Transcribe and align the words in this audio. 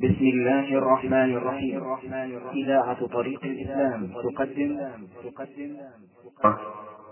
بسم 0.00 0.24
الله 0.24 0.78
الرحمن 0.78 1.36
الرحيم. 1.36 1.82
إذاعة 2.54 3.06
طريق 3.06 3.40
الإسلام 3.44 4.08
تقدم. 4.24 4.80
تقدم 5.24 5.76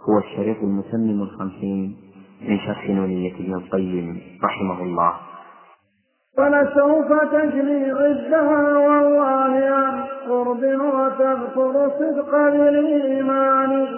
هو 0.09 0.19
الشريط 0.19 0.57
المسمم 0.63 1.23
الخمسين 1.23 1.97
من 2.49 2.59
شرح 2.59 2.91
نونية 2.91 3.35
ابن 3.35 3.55
القيم 3.55 4.21
رحمه 4.45 4.83
الله. 4.83 5.13
ولسوف 6.39 7.13
تجري 7.33 7.91
عزها 7.91 8.79
والله 8.79 9.61
عن 9.71 10.05
قرب 10.29 10.63
وتذكر 10.95 11.91
صدق 11.99 12.33
بالإيمان 12.33 13.89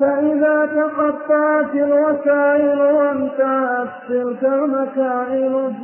فإذا 0.00 0.66
تقطعت 0.66 1.74
الوسائل 1.74 2.80
وانتهت 2.80 3.88
تلك 4.08 4.44
المكائن 4.44 5.74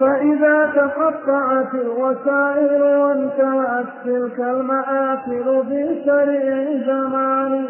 فإذا 0.00 0.72
تقطعت 0.74 1.74
الوسائل 1.74 2.82
وانتهت 2.82 3.86
تلك 4.04 4.40
المآكل 4.40 5.64
في 5.68 6.02
سريع 6.04 6.86
زمان 6.86 7.66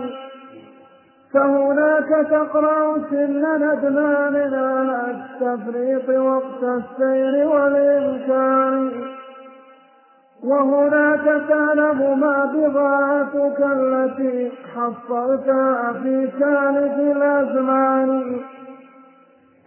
فهناك 1.37 2.27
تقرأ 2.31 2.98
سن 3.11 3.43
ندمان 3.62 4.55
على 4.55 5.01
التفريط 5.11 6.09
وقت 6.09 6.62
السير 6.62 7.48
والإمكان. 7.48 8.91
وهناك 10.45 11.43
تعلم 11.48 12.20
ما 12.20 12.45
بضاعتك 12.45 13.61
التي 13.61 14.53
حصلتها 14.75 15.93
في 15.93 16.29
كانف 16.41 16.98
الأزمان. 17.17 18.41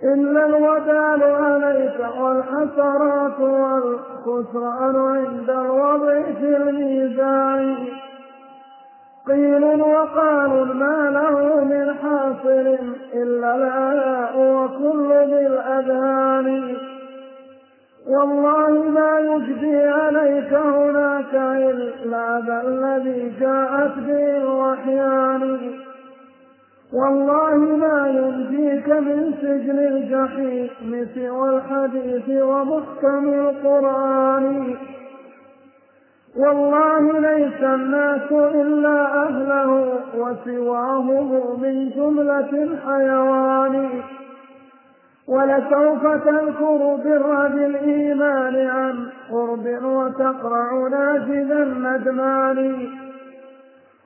إلا 0.03 0.45
الودال 0.45 1.23
عليك 1.23 1.99
والحسرات 2.19 3.39
والخسران 3.39 4.95
عند 4.95 5.49
الوضع 5.49 6.21
في 6.21 6.57
الميزان 6.57 7.75
قيل 9.27 9.63
وقال 9.63 10.49
ما 10.75 11.09
له 11.09 11.63
من 11.63 11.93
حاصل 11.93 12.77
إلا 13.13 13.55
الآلاء 13.55 14.37
وكل 14.37 15.07
بالأذهان 15.07 16.75
والله 18.07 18.69
ما 18.89 19.19
يجدي 19.19 19.77
عليك 19.77 20.53
هناك 20.53 21.33
إلا 21.33 22.43
ذا 22.47 22.61
الذي 22.67 23.33
جاءت 23.39 23.93
به 23.97 24.37
الوحيان 24.37 25.59
والله 26.93 27.57
ما 27.57 28.07
ينجيك 28.07 28.89
من 28.89 29.33
سجن 29.41 29.79
الجحيم 29.79 31.07
سوى 31.15 31.49
الحديث 31.49 32.41
ومحكم 32.43 33.33
القرآن. 33.33 34.75
والله 36.37 37.19
ليس 37.19 37.63
الناس 37.63 38.31
إلا 38.31 39.23
أهله 39.23 39.93
وسواهم 40.17 41.61
من 41.61 41.89
جملة 41.89 42.63
الحيوان. 42.63 43.89
ولسوف 45.27 46.07
تذكر 46.07 46.95
بر 47.05 47.47
بالإيمان 47.47 48.67
عن 48.67 49.09
قرب 49.31 49.65
وتقرع 49.83 50.87
ناجذ 50.87 51.51
الندمان 51.51 52.87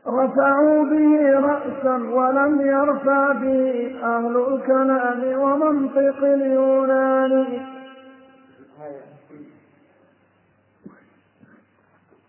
رفعوا 0.07 0.83
به 0.83 1.39
رأسا 1.39 1.95
ولم 1.95 2.61
يرفع 2.61 3.31
به 3.31 3.95
أهل 4.03 4.37
الكلام 4.37 5.39
ومنطق 5.41 6.23
اليونان. 6.23 7.45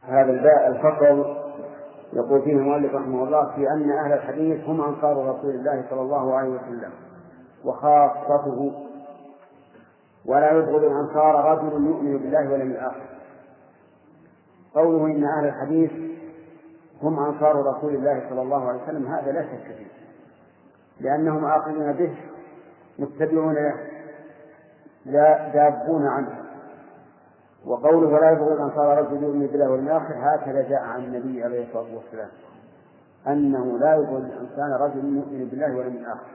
هذا 0.03 0.33
الباء 0.33 0.69
الفصل 0.69 1.37
يقول 2.13 2.43
فيه 2.43 2.53
المؤلف 2.53 2.95
رحمه 2.95 3.25
الله 3.25 3.55
في 3.57 3.71
أن 3.71 3.91
أهل 3.91 4.13
الحديث 4.13 4.65
هم 4.65 4.81
أنصار 4.81 5.17
رسول 5.17 5.51
الله 5.51 5.85
صلى 5.91 6.01
الله 6.01 6.35
عليه 6.35 6.49
وسلم 6.49 6.91
وخاصته 7.65 8.73
ولا 10.27 10.51
يبغض 10.53 10.85
الأنصار 10.85 11.53
رجل 11.53 11.87
يؤمن 11.87 12.19
بالله 12.19 12.53
واليوم 12.53 12.71
الآخر. 12.71 13.03
قوله 14.75 15.07
إن 15.07 15.25
أهل 15.25 15.49
الحديث 15.49 15.91
هم 17.05 17.19
أنصار 17.19 17.77
رسول 17.77 17.95
الله 17.95 18.29
صلى 18.29 18.43
الله 18.43 18.69
عليه 18.69 18.83
وسلم. 18.83 19.07
هذا 19.07 19.33
لا 19.33 19.43
شك 19.43 19.77
فيه 19.77 19.87
لأنهم 21.01 21.45
آخذون 21.45 21.93
به 21.93 22.17
متبعون 22.99 23.55
له 23.55 23.75
لا 25.07 25.49
دابون 25.49 26.07
عنه. 26.07 26.45
وقوله 27.67 28.09
ولا 28.09 28.31
يبغض 28.31 28.53
الأنصار 28.53 28.99
رجل 28.99 29.23
يؤمن 29.23 29.47
بالله 29.47 29.71
واليوم 29.71 30.03
هكذا 30.11 30.69
جاء 30.69 30.83
عن 30.83 31.05
النبي 31.05 31.45
عليه 31.45 31.67
الصلاة 31.69 31.95
والسلام 31.95 32.29
أنه 33.27 33.79
لا 33.79 33.95
يبغض 33.95 34.25
الإنسان 34.25 34.73
رجل 34.73 35.17
يؤمن 35.17 35.49
بالله 35.51 35.77
واليوم 35.77 35.97
الآخر 35.97 36.27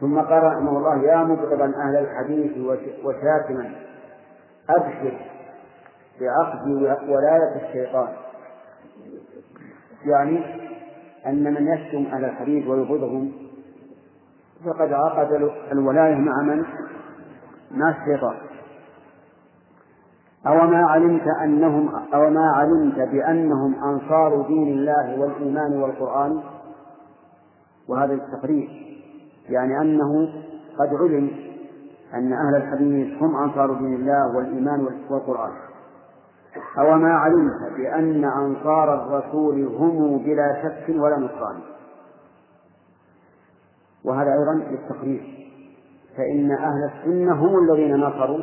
ثم 0.00 0.20
قال 0.20 0.42
رحمه 0.42 0.78
الله 0.78 0.96
يا 0.96 1.16
مبغضا 1.16 1.64
أهل 1.64 1.96
الحديث 1.96 2.52
وشاتما 3.04 3.70
أبشر 4.68 5.18
بعقد 6.20 6.66
ولاية 7.08 7.66
الشيطان. 7.66 8.08
يعني 10.06 10.44
أن 11.26 11.44
من 11.44 11.68
يشتم 11.68 12.14
أهل 12.14 12.24
الحديث 12.24 12.66
ويبغضهم 12.66 13.32
فقد 14.64 14.92
عقد 14.92 15.50
الولاية 15.72 16.14
مع 16.14 16.42
من؟ 16.42 16.64
مع 17.70 17.90
الشيطان. 17.90 18.34
أو 20.46 20.66
ما 20.66 20.86
علمت 20.86 21.26
أنهم 21.42 21.88
أو 22.14 22.30
ما 22.30 22.52
علمت 22.54 22.98
بأنهم 22.98 23.74
أنصار 23.84 24.46
دين 24.46 24.68
الله 24.68 25.20
والإيمان 25.20 25.82
والقرآن؟ 25.82 26.42
وهذا 27.88 28.12
التقرير 28.12 28.68
يعني 29.48 29.80
أنه 29.80 30.28
قد 30.78 30.88
علم 30.94 31.30
أن 32.14 32.32
أهل 32.32 32.56
الحديث 32.56 33.22
هم 33.22 33.36
أنصار 33.36 33.72
دين 33.72 33.94
الله 33.94 34.36
والإيمان 34.36 34.86
والقرآن. 35.10 35.52
أو 36.78 36.98
ما 36.98 37.12
علمت 37.14 37.72
بأن 37.76 38.24
أنصار 38.24 38.94
الرسول 38.94 39.66
هم 39.66 40.18
بلا 40.18 40.62
شك 40.62 40.88
ولا 40.88 41.16
نصران 41.16 41.60
وهذا 44.04 44.30
أيضا 44.32 44.54
للتقرير 44.70 45.50
فإن 46.16 46.50
أهل 46.50 46.90
السنة 46.94 47.32
هم 47.32 47.58
الذين 47.64 47.96
نصروا 47.96 48.40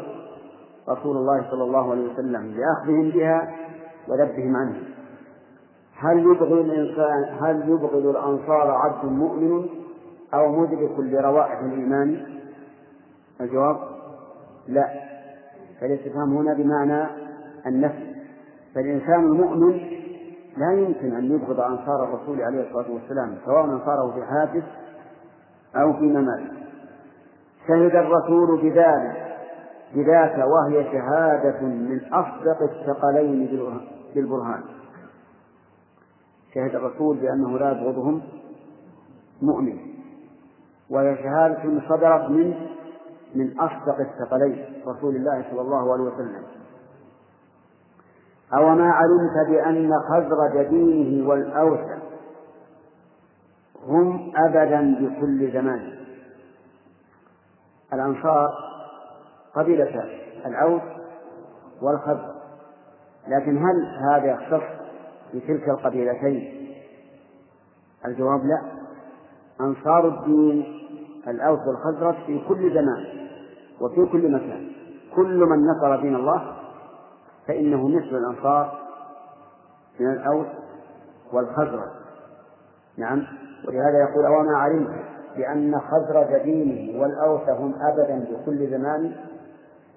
رسول 0.89 1.17
الله 1.17 1.51
صلى 1.51 1.63
الله 1.63 1.91
عليه 1.91 2.13
وسلم 2.13 2.53
بأخذهم 2.53 3.09
بها 3.09 3.55
وذبهم 4.07 4.55
عنها. 4.55 4.81
هل 5.95 6.19
يبغض 6.19 6.51
الإنسان 6.51 7.38
هل 7.41 7.69
يبغض 7.69 8.05
الأنصار 8.05 8.72
عبد 8.72 9.05
مؤمن 9.05 9.66
أو 10.33 10.51
مدرك 10.51 10.99
لروائح 10.99 11.59
الإيمان؟ 11.59 12.25
الجواب 13.41 13.78
لا. 14.67 14.89
فالاستفهام 15.81 16.38
هنا 16.38 16.53
بمعنى 16.53 17.20
النفي 17.67 18.16
فالإنسان 18.75 19.23
المؤمن 19.25 19.72
لا 20.57 20.73
يمكن 20.73 21.16
أن 21.16 21.31
يبغض 21.31 21.59
أنصار 21.59 22.03
الرسول 22.03 22.41
عليه 22.41 22.67
الصلاة 22.67 22.91
والسلام 22.91 23.38
سواء 23.45 23.66
أنصاره 23.66 24.11
في 24.11 24.25
حياته 24.25 24.63
أو 25.75 25.94
في 25.94 26.03
مماته 26.03 26.51
شهد 27.67 27.95
الرسول 27.95 28.61
بذلك 28.61 29.31
بذاك 29.95 30.45
وهي 30.47 30.83
شهادة 30.91 31.61
من 31.61 32.01
أصدق 32.13 32.61
الثقلين 32.61 33.47
بالبرهان 34.16 34.63
شهد 36.53 36.75
الرسول 36.75 37.17
بأنه 37.17 37.57
لا 37.59 37.72
يبغضهم 37.72 38.22
مؤمن. 39.41 39.78
وهي 40.89 41.16
شهادة 41.16 41.81
صدرت 41.89 42.29
من 42.29 42.53
من 43.35 43.59
أصدق 43.59 43.99
الثقلين 43.99 44.66
رسول 44.88 45.16
الله 45.16 45.45
صلى 45.51 45.61
الله 45.61 45.93
عليه 45.93 46.03
وسلم. 46.03 46.43
أو 48.53 48.75
ما 48.75 48.91
علمت 48.91 49.49
بأن 49.49 49.91
خزرج 50.09 50.67
دينه 50.67 51.29
والأوس 51.29 51.79
هم 53.87 54.31
أبدا 54.35 54.95
بكل 54.99 55.51
زمان. 55.53 55.93
الأنصار 57.93 58.49
قبيلتان 59.55 60.09
الأوس 60.45 60.81
والخزرج 61.81 62.31
لكن 63.27 63.57
هل 63.57 63.97
هذا 64.11 64.25
يختص 64.25 64.63
بتلك 65.33 65.69
القبيلتين؟ 65.69 66.67
الجواب 68.05 68.45
لا. 68.45 68.61
أنصار 69.61 70.07
الدين 70.07 70.65
الأوس 71.27 71.59
والخزرج 71.67 72.15
في 72.25 72.41
كل 72.47 72.73
زمان 72.73 73.27
وفي 73.81 74.11
كل 74.11 74.31
مكان. 74.31 74.71
كل 75.15 75.39
من 75.39 75.67
نصر 75.67 76.01
دين 76.01 76.15
الله 76.15 76.60
فإنه 77.47 77.88
مثل 77.88 78.16
الأنصار 78.17 78.79
من 79.99 80.11
الأوس 80.11 80.47
والخزرج. 81.34 81.90
نعم. 82.97 83.23
ولهذا 83.67 83.99
يقول 83.99 84.26
أوما 84.26 84.58
علمت 84.58 85.11
بأن 85.35 85.79
خزرج 85.79 86.43
دينه 86.43 87.02
والأوس 87.02 87.49
هم 87.49 87.76
أبدا 87.82 88.26
بكل 88.32 88.67
زمان 88.70 89.16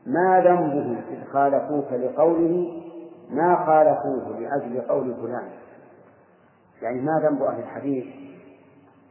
ما 0.07 0.41
ذنبهم 0.41 0.97
إذ 1.11 1.25
خالفوك 1.33 1.93
لقوله 1.93 2.83
ما 3.31 3.57
خالفوه 3.67 4.41
لأجل 4.41 4.81
قول 4.81 5.15
فلان. 5.15 5.49
يعني 6.83 7.01
ما 7.01 7.21
ذنب 7.29 7.43
أهل 7.43 7.61
الحديث 7.61 8.05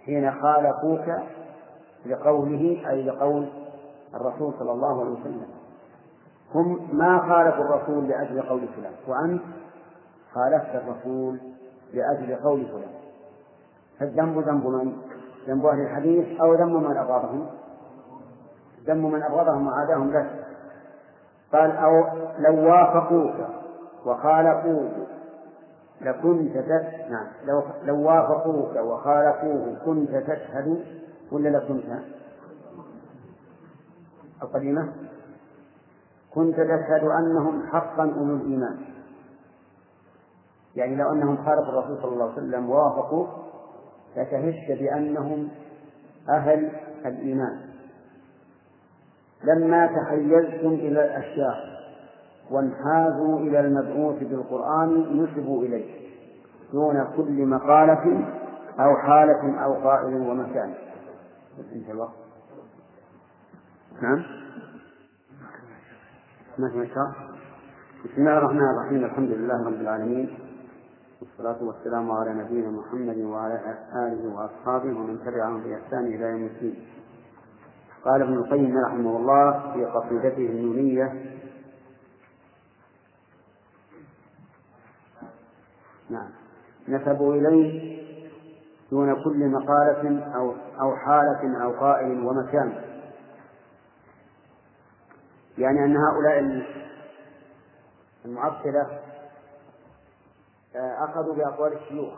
حين 0.06 0.32
خالفوك 0.32 1.24
لقوله 2.06 2.90
أي 2.90 3.04
لقول 3.04 3.50
الرسول 4.16 4.54
صلى 4.60 4.72
الله 4.72 5.02
عليه 5.02 5.12
وسلم؟ 5.12 5.48
هم 6.56 6.98
ما 6.98 7.20
خالفوا 7.20 7.64
الرسول 7.64 8.08
لأجل 8.08 8.42
قول 8.42 8.68
فلان 8.68 8.94
وأنت 9.08 9.42
خالفت 10.34 10.76
الرسول 10.76 11.40
لأجل 11.94 12.36
قول 12.36 12.66
فلان 12.66 12.94
فالذنب 14.00 14.40
ذنب 14.40 14.68
من؟ 14.68 14.94
ذنب 15.48 15.66
أهل 15.66 15.82
الحديث 15.82 16.42
أو 16.42 16.54
ذنب 16.54 16.76
من 16.76 16.98
أبغضهم؟ 16.98 17.48
ذنب 18.86 19.06
من 19.06 19.24
أبغضهم 19.24 19.68
وعاداهم 19.68 20.12
لك 20.12 20.46
قال 21.54 21.72
أو 21.72 22.06
لو 22.40 22.70
وافقوك 22.70 23.36
وخالفوك 24.06 24.92
لكنت 26.02 26.56
نعم 27.10 27.28
لو 27.46 27.64
لو 27.84 28.08
وافقوك 28.08 28.76
وخالفوه 28.76 29.76
كنت 29.86 30.10
تشهد 30.10 30.84
ولا 31.32 31.50
لكنت 31.50 31.84
القديمة 34.44 34.94
كنت 36.36 36.56
تشهد 36.56 37.04
أنهم 37.04 37.68
حقا 37.68 38.04
أولو 38.04 38.36
الإيمان. 38.36 38.78
يعني 40.76 40.96
لو 40.96 41.12
أنهم 41.12 41.38
خالفوا 41.38 41.70
الرسول 41.70 41.98
صلى 42.02 42.12
الله 42.12 42.24
عليه 42.24 42.34
وسلم 42.34 42.70
ووافقوه 42.70 43.28
لشهدت 44.18 44.80
بأنهم 44.80 45.50
أهل 46.30 46.72
الإيمان. 47.06 47.60
لما 49.44 49.86
تحيزتم 49.86 50.74
إلى 50.74 51.06
الأشياء 51.06 51.74
وانحازوا 52.52 53.40
إلى 53.40 53.60
المبعوث 53.60 54.24
بالقرآن 54.24 55.24
نسبوا 55.24 55.64
إليه 55.64 56.04
دون 56.74 57.08
كل 57.18 57.46
مقالة 57.46 58.26
أو 58.80 58.96
حالة 58.98 59.64
أو 59.64 59.74
قائل 59.74 60.16
ومكان. 60.16 60.74
انتهى 61.74 61.92
الوقت 61.92 62.14
نعم. 64.02 64.24
ما 66.58 66.70
في 66.70 66.86
بسم 68.06 68.22
الله 68.22 68.38
الرحمن 68.38 68.70
الرحيم. 68.70 69.06
الحمد 69.06 69.30
لله 69.30 69.66
رب 69.66 69.82
العالمين. 69.82 70.38
والصلاة 71.22 71.64
والسلام 71.64 72.12
على 72.12 72.34
نبينا 72.34 72.70
محمد 72.70 73.18
وعلى 73.18 73.78
آله 73.96 74.36
وأصحابه 74.36 74.90
ومن 74.90 75.20
تبعهم 75.26 75.64
بإحسان 75.64 76.06
إلى 76.06 76.26
يوم 76.26 76.44
الدين. 76.44 76.76
قال 78.06 78.22
ابن 78.22 78.34
القيم 78.34 78.78
رحمه 78.78 79.18
الله 79.18 79.74
في 79.74 79.86
قصيدته 79.86 80.46
النونية 80.50 81.14
نعم. 86.10 86.30
نسبوا 86.88 87.36
إليه 87.36 88.00
دون 88.92 89.24
كل 89.24 89.48
مقالة 89.50 90.36
أو 90.36 90.54
أو 90.82 90.96
حالة 90.96 91.64
أو 91.64 91.72
قائل 91.72 92.26
ومكان. 92.26 92.93
يعني 95.58 95.86
أن 95.86 95.98
هؤلاء 95.98 96.64
المعطلة 98.26 99.00
آه، 100.76 101.06
أخذوا 101.06 101.36
بأقوال 101.36 101.74
الشيوخ 101.74 102.14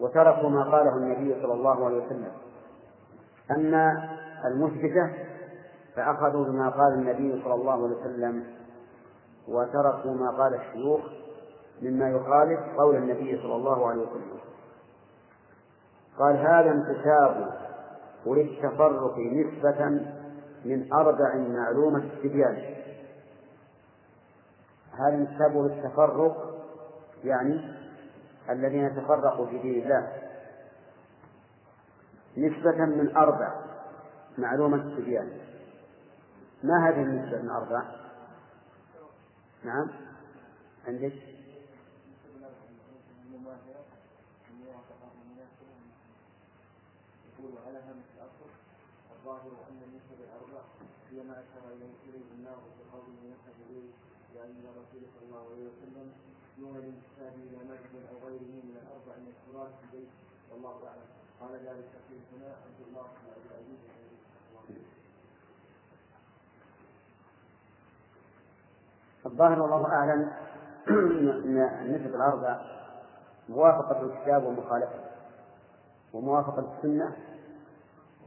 وتركوا 0.00 0.48
ما 0.48 0.64
قاله 0.64 0.96
النبي 0.96 1.42
صلى 1.42 1.52
الله 1.52 1.84
عليه 1.84 2.06
وسلم. 2.06 2.32
أما 3.50 4.08
المثبتة 4.44 5.12
فأخذوا 5.96 6.44
بما 6.44 6.68
قال 6.70 6.92
النبي 6.92 7.42
صلى 7.44 7.54
الله 7.54 7.72
عليه 7.72 7.96
وسلم 7.96 8.44
وتركوا 9.48 10.14
ما 10.14 10.30
قال 10.30 10.54
الشيوخ 10.54 11.00
مما 11.82 12.10
يخالف 12.10 12.60
قول 12.78 12.96
النبي 12.96 13.38
صلى 13.42 13.54
الله 13.54 13.88
عليه 13.88 14.02
وسلم. 14.02 14.38
قال 16.18 16.36
هذا 16.36 16.70
انتساب 16.70 17.54
وللتفرق 18.26 19.18
نسبة 19.18 20.13
من 20.64 20.92
أربع 20.92 21.34
معلومة 21.36 21.98
التبيان 21.98 22.74
هذا 24.92 25.14
انتساب 25.14 25.56
للتفرق 25.56 26.54
يعني 27.24 27.74
الذين 28.50 28.96
تفرقوا 28.96 29.46
في 29.46 29.58
دين 29.58 29.82
الله. 29.82 30.12
نسبة 32.36 32.84
من 32.84 33.16
أربع 33.16 33.54
معلومة 34.38 34.76
التبيان 34.76 35.30
ما 36.62 36.88
هذه 36.88 37.02
النسبة 37.02 37.42
من 37.42 37.50
أربع؟ 37.50 37.82
نعم. 39.64 39.90
عندك؟ 40.88 41.12
على 47.66 47.80
الظاهر 49.24 49.56
أن 49.70 49.80
النسب 49.88 50.18
الأربع 50.20 50.62
هي 51.10 51.22
ما 51.28 51.32
أشار 51.32 51.64
إليه 51.72 52.24
النار 52.38 52.60
بقوله 52.78 53.16
ينسب 53.24 53.56
إليه 53.70 53.90
لأن 54.34 54.64
الرسول 54.70 55.02
صلى 55.14 55.24
الله 55.28 55.44
عليه 55.52 55.64
وسلم 55.70 56.12
دون 56.58 56.76
الانتساب 56.76 57.32
إلى 57.34 57.58
مجد 57.70 57.92
أو 58.10 58.28
غيره 58.28 58.54
من 58.68 58.76
الأربع 58.82 59.12
المذكورات 59.18 59.70
في 59.80 59.84
البيت. 59.96 60.08
والله 60.52 60.88
أعلم. 60.88 61.08
قال 61.40 61.52
ذلك 61.52 61.88
في 62.08 62.14
هنا 62.36 62.46
عبد 62.64 62.80
الله 62.88 63.02
بن 63.02 63.28
عبد 63.32 63.46
العزيز 63.50 63.78
الظاهر 69.26 69.62
والله 69.62 69.92
أعلم 69.92 70.32
أن 70.88 71.58
النسب 71.82 72.14
الأربع 72.14 72.60
موافقة 73.48 74.02
الكتاب 74.02 74.44
ومخالفته 74.44 75.04
وموافقة 76.12 76.76
السنة 76.76 77.16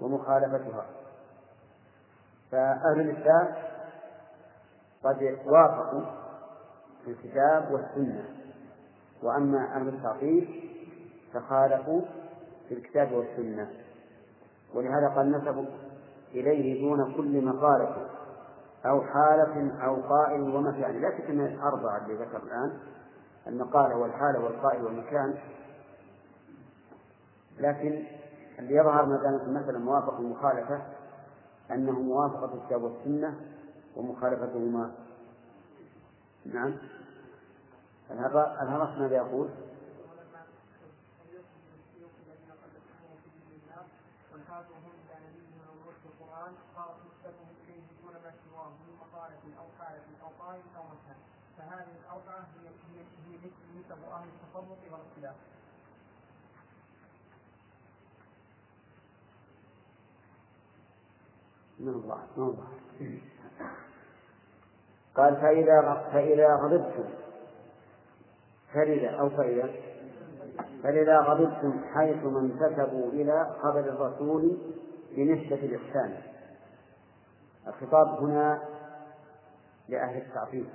ومخالفتها. 0.02 0.86
فأهل 2.52 3.00
الإسلام 3.00 3.56
قد 5.04 5.38
وافقوا 5.46 6.06
في 7.06 7.12
الكتاب 7.12 7.72
والسنة. 7.72 8.26
وأما 9.24 9.76
أهل 9.76 9.88
التعطيل 9.88 10.72
فخالفوا 11.34 12.02
في 12.70 12.74
الكتاب 12.74 13.12
والسنة. 13.12 13.70
ولهذا 14.74 15.08
قال 15.16 15.32
نسبوا 15.32 15.66
إليه 16.32 16.82
دون 16.82 17.14
كل 17.14 17.46
مقالة 17.46 18.08
أو 18.86 19.02
حالة 19.02 19.84
أو 19.86 19.96
قائل 19.96 20.42
ومكان 20.42 21.02
لا 21.02 21.18
شك 21.18 21.30
أن 21.30 21.46
الأربعة 21.46 21.98
اللي 21.98 22.14
ذكر 22.14 22.44
الآن 22.44 22.80
المقالة 23.48 23.96
والحالة 23.96 24.40
والقائل 24.40 24.84
والمكان 24.84 25.36
لكن 27.60 28.04
اللي 28.60 28.76
يظهر 28.76 29.06
ما 29.06 29.18
دامت 29.18 29.42
المسألة 29.42 29.80
موافقة 29.80 30.20
ومخالفة 30.20 30.82
أنه 31.72 31.92
موافقة 31.92 32.54
الكتاب 32.54 32.84
والسنة 32.84 33.36
ومخالفتهما. 33.96 34.92
نعم. 36.46 36.76
الهرس 38.12 38.98
ماذا 38.98 39.16
يقول؟ 39.16 39.50
فهذه 51.58 51.96
الأربعة 52.06 52.40
هي 52.40 52.70
هي 53.28 53.38
نسب 53.80 54.04
أهل 54.12 54.28
التفرق 54.28 54.78
والإختلاف. 54.92 55.36
نوضح 61.80 62.18
نوضح 62.38 62.68
قال 65.16 65.36
فإذا 65.36 66.08
فإذا 66.14 66.56
غضبتم 66.56 67.10
فإذا 68.74 69.10
أو 69.10 69.30
فإذا 69.30 69.70
فإذا 70.84 71.20
غضبتم 71.20 71.82
حيث 71.94 72.24
ما 72.24 72.40
انتسبوا 72.40 73.12
إلى 73.12 73.56
خبر 73.62 73.80
الرسول 73.80 74.58
بنسبة 75.16 75.56
الإحسان. 75.56 76.18
الخطاب 77.68 78.08
هنا 78.08 78.62
لأهل 79.90 80.18
التعطيل 80.18 80.70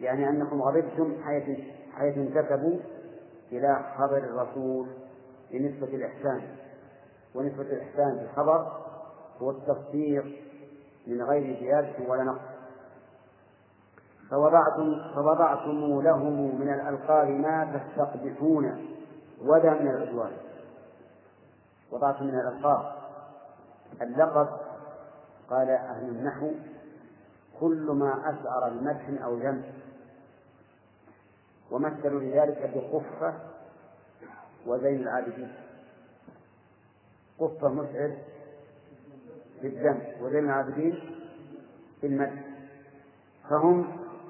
يعني 0.00 0.28
أنكم 0.28 0.62
غضبتم 0.62 1.22
حيث 1.22 1.58
حيث 1.92 2.18
انتسبوا 2.18 2.78
إلى 3.52 3.94
خبر 3.98 4.18
الرسول 4.18 4.86
بنسبة 5.50 5.86
الإحسان. 5.86 6.56
ونسبة 7.34 7.62
الإحسان 7.62 8.18
في 8.18 8.24
الخبر 8.24 8.87
هو 9.42 9.50
التصديق 9.50 10.24
من 11.06 11.22
غير 11.22 11.60
زيادة 11.60 12.10
ولا 12.10 12.22
نقص. 12.24 12.40
فوضعتم 14.30 15.12
فوضعتم 15.14 16.00
لهم 16.02 16.60
من 16.60 16.72
الألقاب 16.74 17.28
ما 17.28 17.78
تستقبحون 17.78 18.94
ولا 19.40 19.74
من 19.74 19.88
العدوان. 19.88 20.32
وضعتم 21.92 22.24
من 22.24 22.34
الألقاب 22.34 22.92
اللقب 24.02 24.48
قال 25.50 25.70
أهل 25.70 26.08
النحو 26.08 26.50
كل 27.60 27.90
ما 27.90 28.30
أشعر 28.30 28.70
بمدح 28.70 29.24
أو 29.24 29.34
ذم 29.34 29.62
ومثلوا 31.70 32.20
لذلك 32.20 32.70
بقفة 32.74 33.34
وزين 34.66 35.02
العابدين. 35.02 35.52
قفة 37.38 37.68
مشعر 37.68 38.16
بالذم 39.62 40.02
وزين 40.22 40.44
العابدين 40.44 40.98
بالمدح 42.02 42.44
فهم 43.50 43.86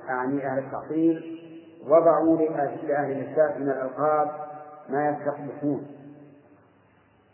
يعني 0.08 0.46
أهل 0.46 0.58
التعطيل 0.58 1.38
وضعوا 1.86 2.36
لأهل 2.36 3.12
الإسلام 3.12 3.62
من 3.62 3.68
الألقاب 3.70 4.30
ما 4.88 5.08
يستقبحون. 5.08 5.86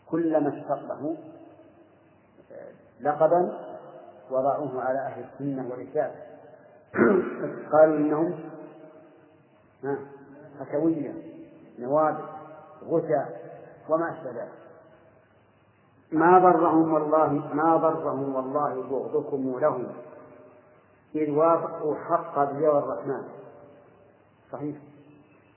كلما 0.09 0.59
استقبحوا 0.59 1.15
لقبا 3.01 3.59
وضعوه 4.31 4.83
على 4.83 4.99
أهل 4.99 5.23
السنة 5.23 5.69
والإسلام 5.69 6.11
قالوا 7.71 7.97
إنهم 7.97 8.39
حشوية 10.59 11.13
نوابل 11.79 12.23
غثى 12.83 13.25
وما 13.89 14.11
أشبه 14.11 14.31
ذلك. 14.31 14.64
ما 16.11 16.39
ضرهم 16.39 16.93
والله 16.93 17.53
ما 17.53 17.77
ضرهم 17.77 18.35
والله 18.35 18.81
بغضكم 18.89 19.59
لهم 19.59 19.87
إذ 21.15 21.31
وافقوا 21.31 21.95
حق 21.95 22.37
رضا 22.37 22.79
الرحمن. 22.79 23.23
صحيح. 24.51 24.75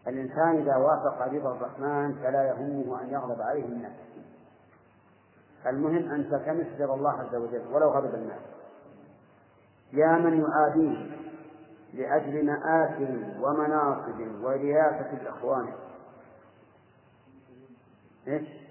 الإنسان 0.08 0.56
إذا 0.56 0.76
وافق 0.76 1.22
رضا 1.22 1.56
الرحمن 1.56 2.14
فلا 2.14 2.48
يهمه 2.48 3.02
أن 3.02 3.08
يغضب 3.12 3.42
عليه 3.42 3.64
الناس. 3.64 3.92
المهم 5.66 6.10
أن 6.12 6.30
تلتمس 6.30 6.80
رضا 6.80 6.94
الله 6.94 7.10
عز 7.10 7.34
وجل 7.34 7.62
ولو 7.72 7.88
غضب 7.88 8.14
الناس. 8.14 8.40
يا 9.92 10.12
من 10.12 10.40
يعاديه 10.40 11.10
لأجل 11.94 12.46
مآثم 12.46 13.42
ومناصب 13.42 14.44
ورياسة 14.44 15.12
الإخوان. 15.12 15.68
إيش؟ 18.28 18.67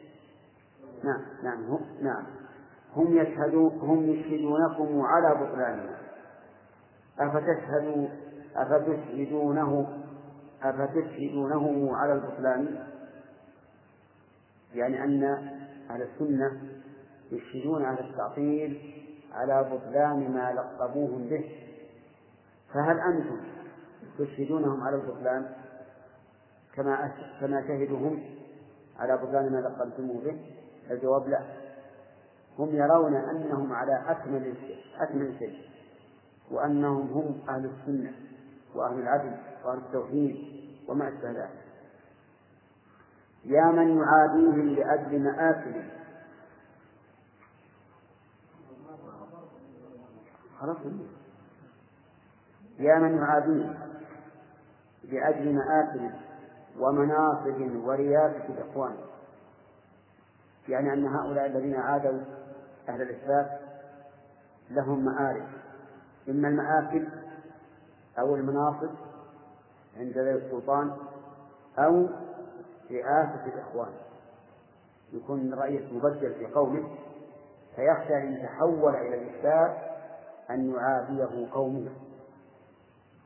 نعم 1.04 1.22
نعم 1.44 1.66
هم 1.66 1.80
نعم. 2.02 2.24
هم 2.96 3.18
يشهدون 3.18 3.80
هم 3.80 4.10
يشهدونكم 4.10 5.02
على 5.02 5.36
بطلانها 5.36 5.98
أفتشهدوا 7.20 8.08
أفتشهدونه 8.56 9.88
أفتشهدونه 10.64 11.98
على 11.98 12.14
البطلان؟ 12.14 12.84
يعني 14.74 15.04
أن 15.04 15.24
أهل 15.90 16.02
السنة 16.02 16.62
يشهدون 17.32 17.86
على 17.86 18.00
التعطيل 18.00 18.94
على 19.34 19.64
بطلان 19.64 20.32
ما 20.32 20.54
لقبوهم 20.54 21.30
به. 21.30 21.52
فهل 22.74 23.00
أنتم 23.00 23.40
تشهدونهم 24.20 24.82
على 24.82 24.96
البطلان 24.96 25.50
كما 26.74 27.12
كما 27.40 27.68
شهدوا 27.68 27.98
هم 27.98 28.24
على 29.00 29.18
بطلان 29.18 29.52
ما 29.52 29.58
لقبتموه 29.58 30.22
به؟ 30.24 30.38
الجواب 30.92 31.28
لا. 31.28 31.44
هم 32.60 32.76
يرون 32.76 33.16
أنهم 33.16 33.74
على 33.74 34.04
أكمل 34.08 34.54
أكمل 35.00 35.36
شيء 35.40 35.68
وأنهم 36.52 37.08
هم 37.08 37.50
أهل 37.50 37.66
السنة 37.66 38.14
وأهل 38.76 39.00
العدل 39.00 39.38
وأهل 39.66 39.78
التوحيد 39.78 40.38
وما 40.88 41.08
أشبه 41.08 41.32
ذلك. 41.32 41.64
يا 43.46 43.66
من 43.66 43.98
يعاديهم 43.98 44.70
لأجل 44.70 45.24
مآثم 45.24 45.90
خلاص. 50.60 50.78
يا 52.80 53.00
من 53.00 53.18
يعاديه 53.18 53.78
لأجل 55.04 55.56
مآثم 55.56 56.10
ومناصب 56.80 57.86
ورياسة 57.86 58.46
الإخوان. 58.50 58.96
يعني 60.70 60.94
أن 60.94 61.06
هؤلاء 61.06 61.46
الذين 61.46 61.76
عادوا 61.76 62.20
أهل 62.90 63.02
الإسلام 63.02 63.46
لهم 64.70 65.06
مآرب 65.06 65.48
إما 66.30 66.48
المآكل 66.48 67.08
أو 68.20 68.36
المناصب 68.36 68.90
عند 69.98 70.18
ذوي 70.18 70.34
السلطان 70.34 70.92
أو 71.80 72.08
رئاسة 72.92 73.46
الإخوان. 73.46 73.92
يكون 75.14 75.54
رئيس 75.54 75.82
مبجل 75.92 76.34
في 76.34 76.46
قومه 76.46 76.84
فيخشى 77.76 78.18
إن 78.18 78.44
تحول 78.44 78.96
إلى 78.96 79.22
الإسلام 79.22 79.74
أن 80.50 80.74
يعاديه 80.74 81.52
قومه. 81.54 81.90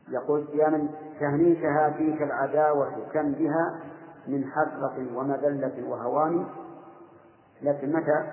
يقول 0.09 0.47
يا 0.53 0.69
من 0.69 0.89
تهنيكها 1.19 1.89
فيك 1.89 2.21
العداوة 2.21 3.09
كم 3.13 3.31
بها 3.31 3.79
من 4.27 4.45
حسرة 4.51 5.17
ومذلة 5.17 5.89
وهوان 5.89 6.45
لكن 7.63 7.93
متى؟ 7.93 8.31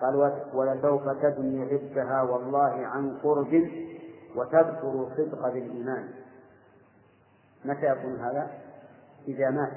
قال 0.00 0.32
ولسوف 0.54 1.08
تدني 1.22 1.62
عدها 1.72 2.22
والله 2.22 2.86
عن 2.86 3.18
قرب 3.22 3.70
وتذكر 4.36 5.08
صدق 5.16 5.48
بالإيمان. 5.48 6.08
متى 7.64 7.86
يكون 7.86 8.20
هذا؟ 8.20 8.50
إذا 9.28 9.50
مات 9.50 9.72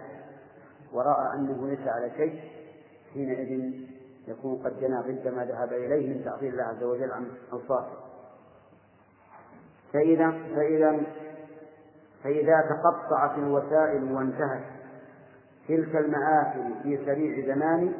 ورأى 0.93 1.33
أنه 1.33 1.67
ليس 1.67 1.87
على 1.87 2.11
شيء 2.17 2.41
حينئذ 3.13 3.73
يكون 4.27 4.55
قد 4.63 4.79
جنى 4.79 4.99
ضد 4.99 5.27
ما 5.27 5.45
ذهب 5.45 5.73
إليه 5.73 6.13
من 6.13 6.25
تعطيل 6.25 6.51
الله 6.51 6.63
عز 6.63 6.83
وجل 6.83 7.11
عن 7.11 7.27
أوصافه. 7.53 7.97
فإذا 9.93 10.31
فإذا 10.55 11.01
فإذا 12.23 12.61
تقطعت 12.61 13.37
الوسائل 13.37 14.11
وانتهت 14.11 14.63
تلك 15.67 15.95
المآكل 15.95 16.73
في 16.83 17.05
سريع 17.05 17.55
زمان 17.55 17.93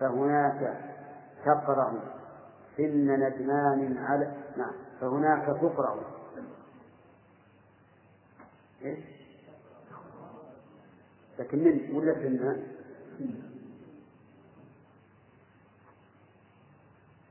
فهناك 0.00 0.90
تقرأ 1.44 2.00
سن 2.76 3.06
ندمان 3.06 3.98
على 3.98 4.36
نعم 4.56 4.72
فهناك 5.00 5.46
تقرأ. 5.46 6.00
إيش؟ 8.84 8.98
لكن 11.38 11.58
من 11.58 11.96
ولا 11.96 12.14
سن؟ 12.14 12.62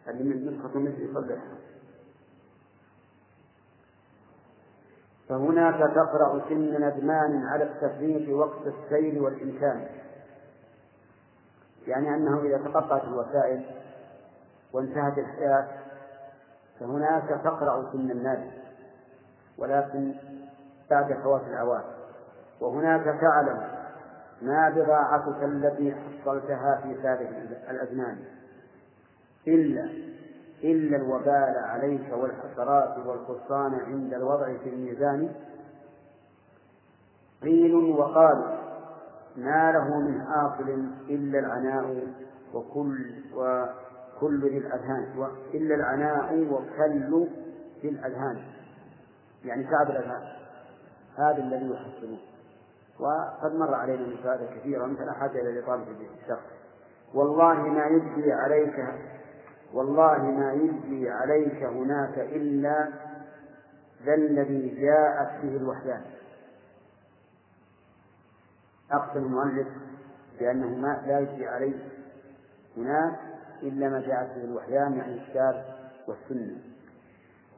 اللي 0.07 0.23
من 0.23 0.45
نسخة 0.45 0.79
مثل 0.79 1.01
يصلح 1.01 1.43
فهناك 5.29 5.79
تقرأ 5.95 6.49
سن 6.49 6.81
ندمان 6.81 7.45
على 7.45 7.63
التفريط 7.63 8.29
وقت 8.29 8.67
السير 8.67 9.23
والإمكان. 9.23 10.08
يعني 11.87 12.15
أنه 12.15 12.41
إذا 12.41 12.57
تقطعت 12.57 13.03
الوسائل 13.03 13.65
وانتهت 14.73 15.17
الحياة 15.17 15.67
فهناك 16.79 17.41
تقرأ 17.43 17.91
سن 17.91 18.11
الناس 18.11 18.39
ولكن 19.57 20.13
بعد 20.89 21.13
فوات 21.23 21.41
الأوان. 21.41 21.83
وهناك 22.61 23.03
تعلم 23.03 23.61
ما 24.41 24.69
بضاعتك 24.69 25.43
التي 25.43 25.95
حصلتها 25.95 26.81
في 26.83 27.01
سابق 27.03 27.29
الأزمان. 27.69 28.17
إلا 29.47 29.89
إلا 30.63 30.97
الوبال 30.97 31.55
عليك 31.57 32.13
والحسرات 32.13 32.97
والخسران 33.05 33.73
عند 33.73 34.13
الوضع 34.13 34.57
في 34.63 34.69
الميزان 34.69 35.35
قيل 37.41 37.75
وقال 37.75 38.58
ما 39.39 39.71
له 39.71 39.99
من 39.99 40.21
عاقل 40.21 40.89
إلا 41.09 41.39
العناء 41.39 42.07
وكل 42.53 43.13
وكل 43.35 44.49
ذي 44.49 44.57
الأذهان 44.57 45.27
إلا 45.53 45.75
العناء 45.75 46.47
وكل 46.51 47.27
ذي 47.81 47.89
الأذهان. 47.89 48.37
يعني 49.45 49.63
تعب 49.63 49.89
الأذهان. 49.89 50.21
هذا 51.17 51.37
الذي 51.37 51.69
يحصلون 51.71 52.19
وقد 52.99 53.55
مر 53.55 53.73
علينا 53.75 54.07
مثال 54.07 54.47
كثيرة 54.55 54.85
مثل 54.85 55.11
حاجة 55.11 55.41
إلى 55.41 55.59
لطالب 55.59 55.87
الشخص 56.23 56.43
والله 57.13 57.53
ما 57.53 57.85
يجري 57.85 58.33
عليك 58.33 58.85
والله 59.73 60.17
ما 60.17 60.53
يجري 60.53 61.09
عليك 61.09 61.63
هناك 61.63 62.17
إلا 62.17 62.87
ذا 64.05 64.13
الذي 64.13 64.81
جاءت 64.81 65.41
به 65.43 65.57
الوحدان. 65.57 66.01
أقسم 68.91 69.19
المؤلف 69.19 69.67
بأنه 70.39 70.67
ما 70.67 71.03
لا 71.07 71.19
يجري 71.19 71.47
عليه 71.47 71.75
هناك 72.77 73.19
إلا 73.63 73.89
ما 73.89 73.99
جاءت 73.99 74.35
به 74.35 74.43
الوحيان 74.43 74.93
يعني 74.93 75.13
الكتاب 75.13 75.65
والسنة. 76.07 76.57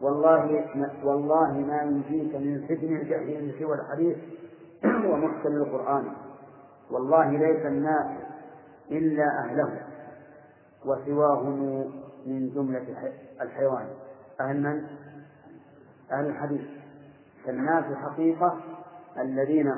والله 0.02 0.66
والله 1.04 1.52
ما 1.52 1.82
ينجيك 1.82 2.36
من 2.36 2.66
سجن 2.68 2.96
الجحيم 2.96 3.52
سوى 3.60 3.76
الحديث 3.76 4.18
ومحكم 5.10 5.52
القرآن. 5.56 6.12
والله 6.92 7.32
ليس 7.32 7.66
الناس 7.66 8.18
إلا 8.92 9.24
أهله 9.40 9.82
وسواهم 10.86 11.92
من 12.26 12.50
جملة 12.50 13.14
الحيوان. 13.42 13.88
أهل 14.42 14.64
من؟ 14.64 14.84
أهل 16.12 16.26
الحديث. 16.26 16.62
فالناس 17.46 17.86
حقيقة 17.86 18.58
الذين 19.18 19.72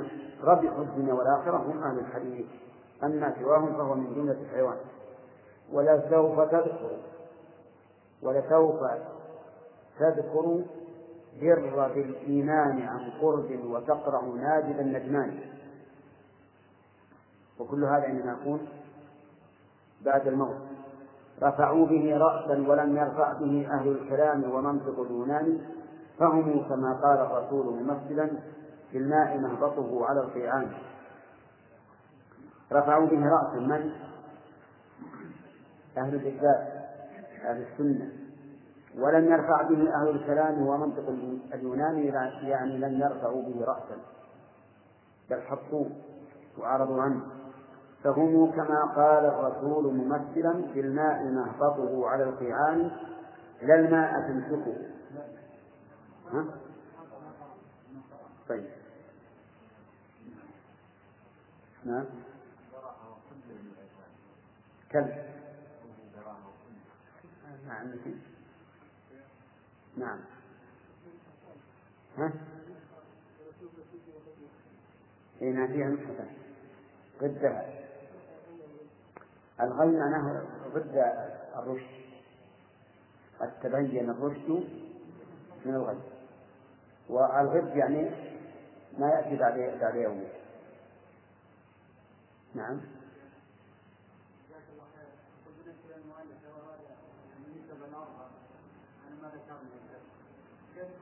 ربحوا 0.44 0.84
الدنيا 0.84 1.14
والآخرة 1.14 1.58
هم 1.58 1.84
أهل 1.84 2.00
الحديث. 2.00 2.46
أما 3.04 3.34
سواهم 3.40 3.74
فهو 3.74 3.96
من 3.96 4.14
جملة 4.16 4.38
الحيوان. 4.42 4.78
ولسوف 5.72 6.40
تذكر 6.40 6.98
ولسوف 8.24 8.80
تذكر 10.00 10.64
بر 11.42 11.92
بالإيمان 11.96 12.82
عن 12.82 13.12
قرب 13.22 13.60
وتقرأ 13.66 14.22
نادب 14.22 14.80
النجمان. 14.80 15.40
وكل 17.60 17.84
هذا 17.84 18.04
عندما 18.04 18.38
يكون 18.42 18.68
بعد 20.06 20.28
الموت. 20.28 20.58
رفعوا 21.44 21.86
به 21.86 22.18
رأسا 22.18 22.66
ولم 22.68 22.98
يرفع 22.98 23.34
به 23.34 23.68
أهل 23.72 23.88
الكلام 23.88 24.52
ومنطق 24.52 25.00
اليونان. 25.00 25.60
فهم 26.20 26.66
كما 26.70 26.94
قال 26.94 27.20
الرسول 27.20 27.66
ممثلا 27.66 28.30
في 28.94 29.00
الماء 29.00 29.38
نهبطه 29.38 30.06
على 30.06 30.20
القيعان. 30.20 30.72
رفعوا 32.72 33.06
به 33.06 33.28
رأسا. 33.30 33.60
من؟ 33.60 33.92
أهل 35.98 36.16
الإثبات 36.16 36.68
أهل 37.46 37.66
السنة. 37.72 38.12
ولم 38.98 39.26
يرفع 39.26 39.62
به 39.62 39.96
أهل 39.96 40.10
الكلام 40.10 40.68
ومنطق 40.68 41.10
اليوناني 41.54 42.06
يعني 42.48 42.78
لم 42.78 43.02
يرفعوا 43.02 43.42
به 43.42 43.66
رأسا. 43.66 43.98
بل 45.30 45.42
حطوه 45.42 45.90
وأعرضوا 46.58 47.02
عنه. 47.02 47.22
فهم 48.04 48.52
كما 48.52 48.86
قال 48.96 49.26
الرسول 49.26 49.94
ممثلا 49.94 50.74
في 50.74 50.80
الماء 50.80 51.24
نهبطه 51.24 52.10
على 52.10 52.24
القيعان 52.24 52.92
لا 53.62 53.76
الماء 53.76 54.28
تمسكه؟ 54.28 54.76
طيب. 58.50 58.83
نعم. 61.86 62.06
كلب. 64.92 65.26
نعم. 67.68 67.88
نعم. 69.98 70.20
ها؟ 72.18 72.34
هنا 75.42 75.68
فيها 75.68 75.88
نسخة 75.88 76.26
ضد 77.22 77.64
الغي 79.62 79.98
معناه 79.98 80.44
ضد 80.74 80.96
الرشد. 81.56 82.04
قد 83.40 83.60
تبين 83.64 84.10
الرشد 84.10 84.50
من 85.66 85.76
الغي. 85.76 86.00
والغد 87.10 87.76
يعني 87.76 88.10
ما 88.98 89.10
يأتي 89.10 89.36
بعد 89.38 89.80
بعد 89.82 89.96
يوم 89.96 90.24
نعم. 92.56 92.80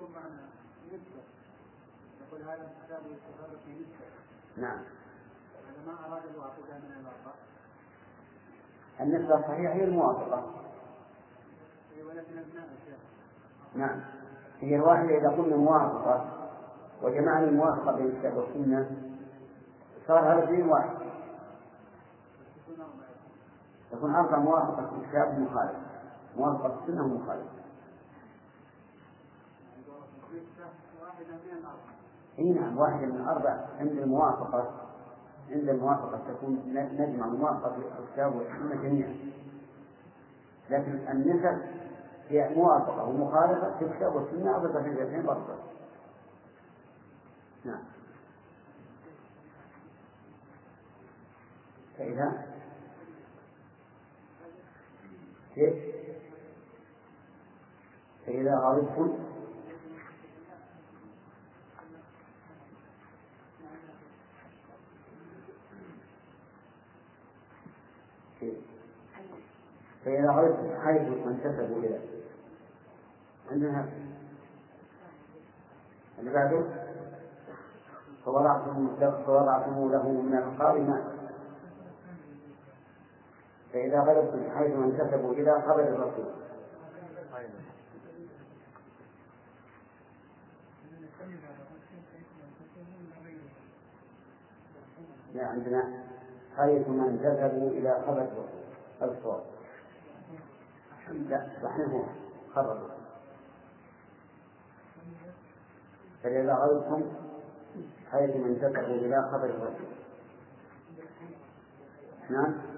يكون 0.02 0.16
معنا؟ 0.16 0.44
نسبة. 0.88 1.22
يقول 2.22 2.42
هذا 2.42 2.72
الكتاب 2.72 3.02
يستفاد 3.12 3.58
في 3.66 3.72
نسبة. 3.72 4.06
نعم. 4.58 4.80
هذا 5.68 5.86
ما 5.88 6.08
أراد 6.08 6.24
الواحدة 6.34 6.78
من 6.78 6.92
الأربعة 6.92 7.36
النسبة 9.00 9.36
الصحيحة 9.36 9.74
هي 9.74 9.84
الموافقة. 9.84 10.62
ولكن 12.08 12.36
نعم. 13.76 14.02
هي 14.62 14.76
الواحدة 14.76 15.18
إذا 15.18 15.30
قلنا 15.30 15.56
موافقة 15.56 16.50
وجمعنا 17.02 17.50
الموافقة 17.50 17.92
بين 17.92 18.06
الكتاب 18.06 18.38
والسنة 18.38 18.92
صار 20.08 20.34
هذا 20.34 20.46
دين 20.46 20.70
واحد. 20.70 21.01
يكون 23.94 24.16
أربع 24.16 24.40
موافقة 24.40 24.90
في 24.90 24.96
الكتاب 24.96 25.40
مخالف. 25.40 25.78
موافقة 26.38 26.80
السنة 26.84 27.04
ومخالفة 27.04 27.62
أي 32.40 32.54
نعم 32.54 32.78
واحدة 32.78 33.06
من 33.06 33.16
الأربع 33.16 33.66
عند 33.80 33.92
الموافقة. 33.92 34.74
عند 35.52 35.70
الموافقة 35.70 36.20
تكون 36.34 36.60
نجمع 36.74 37.28
موافقة 37.28 37.74
في 37.74 38.00
الكتاب 38.00 38.36
والسنة 38.36 38.82
جميعا. 38.84 39.16
لكن 40.70 40.92
النسب 40.92 41.62
هي 42.30 42.56
موافقة 42.56 43.04
ومخالفة 43.04 43.78
في 43.80 43.86
الكتاب 43.86 44.16
والسنة 44.16 44.56
أو 44.56 44.60
بصحيحتين 44.60 45.26
برضه. 45.26 45.56
نعم. 47.66 47.84
فإذا 51.98 52.51
كيف؟ 55.56 55.74
فإذا 58.26 58.56
غضبتم 58.56 59.32
فإذا 70.06 70.32
غضبتم 70.32 70.82
حيث 70.82 71.02
انتسبوا 71.28 71.78
إلى 71.78 72.00
عندنا 73.52 73.90
اللي 76.20 76.34
بعده 76.34 76.64
فوضعتم 78.26 79.92
له 79.92 80.12
من 80.12 80.34
العقاب 80.38 80.78
ما 80.78 81.21
فإذا 83.74 84.00
غلبتم 84.00 84.52
حيث 84.58 84.72
انتسبوا 84.72 85.34
إلى 85.34 85.62
خبر 85.62 85.84
الرسول. 85.84 86.26
لا 95.34 95.48
عندنا 95.48 96.04
حيث 96.58 96.88
ما 96.88 97.08
انتسبوا 97.08 97.70
إلى 97.70 98.04
خبر 98.08 98.28
الرسول. 99.02 99.42
لا 101.12 101.48
صحيح. 101.64 102.06
خبر 102.56 102.90
فإذا 106.24 106.54
غلبتم 106.54 107.14
حيث 108.12 108.36
ما 108.36 108.46
انتسبوا 108.46 108.96
إلى 108.96 109.30
خبر 109.32 109.46
الرسول. 109.46 109.92
نعم. 112.30 112.71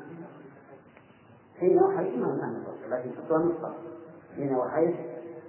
حين 1.64 1.80
وحيث 1.84 2.18
ما 2.18 2.28
معنى 2.28 2.58
الفصل 2.58 2.92
لكن 2.92 3.12
حطها 3.18 3.38
نسخة 3.38 3.74
حين 4.36 4.56
وحيث 4.56 4.96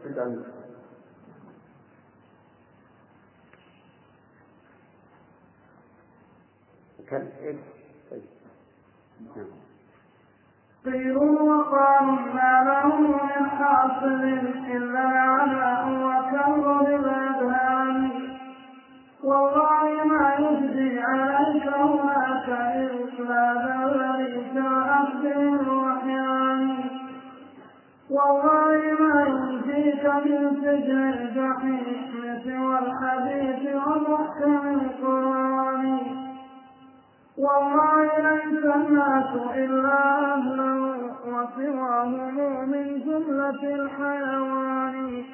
تدعى 0.05 0.27
النسخة 0.27 0.65
كم 7.09 7.29
نعم. 9.37 9.47
قيل 10.85 11.17
وقالوا 11.17 12.33
ما 12.35 12.65
له 12.65 12.97
من 12.97 13.49
حاصل 13.51 14.23
إلا 14.77 15.09
على 15.09 16.05
وكر 16.05 16.83
بالأذهان. 16.83 18.11
والله 19.25 20.05
ما 20.05 20.35
يجزي 20.39 21.01
عليك 21.01 21.67
هناك 21.67 22.49
إلا 22.49 23.55
ذلك 23.67 24.57
أخذ 24.57 25.25
الوحيان 25.27 25.94
والله 28.15 28.97
ما 29.01 29.27
ينجيك 29.29 30.05
من 30.05 30.57
سجن 30.63 31.13
الجحيم 31.13 32.41
سوى 32.45 32.79
الحديث 32.79 33.75
ومحكم 33.75 34.81
القرآن. 34.81 35.99
والله 37.39 38.07
ليس 38.19 38.65
الناس 38.77 39.31
إلا 39.55 40.35
أهله 40.35 40.81
وسواهم 41.27 42.69
من 42.71 42.87
جملة 43.07 43.63
الحيوان. 43.75 45.25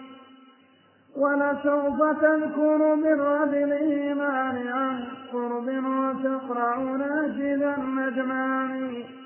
ولسوف 1.17 1.99
تذكر 2.21 2.95
بالرد 2.95 3.55
الإيمان 3.55 4.69
عن 4.69 5.05
قرب 5.33 5.69
وتقرأ 5.69 6.77
ناجد 6.77 7.63
النجمان. 7.79 9.20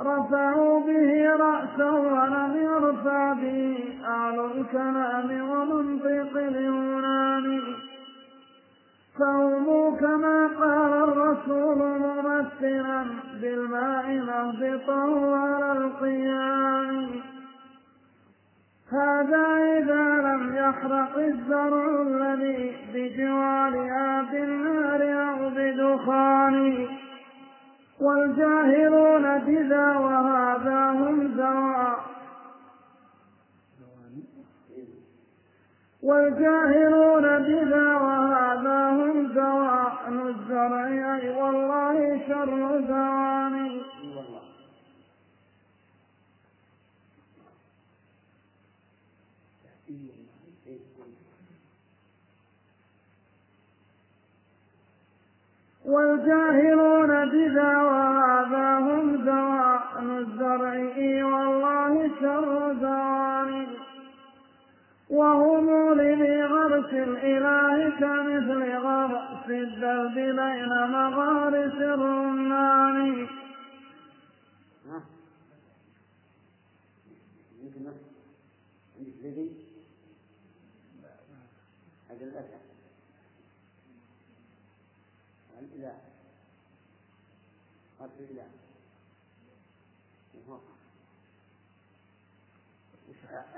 رفعوا 0.00 0.80
به 0.80 1.36
رأسا 1.36 1.90
ولم 1.90 2.56
يرفع 2.56 3.32
به. 3.32 3.78
أهل 4.08 4.40
الكلام 4.40 5.50
ومنطق 5.50 6.36
اليونان. 6.36 7.60
فهم 9.18 9.96
كما 9.96 10.46
قال 10.46 10.92
الرسول 10.92 11.78
ممثلا 11.78 13.04
بالماء 13.40 14.06
مهبطا 14.08 15.02
على 15.36 15.72
القيام. 15.72 17.06
هذا 18.92 19.46
إذا 19.78 20.04
لم 20.04 20.54
يحرق 20.54 21.18
الزرع 21.18 22.02
الذي 22.02 22.76
بجوارها 22.94 24.22
بالنار 24.32 25.02
أو 25.30 25.50
بدخان. 25.50 26.86
والجاهلون 28.00 29.38
بذا 29.38 29.98
وهذا 29.98 30.90
هم 30.90 31.36
سواء 31.36 31.98
والجاهلون 36.02 37.38
بذا 37.38 37.96
وهذا 37.96 38.90
هم 38.90 39.34
سواء 39.34 40.08
الزرع 40.08 41.14
أي 41.14 41.30
والله 41.42 42.20
شر 42.28 42.80
زواني. 42.88 43.80
والجاهلون 55.84 56.93
بذا 57.54 57.76
وهذا 57.82 58.78
هم 58.78 59.24
سواء 59.24 60.02
الزرع 60.02 60.74
والله 61.24 62.10
شر 62.20 62.74
زواني 62.80 63.66
وهم 65.10 65.94
لذي 65.94 66.42
غرس 66.42 66.92
الإله 66.92 67.90
كمثل 67.90 68.76
غرس 68.76 69.50
الدرب 69.50 70.14
بين 70.14 70.68
مغارس 70.68 71.74
الرمان 71.74 73.28
عندك 78.98 79.24
ذي 79.24 79.50
هذا 82.10 82.24
الأثر 82.24 82.58
الإله 85.60 85.94
غرس 88.00 88.20
الإله 88.20 88.48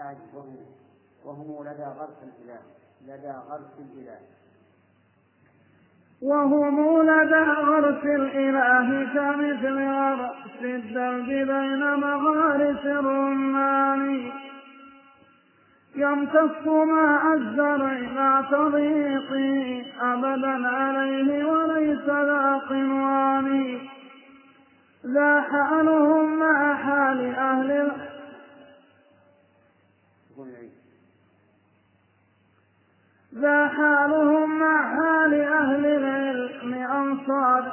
أعجب 0.06 0.34
وهم 0.34 0.56
وهم 1.24 1.64
لدى 1.68 1.82
غرس 1.82 2.18
الإله 2.22 2.60
لدى 3.06 3.34
غرس 3.48 3.74
الإله. 3.78 4.18
وهم 6.22 7.02
لدى 7.02 7.44
غرس 7.70 8.04
الإله 8.04 8.88
كمثل 9.14 9.88
غرس 9.88 10.62
الدرب 10.62 11.26
بين 11.26 11.94
مغارس 11.94 12.86
الرمان. 12.86 14.32
يمتص 15.96 16.66
ماء 16.66 17.34
الزرع 17.34 17.92
لا 17.92 18.44
تضيقي 18.50 19.82
أبدا 20.00 20.68
عليه 20.68 21.44
وليس 21.44 22.06
ذا 22.06 22.56
قنوان. 22.68 23.78
ذا 25.06 25.40
حالهم 25.40 26.38
مع 26.38 26.74
حال 26.74 27.34
أهل 27.34 28.15
ذا 33.35 33.68
حالهم 33.68 34.59
مع 34.59 34.96
حال 34.96 35.35
أهل 35.40 35.87
العلم 35.87 36.75
أنصار. 36.75 37.72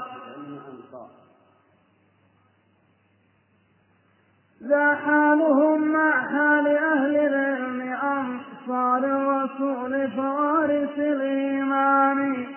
ذا 4.63 4.95
حالهم 4.95 5.87
مع 5.87 6.11
حال 6.11 6.67
أهل 6.67 7.15
العلم 7.15 7.81
أنصار 7.81 8.97
الرسول 8.97 10.11
فوارس 10.11 10.99
الإيمان. 10.99 12.47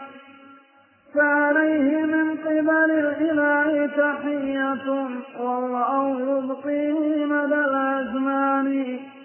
فعليه 1.14 2.02
من 2.04 2.36
قبل 2.36 2.90
الإله 2.90 3.86
تحية 3.86 4.92
والله 5.38 6.20
يبقيه 6.20 7.24
مدى 7.24 7.54
الأزمان. 7.54 9.15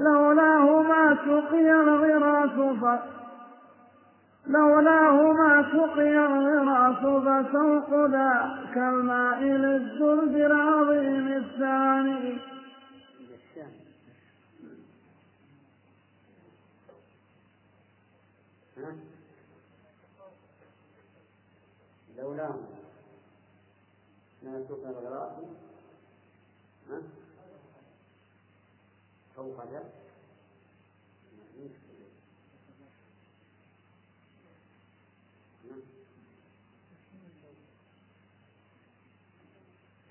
لولاه 0.00 0.82
ما 0.82 1.16
سقي 1.24 1.70
الغراس 1.82 2.56
ف... 2.80 2.84
لولاه 4.46 5.32
ما 5.32 5.52
سقي 5.72 6.26
الغراس 6.26 7.00
فسوق 7.24 8.06
ذا 8.06 8.30
كالماء 8.74 9.40
للزرد 9.42 10.34
العظيم 10.34 11.26
الثاني. 11.28 12.38
لولاه 22.18 22.58
ما 24.42 24.64
سقي 24.68 24.90
الغراس. 24.90 25.32
فوق 29.40 29.64
ذا 29.72 29.92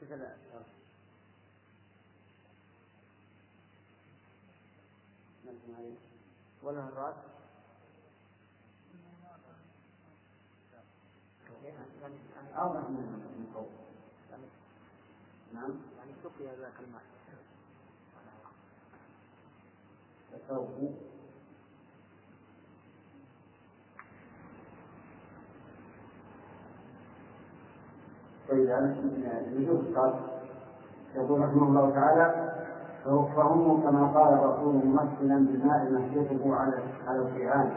كذا 0.01 0.37
وله 6.63 6.87
الرأس. 6.87 7.15
أوضح 12.55 12.89
من 12.89 13.51
فوق. 13.53 13.69
نعم. 15.53 15.71
يعني 15.97 16.13
سقي 16.23 16.57
ذاك 16.57 16.79
الماء. 16.79 17.08
فسوف 20.49 20.67
فإذا 28.47 28.95
يجوز 29.53 29.95
قال 29.95 30.13
يقول 31.15 31.41
رحمه 31.41 31.63
الله 31.63 31.89
تعالى 31.89 32.49
فهم 33.05 33.81
كما 33.81 34.07
قال 34.07 34.33
الرسول 34.33 34.75
ممثلا 34.75 35.45
بالماء 35.45 35.83
نهجته 35.83 36.55
على 36.55 36.83
على 37.07 37.19
القيعان 37.19 37.71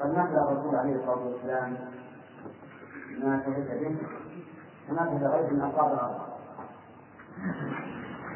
قد 0.00 0.10
مثل 0.10 0.38
الرسول 0.38 0.76
عليه 0.76 0.96
الصلاة 0.96 1.26
والسلام 1.26 1.76
ما 3.18 3.42
شهد 3.46 3.80
به 3.80 3.96
كمثل 4.88 5.26
غير 5.26 5.52
من 5.52 5.60
اصاب 5.60 6.20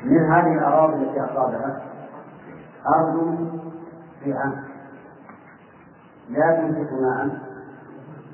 من 0.05 0.33
هذه 0.33 0.53
الأراضي 0.53 0.95
التي 0.95 1.21
أصابها 1.21 1.92
ارض 2.87 3.37
قيعان 4.25 4.65
لا 6.29 6.57
تنبت 6.61 6.93
ماء 6.93 7.39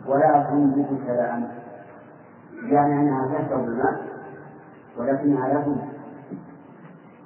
ولا 0.06 0.46
تنبت 0.50 0.88
كلاء 1.06 1.58
يعني 2.62 3.00
أنها 3.00 3.38
تشرب 3.38 3.64
الماء 3.64 4.02
ولكنها 4.96 5.48
لا 5.48 5.60
تنبت 5.62 5.98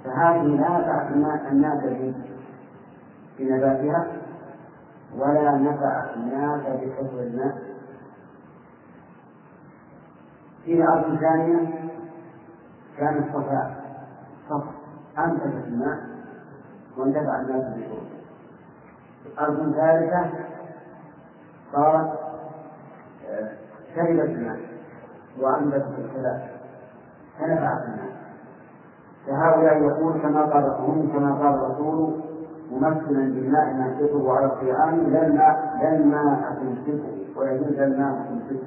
فهذه 0.04 0.42
لا 0.42 0.78
نفعت 0.78 1.12
الناس 1.52 1.80
في 3.37 3.44
نباتها 3.44 4.06
ولا 5.16 5.52
نفعت 5.56 6.16
الناس 6.16 6.61
بحفظ 6.61 7.18
الماء. 7.18 7.58
في 10.64 10.82
أرض 10.82 11.18
ثانية 11.18 11.90
كانت 12.98 13.37
صفاء. 13.37 13.82
صف 14.48 14.64
أنتجت 15.18 15.64
الماء. 15.66 16.12
واندفع 16.98 17.40
الناس 17.40 17.64
بشربه 17.74 18.12
أرض 19.40 19.72
ثالثة 19.74 20.31
صارت 21.72 22.11
شربت 23.94 24.28
الماء 24.28 24.61
وأنبتت 25.40 25.98
الخلاف. 25.98 26.42
فنفعت 27.38 27.85
الناس. 27.85 28.12
فهؤلاء 29.26 29.83
يقول 29.83 30.20
كما 30.22 30.42
قال 30.42 30.64
هم 30.64 31.12
كما 31.12 31.35
قال 31.35 31.55
الرسول 31.55 32.20
ممثلا 32.70 33.33
بالماء 33.35 33.72
نهجته 33.72 34.33
على 34.33 34.46
القيعان 34.46 35.12
لا 35.12 35.26
الماء 35.26 35.78
لا 35.83 35.96
الماء 35.96 36.57
تمسكه 36.61 37.02
ويجوز 37.37 37.78
الماء 37.78 38.26
تمسكه 38.28 38.66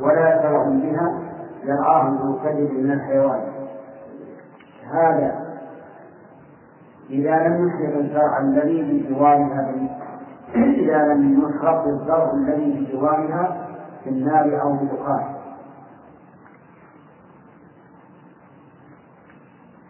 ولا 0.00 0.42
شرع 0.42 0.62
بها 0.62 1.20
يرعاهم 1.64 2.16
ذو 2.16 2.38
كذب 2.38 2.72
من 2.72 2.92
الحيوان. 2.92 3.40
هذا 4.90 5.43
إذا 7.10 7.48
لم 7.48 7.68
يحرق 7.68 7.96
الزرع 7.96 8.38
الذي 8.40 8.82
بجوارها 8.82 9.72
إذا 10.54 11.14
لم 11.14 11.40
يحرق 11.42 11.86
الزرع 11.86 12.32
الذي 12.32 12.80
بجوارها 12.80 13.66
في 14.04 14.10
النار 14.10 14.62
أو 14.62 14.72
بدخان 14.72 15.34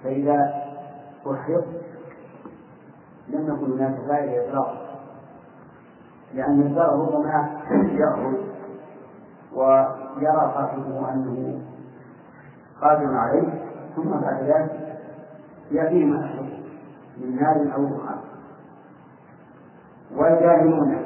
فإذا 0.05 0.65
أحرق 1.27 1.65
يكون 3.49 3.73
هناك 3.73 3.95
فائدة 4.09 4.49
إطلاقا 4.49 4.85
لأن 6.35 6.61
الزرع 6.63 6.93
ربما 6.93 7.51
يأخذ 7.73 8.35
ويرى 9.55 10.53
صاحبه 10.55 11.13
أنه 11.13 11.61
قادر 12.81 13.15
عليه 13.15 13.65
ثم 13.97 14.11
بعد 14.11 14.43
ذلك 14.43 14.99
يأتيه 15.71 16.05
ما 16.05 16.44
من 17.19 17.37
نار 17.41 17.75
أو 17.77 17.85
دخان 17.87 18.19
والجاهلون. 20.17 20.97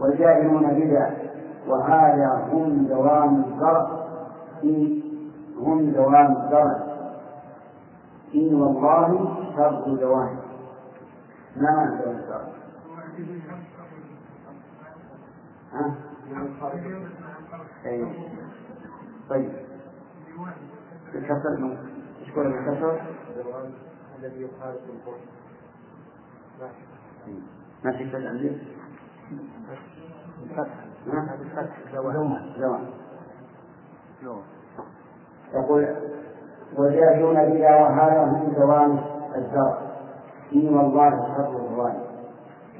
والجاهلون 0.00 0.74
بذا 0.74 1.16
وهذا 1.68 2.48
هم 2.52 2.86
دوام 2.88 3.44
الزرع 3.44 4.08
في 4.60 5.02
هم 5.58 5.90
دوام 5.90 6.36
الزرع 6.36 6.88
إن 8.34 8.54
والله 8.54 9.34
شر 9.56 9.94
دوام. 10.00 10.36
ما 11.56 11.70
معنى 11.70 12.02
دوام 12.02 12.16
الزرع؟ 12.16 12.48
ها؟ 15.72 15.94
أي. 17.86 18.06
طيب. 19.30 19.52
إيش 22.28 22.36
قول 22.36 22.52
بالكسر؟ 22.52 23.00
الذي 24.18 24.42
يخالف 24.42 24.80
القرآن. 24.90 25.20
ما 27.84 27.92
في 27.92 28.10
فتح 28.10 28.26
عندي؟ 28.26 28.58
بالفتح 30.40 30.74
بالفتح 31.38 31.76
زوال. 31.94 32.84
زوال. 34.22 34.42
يقول 35.54 35.96
وجاهدون 36.76 37.34
بها 37.34 37.82
وهذا 37.82 38.24
هم 38.24 38.52
دوام 38.52 39.00
الزرع. 39.36 39.78
إن 40.54 40.74
والله 40.74 41.10
شر 41.36 41.56
الظالم 41.56 42.02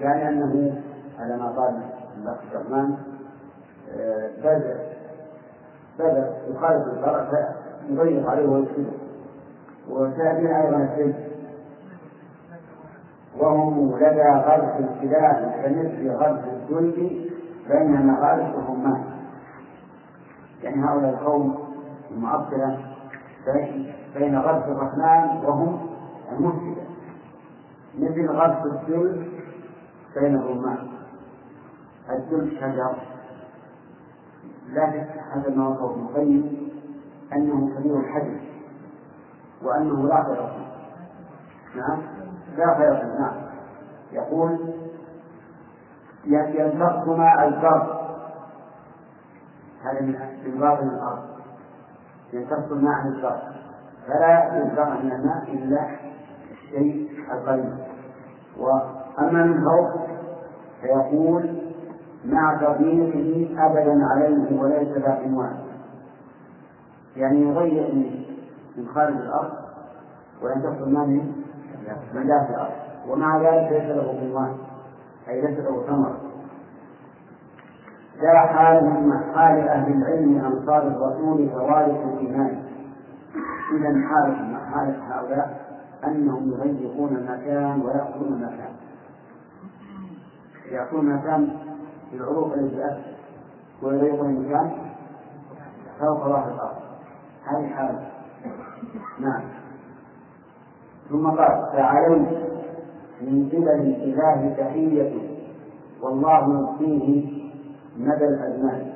يعني 0.01 0.29
أنه 0.29 0.83
على 1.19 1.37
ما 1.37 1.49
قال 1.49 1.83
الأخ 2.23 2.39
الرحمن 2.53 2.97
بذر 4.43 4.79
بذر 5.99 6.33
يخالف 6.49 6.87
الزرع 6.87 7.31
فيضيق 7.89 8.31
عليه 8.31 8.49
ويفسده. 8.49 9.08
أيضا 9.91 10.77
السجن 10.77 11.15
وهم 13.39 13.97
لدى 13.97 14.23
غرس 14.23 14.73
الخلاف 14.81 15.65
كمثل 15.65 16.11
غرس 16.11 16.41
الجلد 16.45 17.29
بين 17.69 18.07
مغارس 18.07 18.55
الرمان 18.55 19.05
يعني 20.63 20.85
هؤلاء 20.85 21.11
القوم 21.11 21.59
المعطلة 22.11 22.79
بين 24.15 24.39
غرس 24.39 24.65
الرحمن 24.65 25.45
وهم 25.45 25.89
المفسدة. 26.33 26.83
مثل 27.99 28.31
غرس 28.31 28.67
الجلد 28.67 29.29
بين 30.17 30.37
الرمان 30.37 30.79
الجلد 32.11 32.53
شجر. 32.61 32.95
لكن 34.73 35.05
هذا 35.33 35.55
ما 35.57 35.69
وصفه 35.69 35.91
ابن 35.91 36.01
القيم 36.01 36.69
أنه 37.33 37.79
كبير 37.79 38.01
الحجم 38.01 38.48
وأنه 39.63 40.09
لا 40.09 40.25
خير 40.25 40.37
فيه. 40.37 40.69
نعم؟ 41.81 42.03
لا 42.57 42.75
خير 42.79 42.97
فيه. 42.97 43.19
نعم. 43.21 43.35
يقول 44.13 44.75
ينتقص 46.25 47.09
ماء 47.09 47.49
البر 47.49 47.99
هذا 49.85 50.01
من 50.47 50.61
باطن 50.61 50.89
الأرض. 50.89 51.25
ينتقص 52.33 52.73
الماء 52.73 52.95
عن 52.95 53.09
فلا 54.07 54.57
ينزع 54.57 54.89
من 54.89 55.13
الماء 55.13 55.53
إلا 55.53 55.91
الشيء 56.51 57.11
القليل. 57.33 57.75
وأما 58.59 59.43
من 59.43 59.65
فوق 59.65 60.09
فيقول 60.81 61.69
مع 62.25 62.57
تضييقه 62.57 63.67
أبدا 63.67 64.05
عليه 64.05 64.61
وليس 64.61 64.99
ذا 64.99 65.19
يعني 67.17 67.43
يضيق 67.43 68.19
من 68.77 68.89
خارج 68.95 69.17
الأرض 69.17 69.53
وينتقل 70.43 70.83
الماء 70.83 71.07
من 71.07 71.33
من 72.15 72.27
داخل 72.27 72.55
الأرض. 72.55 72.73
ومع 73.09 73.37
ذلك 73.37 73.73
ليس 73.73 73.97
له 73.97 74.19
عنوان 74.21 74.57
أي 75.29 75.41
ليس 75.41 75.59
له 75.59 75.83
ثمر 75.87 76.17
لا 78.23 78.41
حال 78.41 78.85
من 78.85 79.35
حال 79.35 79.69
أهل 79.69 79.93
العلم 79.93 80.45
أنصار 80.45 80.83
الرسول 80.83 81.49
فوارث 81.51 81.97
الإيمان. 82.05 82.63
إذا 83.77 84.09
حال 84.09 84.57
حال 84.73 84.97
هؤلاء 85.13 85.69
أنهم 86.05 86.53
يضيقون 86.53 87.17
المكان 87.17 87.81
ويأخذون 87.81 88.33
المكان. 88.33 88.73
يأخذون 90.71 91.11
المكان 91.11 91.57
في 92.11 92.17
العروق 92.17 92.53
التي 92.53 92.85
أسفل 92.85 93.13
ويضيقون 93.83 94.31
المكان 94.31 94.71
فوق 96.01 96.19
ظهر 96.19 96.53
الأرض. 96.55 96.77
هذه 97.45 97.67
حالة. 97.69 98.18
نعم. 99.19 99.43
ثم 101.11 101.27
قال 101.27 101.69
فعليه 101.73 102.49
من 103.23 103.49
قبل 103.49 103.69
الإله 103.69 104.55
تحية 104.59 105.13
والله 106.03 106.61
يبقيه 106.61 107.39
مدى 107.97 108.25
الأزمان. 108.25 108.93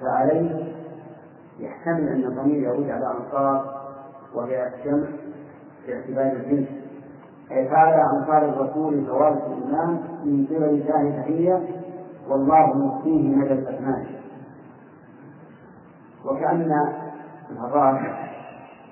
فعليه 0.00 0.72
يحتمل 1.58 2.08
أن 2.08 2.24
الضمير 2.24 2.62
يعود 2.62 2.90
على 2.90 3.14
أنصار 3.18 3.76
وهي 4.34 4.72
جمع 4.84 5.06
باعتبار 5.86 6.32
الجنس. 6.32 6.68
أي 7.50 7.68
فعل 7.68 8.00
أنصار 8.00 8.48
الرسول 8.48 9.06
فوارث 9.06 9.42
الإمام 9.46 10.00
من 10.24 10.46
قبل 10.46 10.64
الله 10.64 11.22
تحية 11.22 11.62
والله 12.28 12.68
يبقيه 12.68 13.36
مدى 13.36 13.52
الأزمان. 13.52 14.06
وكأن 16.24 16.72
الراجح 17.50 18.25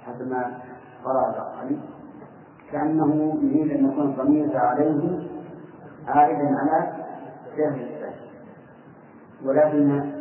حسب 0.07 0.29
ما 0.31 0.59
قرأ 1.05 1.53
علي 1.61 1.79
كأنه 2.73 3.38
يريد 3.43 3.71
أن 3.71 3.90
يكون 3.90 4.05
الضمير 4.11 4.57
عليه 4.57 5.29
عائدا 6.09 6.57
على 6.59 6.93
جهل 7.57 7.81
الثاني 7.83 8.14
ولكن 9.45 10.12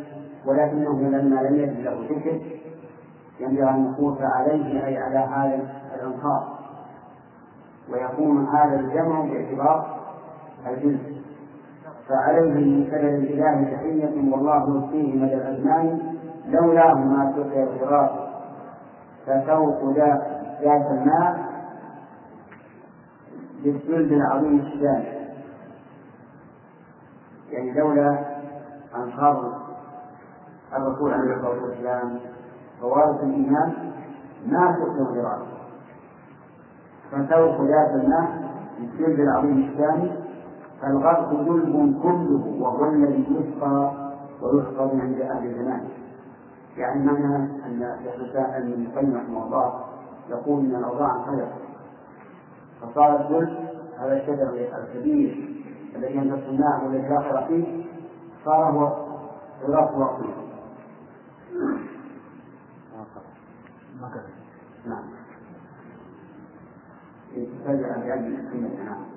ولكنه 0.46 1.00
لما 1.00 1.40
لم 1.42 1.56
يجد 1.56 1.80
له 1.80 2.06
ذكر 2.10 2.40
ينبغي 3.40 3.70
أن 3.70 3.92
يقول 3.92 4.16
عليه 4.20 4.86
أي 4.86 4.96
على 4.96 5.18
هذا 5.18 5.60
الأنصار. 5.94 6.58
ويكون 7.92 8.46
هذا 8.46 8.80
الجمع 8.80 9.20
باعتبار 9.20 10.00
الجنس. 10.66 11.00
فعليه 12.08 12.52
من 12.52 12.86
سبب 12.90 13.14
الإله 13.14 13.76
تحية 13.76 14.32
والله 14.32 14.68
يؤتيه 14.68 15.14
مدى 15.16 15.34
الأزمان 15.34 15.98
لولاه 16.48 16.94
ما 16.94 17.32
سقي 17.36 17.62
الغراس 17.62 18.23
فسوق 19.26 19.96
ذات 20.62 20.86
الماء 20.90 21.54
بالجلد 23.64 24.12
العظيم 24.12 24.60
الشام 24.60 25.04
يعني 27.50 27.72
لولا 27.72 28.18
أنصار 28.96 29.52
الرسول 30.76 31.14
عليه 31.14 31.34
الصلاة 31.34 31.62
والسلام 31.64 32.18
ووارث 32.82 33.22
الإيمان 33.22 33.72
ما 34.46 34.76
سقي 34.78 35.00
الغراس 35.00 35.42
فسوق 37.12 37.60
ذات 37.60 37.90
الماء 37.90 38.44
بالجلد 38.78 39.20
العظيم 39.20 39.68
الثاني 39.70 40.12
فالغرق 40.82 41.30
جلب 41.32 42.02
كله 42.02 42.56
وهو 42.60 42.84
الذي 42.84 43.26
يسقى 43.30 43.92
ويحفظ 44.42 45.00
عند 45.00 45.20
أهل 45.20 45.46
الزمان. 45.46 45.88
يعني 46.76 47.04
معنى 47.04 47.36
أن 47.36 47.82
أن 48.56 48.72
ابن 48.72 48.86
القيم 48.86 49.16
رحمه 49.16 49.44
الله 49.46 49.84
يقول 50.30 50.64
إن 50.64 50.76
الأوضاع 50.76 51.16
انقلبت 51.16 51.52
فصار 52.80 53.20
الجلد 53.20 53.68
هذا 53.98 54.16
الشجر 54.16 54.50
الكبير 54.82 55.54
الذي 55.96 56.16
ينتص 56.16 56.48
الماء 56.48 56.84
والذي 56.84 57.08
لا 57.08 57.46
فيه 57.46 57.84
صار 58.44 58.64
هو 58.64 59.04
غراس 59.62 59.94
وقته 59.94 60.34
نعم. 64.86 65.04
لونه 68.54 69.13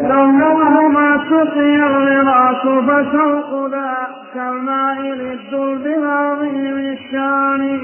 ما 0.00 1.24
سقي 1.30 1.76
الغراس 1.76 2.62
فسوق 2.62 3.66
ذا 3.70 4.08
كالماء 4.34 5.00
للدلب 5.00 5.86
العظيم 5.86 6.78
الشان. 6.78 7.80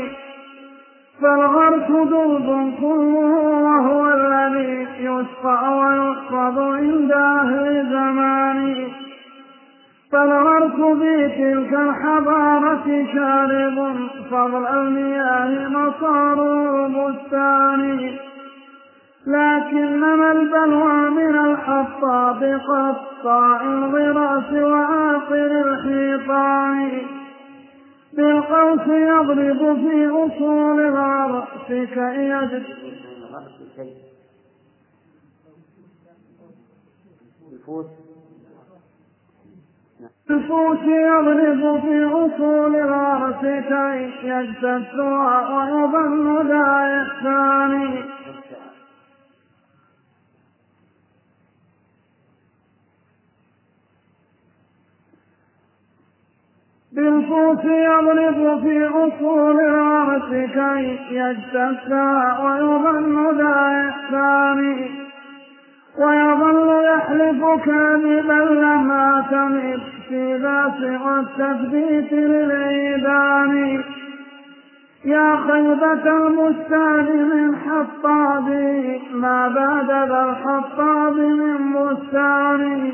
فالغرس 1.23 1.89
دلب 1.89 2.75
كله 2.81 3.33
وهو 3.67 4.13
الذي 4.13 4.87
يسقى 5.01 5.79
ويحفظ 5.79 6.59
عند 6.59 7.13
أهل 7.13 7.87
زمان 7.91 8.89
فالغرس 10.13 10.99
في 10.99 11.29
تلك 11.29 11.73
الحضارة 11.73 13.07
شارب 13.15 13.97
فضل 14.31 14.67
المياه 14.67 15.69
مصار 15.69 16.39
البستان 19.29 20.23
البلوى 20.23 21.11
من 21.11 21.39
الحطاب 21.39 22.61
قطاع 22.69 23.61
الغراس 23.63 24.53
وآخر 24.53 25.51
الحيطان. 25.67 27.03
بالقوس 28.13 28.87
يضرب 28.87 29.77
في 29.77 30.09
أصول 30.09 30.81
العرش 30.81 31.49
كي 31.69 32.03
يجد. 32.03 32.65
الفوت. 37.53 37.87
يضرب 40.87 41.81
في 41.81 42.05
أصول 42.05 42.77
العرش 42.77 43.41
كي 43.41 44.29
يجتثها 44.29 45.49
ويظن 45.57 46.49
ذا 46.49 47.03
إحسان 47.03 48.05
بالفوس 56.99 57.65
يضرب 57.65 58.61
في 58.63 58.87
أصول 58.87 59.61
الغرس 59.61 60.29
كي 60.31 60.99
يجتثها 61.11 62.39
ويظن 62.45 63.39
ذا 63.39 63.89
إحسان. 63.89 64.89
ويظل 65.99 66.85
يحلف 66.85 67.45
كاذبا 67.65 68.41
لم 68.63 69.25
أعتمد 69.31 69.83
في 70.09 70.39
ذا 70.39 70.72
سوى 70.72 71.21
التثبيت 71.21 72.13
للعيدان 72.13 73.83
يا 75.05 75.37
خيبة 75.37 76.17
البستان 76.17 77.07
من 77.29 77.57
حطابه 77.57 79.01
ما 79.13 79.49
بعد 79.49 80.09
ذا 80.09 80.25
الحطاب 80.31 81.17
من 81.17 81.73
بستان. 81.73 82.93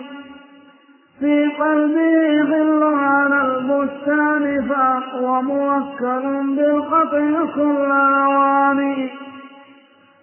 في 1.24 1.50
قلبي 1.60 2.42
ظل 2.42 2.82
على 2.82 3.40
البستان 3.46 4.68
فهو 4.68 5.42
موكل 5.42 6.56
بالقطع 6.56 7.44
كل 7.54 7.90
أواني. 7.90 9.10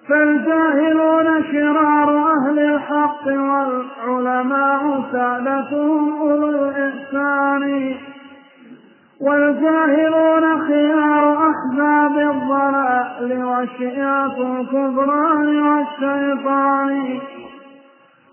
فالجاهلون 0.10 1.44
شرار 1.52 2.34
أهل 2.34 2.60
الحق 2.60 3.28
والعلماء 3.28 5.04
سادتهم 5.12 6.20
أولو 6.22 6.70
الإحسان. 6.70 7.96
والجاهلون 9.22 10.62
خيار 10.62 11.50
أحباب 11.50 12.18
الضلال 12.18 13.44
وشياط 13.46 14.38
الكفران 14.40 15.62
والشيطان. 15.62 17.20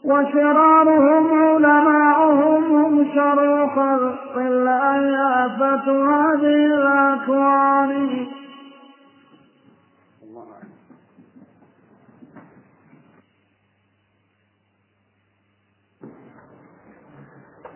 وشرارهم 0.08 1.24
علماؤهم 1.42 2.62
هم 2.74 3.04
شر 3.14 3.68
خلق 3.76 4.38
الله 4.38 5.00
آفة 5.44 5.86
هذه 6.12 6.66
الأكوان. 6.66 8.26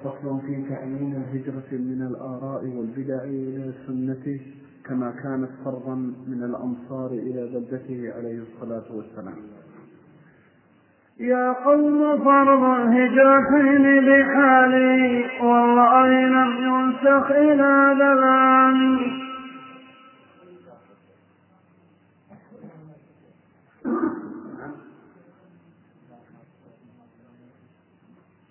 فصل 0.05 0.41
في 0.41 0.65
تعيين 0.69 1.13
الهجرة 1.23 1.71
من 1.73 2.07
الآراء 2.11 2.65
والبدع 2.65 3.25
إلى 3.25 3.73
السنة 3.75 4.41
كما 4.85 5.11
كانت 5.11 5.51
فرضا 5.65 5.95
من 6.27 6.43
الأمصار 6.43 7.11
إلى 7.11 7.47
بلدته 7.47 8.13
عليه 8.17 8.43
الصلاة 8.43 8.97
والسلام. 8.97 9.62
يا 11.21 11.53
قوم 11.53 12.25
فرض 12.25 12.63
الهجرتين 12.65 13.85
بحالي 14.07 15.25
والله 15.43 16.09
لم 16.27 16.51
ينسخ 16.65 17.31
إلى 17.31 17.93
العام 17.93 18.99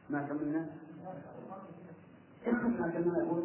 ما 0.10 0.21
كملنا؟ 0.28 0.69
ما 2.47 2.89
كملنا 2.93 3.24
أقول 3.24 3.43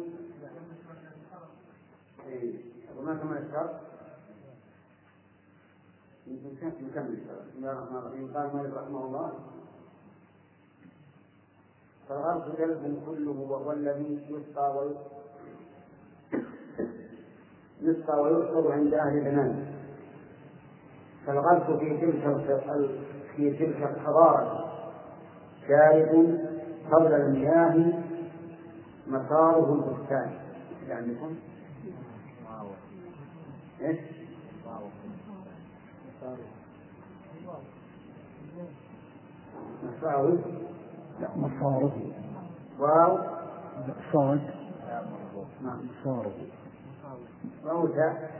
إيه، 2.27 2.53
وما 2.97 3.13
كمل 3.15 3.37
الشرط. 3.37 3.71
نكمل 6.27 7.17
بسم 7.47 7.57
الله 7.57 7.71
الرحمن 7.71 7.97
الرحيم. 7.97 8.33
قال 8.33 8.55
مالك 8.55 8.73
رحمه 8.77 9.05
الله 9.05 9.31
فالغرب 12.09 12.57
جلب 12.57 13.01
كله 13.05 13.31
وهو 13.31 13.71
الذي 13.71 14.25
يسقى 14.29 14.77
وي 14.77 14.95
يسقى 17.81 18.21
ويحفظ 18.21 18.67
عند 18.71 18.93
أهل 18.93 19.17
الإيمان 19.17 19.73
فالغرب 21.25 21.79
في 21.79 21.97
تلك 21.97 22.23
في 23.35 23.57
تلك 23.57 23.83
الحضارة 23.83 24.73
شارب 25.67 26.39
قبل 26.91 27.13
المياه 27.13 28.03
مساره 29.07 29.73
البستان. 29.73 30.39
عندكم؟ 30.89 31.35
إيش؟ 33.81 33.99
مساره 39.87 40.39
لا 41.21 41.29
مصاره 41.37 41.91
واو. 42.79 43.17
صاد 44.13 44.41
نعم 45.61 45.79
مصاره 45.89 46.31
واو 47.63 47.87
تاء 47.87 48.31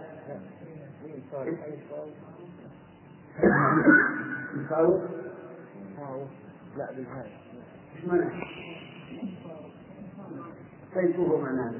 مساره 4.55 5.07
لا 6.77 6.91
بالهاء. 6.91 7.29
إيش 7.95 8.05
معناه؟ 8.05 8.31
سيفه 10.93 11.37
معناه 11.37 11.73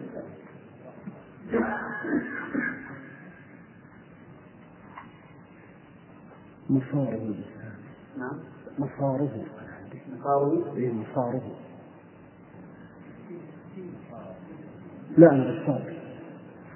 مصاره 6.69 7.35
نعم. 8.17 8.39
مصاره. 8.79 9.45
مساوي 10.13 10.77
اي 10.77 10.93
مصاره. 10.93 11.41
لا 15.17 15.31
أنا 15.31 15.43
بالصاد 15.43 15.93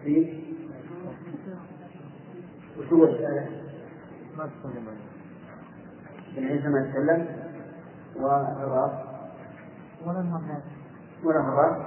في 0.04 0.42
وش 2.80 2.86
هو 2.94 3.04
الرسالة؟ 3.04 3.50
بن 6.36 6.46
عيسى 6.46 6.68
ما 6.68 6.80
يتكلم 6.80 7.28
والراس 8.16 8.92
ولا 10.06 10.20
المرات 10.20 10.64
ولا 11.24 11.40
الراس 11.40 11.78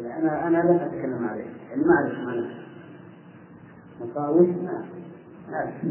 أنا 0.00 0.46
أنا 0.46 0.56
لم 0.58 0.76
أتكلم 0.78 1.28
عليه. 1.28 1.44
يعني 1.70 1.82
ما 1.84 1.94
أعرف 1.94 2.18
معناه 2.18 2.54
ما 5.48 5.56
أعرف. 5.56 5.84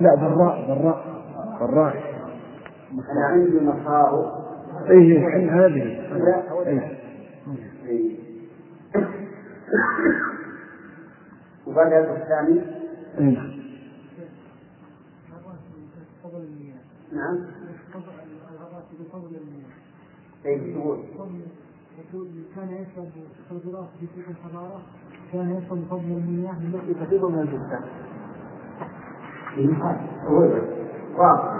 لا. 0.00 0.14
بالراء 0.14 0.66
بالراء 0.68 1.25
بالراء 1.60 2.16
أنا 2.92 3.26
عندي 3.26 3.60
مصار 3.60 4.46
إيه 4.90 5.28
هذه 5.66 5.84
لا. 6.18 6.42
إيه 6.66 6.98
إيه. 7.86 8.16
وبدأ 11.66 12.16
الثاني 12.16 12.60
إيه 13.18 13.38
نعم 17.12 17.46
يقول 20.44 20.98
كان 22.56 22.68
يشرب 22.68 23.08
الخضرات 23.50 23.88
في 24.00 24.06
تلك 24.06 24.28
الحضارة 24.28 24.82
كان 25.32 25.50
يشرب 25.50 25.84
فضل 25.90 26.04
المياه 26.04 26.52
التي 26.52 26.94
تفيض 27.04 27.24
من 27.24 27.38
البستان. 27.38 27.82
واضح. 31.18 31.56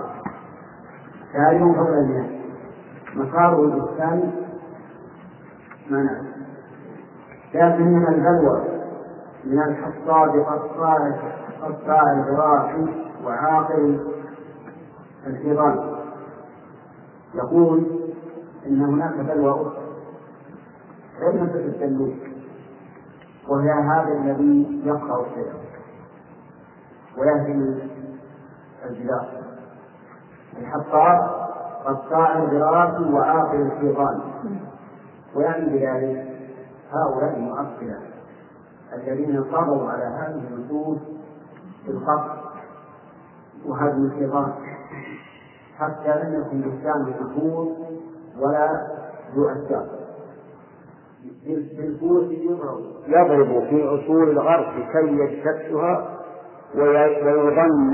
تعلم 1.33 1.75
فضل 1.75 1.95
المياه 1.95 2.37
مساره 3.15 3.65
البستان 3.65 4.33
ما 5.91 6.03
نعرف 6.03 6.27
لكن 7.55 7.85
من 7.85 8.09
البلوى 8.09 8.65
من 9.45 9.63
الحصاد 9.63 10.31
قطاع 10.41 11.13
قطاع 11.63 12.13
الغراف 12.13 12.89
وعاقل 13.25 14.07
الحيطان 15.27 15.97
يقول 17.35 17.87
إن 18.67 18.83
هناك 18.83 19.15
بلوى 19.15 19.51
أخرى. 19.51 19.87
غير 21.21 21.43
مسألة 21.43 21.67
التلوث 21.67 22.15
وهي 23.49 23.71
هذا 23.71 24.13
الذي 24.13 24.83
يقرأ 24.85 25.27
الشيء 25.27 25.53
ويهدم 27.19 27.79
الجدار. 28.85 29.46
الحطاب 30.59 31.47
قطاع 31.85 32.45
براس 32.45 33.01
وآخر 33.01 33.73
الشيطان 33.73 34.21
ويعني 35.35 35.67
بذلك 35.67 36.37
هؤلاء 36.93 37.37
المعطلة 37.37 37.99
الذين 38.93 39.45
صبروا 39.45 39.91
على 39.91 40.05
هذه 40.05 40.43
النصوص 40.51 40.99
في 41.85 41.91
القصر 41.91 42.37
وهدم 43.67 44.07
الشيطان 44.07 44.53
حتى 45.79 46.09
لم 46.09 46.41
يكن 46.41 46.61
بستان 46.61 47.03
محفوظ 47.11 47.69
ولا 48.39 48.87
ذو 49.35 49.49
أشجار 49.49 49.87
يضرب. 53.07 53.65
في 53.69 53.85
أصول 53.85 54.31
الغرب 54.31 54.73
كي 54.93 55.19
يجتثها 55.19 56.09
ويظن 56.75 57.93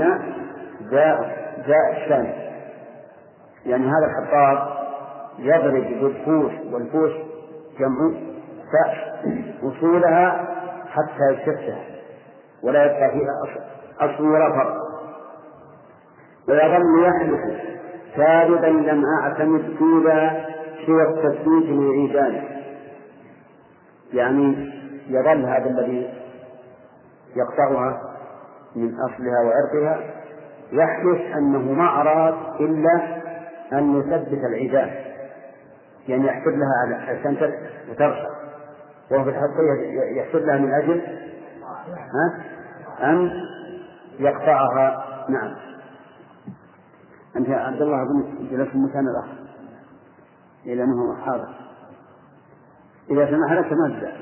ذا 0.90 1.32
ذا 1.66 1.90
الشام 1.90 2.41
يعني 3.66 3.86
هذا 3.86 4.06
الحطاب 4.06 4.68
يضرب 5.38 5.84
بالفوس 6.02 6.52
والفوس 6.72 7.12
جمع 7.78 8.12
أصولها 9.62 10.48
حتى 10.88 11.32
يجتثها 11.32 11.84
ولا 12.62 12.84
يبقى 12.84 13.10
فيها 13.10 13.64
أصل 14.00 14.24
ولا 14.26 14.48
فرق. 14.52 14.76
ويظل 16.48 17.04
يحلف 17.06 17.40
كاذبا 18.16 18.66
لم 18.66 19.04
أعتمد 19.22 19.76
فيها 19.78 20.46
سوى 20.86 21.02
التثبيت 21.02 21.64
لعيدانه 21.68 22.42
يعني 24.12 24.70
يظل 25.08 25.44
هذا 25.44 25.66
الذي 25.70 26.14
يقطعها 27.36 28.00
من 28.76 28.94
أصلها 28.94 29.40
وعرقها 29.44 30.00
يحلف 30.72 31.36
أنه 31.36 31.72
ما 31.72 32.00
أراد 32.00 32.34
إلا 32.60 33.21
أن 33.72 34.00
يثبت 34.00 34.44
العيدان 34.44 34.90
يعني 36.08 36.26
يحسب 36.26 36.48
لها 36.48 36.96
عشان 37.02 37.36
ترفع 37.98 38.26
وهو 39.10 39.24
في 39.24 39.30
الحقيقة 39.30 40.04
يحسب 40.16 40.46
لها 40.46 40.58
من 40.58 40.72
أجل 40.74 41.00
ها؟ 41.88 42.44
أن 43.10 43.30
يقطعها. 44.18 45.04
نعم. 45.28 45.54
أنت 47.36 47.48
يا 47.48 47.56
عبد 47.56 47.82
الله 47.82 48.02
أظن 48.02 48.48
جلست 48.50 48.70
في 48.70 48.74
المكان 48.74 49.04
الآخر 49.08 49.42
إلى 50.66 50.84
أنه 50.84 51.16
حاضر. 51.24 51.48
إذا 53.10 53.26
سمح 53.30 53.52
لك 53.52 53.66
تنزع 53.70 54.12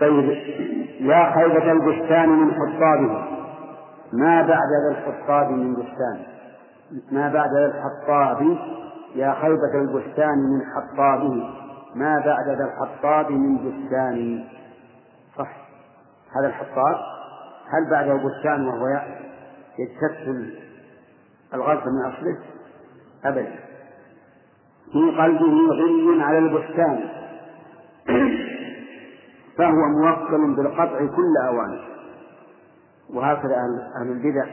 طيب 0.00 0.28
يا 1.00 1.34
خيبة 1.34 1.72
البستان 1.72 2.28
من 2.28 2.52
حطابه 2.52 3.35
ما 4.12 4.42
بعد 4.42 4.68
ذا 4.84 4.98
الحطاب 4.98 5.50
من 5.50 5.74
بستان. 5.74 6.22
ما 7.12 7.28
بعد 7.28 7.50
ذا 7.50 7.66
الحطاب 7.66 8.58
يا 9.14 9.34
خيبة 9.34 9.74
البستان 9.74 10.38
من 10.38 10.60
حطابه. 10.74 11.50
ما 11.94 12.18
بعد 12.18 12.48
ذا 12.48 12.64
الحطاب 12.64 13.30
من 13.30 13.56
بستان. 13.56 14.44
صح. 15.38 15.50
هذا 16.38 16.46
الحطاب؟ 16.46 16.96
هل 17.68 17.90
بعده 17.90 18.14
بستان 18.14 18.68
وهو 18.68 18.86
يجتث 19.78 20.28
الغرب 21.54 21.82
من 21.88 22.12
أصله؟ 22.12 22.38
أبدا. 23.24 23.56
في 24.92 25.18
قلبه 25.18 25.72
غل 25.72 26.22
على 26.22 26.38
البستان. 26.38 27.08
فهو 29.58 29.88
موكل 30.02 30.56
بالقطع 30.56 30.98
كل 30.98 31.36
أوانه. 31.48 31.95
وهكذا 33.14 33.54
أهل 34.00 34.10
البدع 34.10 34.46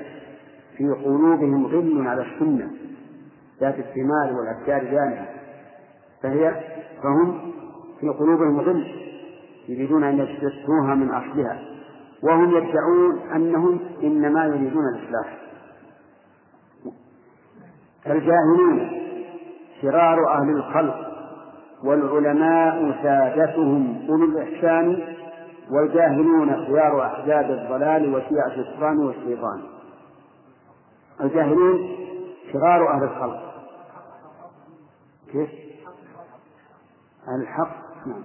في 0.78 0.89
قلوبهم 0.89 1.66
غل 1.66 2.08
على 2.08 2.22
السنة 2.22 2.72
ذات 3.62 3.76
الثمار 3.80 4.34
والأشجار 4.34 4.84
جانبة 4.84 5.26
فهي 6.24 6.64
فهم 7.04 7.51
في 7.99 8.10
قلوبهم 8.10 8.60
غل 8.60 8.88
يريدون 9.68 10.04
أن 10.04 10.20
يجتثوها 10.20 10.95
من 10.95 11.10
أصلها 11.10 11.60
وهم 12.24 12.49
يدعون 12.49 13.20
أنهم 13.36 13.80
إنما 14.04 14.45
يريدون 14.45 14.84
الإصلاح. 14.95 15.38
الجاهلون 18.08 18.89
شرار 19.82 20.34
أهل 20.34 20.49
الخلق 20.49 21.14
والعلماء 21.84 22.99
سادتهم 23.04 24.06
أولو 24.10 24.26
الإحسان 24.26 24.99
والجاهلون 25.72 26.66
خيار 26.66 27.05
أحزاب 27.05 27.51
الضلال 27.51 28.16
وشيعة 28.16 28.47
الشيطان 28.47 28.97
والشيطان. 28.97 29.64
الجاهلون 31.22 31.89
شرار 32.53 32.93
أهل 32.93 33.03
الخلق. 33.03 33.53
كيف؟ 35.32 35.49
أهل 37.28 37.41
الحق. 37.41 37.76
نعم. 38.07 38.24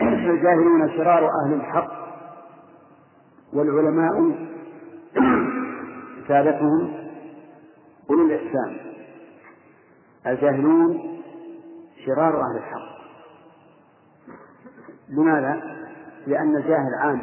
الجاهلون 0.30 0.88
شرار 0.96 1.28
أهل 1.44 1.54
الحق. 1.54 1.92
والعلماء 3.52 4.12
سادتهم 6.28 6.94
أولو 8.10 8.26
الإحسان. 8.26 8.76
الجاهلون 10.26 11.18
شرار 12.06 12.40
أهل 12.40 12.56
الحق. 12.56 12.98
لماذا؟ 15.08 15.78
لأن 16.28 16.56
الجاهل 16.56 16.94
عام. 17.00 17.20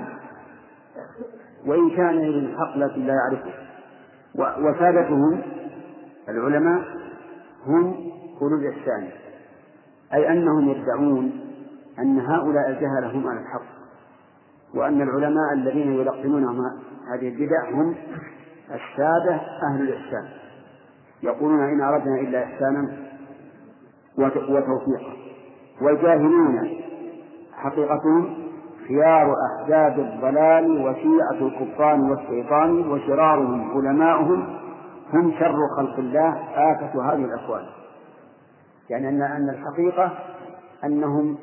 وإن 1.66 1.90
كان 1.90 2.16
يريد 2.16 2.44
الحق 2.44 2.78
لكن 2.78 3.02
لا 3.02 3.14
يعرفه. 3.14 3.54
وسادتهم 4.36 5.42
العلماء 6.30 6.84
هم 7.66 7.96
أولو 8.42 8.56
الإحسان 8.58 9.10
أي 10.14 10.32
أنهم 10.32 10.70
يدعون 10.70 11.42
أن 12.00 12.20
هؤلاء 12.20 12.70
الجهلة 12.70 13.12
هم 13.12 13.28
أهل 13.28 13.38
الحق. 13.38 13.66
وأن 14.76 15.02
العلماء 15.02 15.54
الذين 15.54 15.92
يلقنونهم 15.94 16.60
هذه 17.14 17.28
البدع 17.28 17.70
هم 17.70 17.96
السادة 18.66 19.42
أهل 19.64 19.82
الإحسان. 19.82 20.28
يقولون 21.24 21.64
إن 21.64 21.82
أردنا 21.82 22.20
إلا 22.20 22.44
إحسانا 22.44 22.98
وتوفيقا. 24.18 25.14
والجاهلون 25.82 26.70
حقيقتهم 27.54 28.45
خيار 28.88 29.36
أحزاب 29.48 30.00
الضلال 30.00 30.72
وشيعة 30.72 31.48
الكفار 31.48 32.00
والشيطان 32.00 32.92
وشرارهم 32.92 33.72
علماؤهم 33.72 34.60
هم 35.14 35.32
شر 35.40 35.58
خلق 35.78 36.00
الله 36.00 36.38
آفة 36.56 37.14
هذه 37.14 37.26
الأكوان 37.26 37.66
يعني 38.90 39.10
أن 39.10 39.22
أن 39.22 39.50
الحقيقة 39.50 40.12
أنهم 40.84 41.38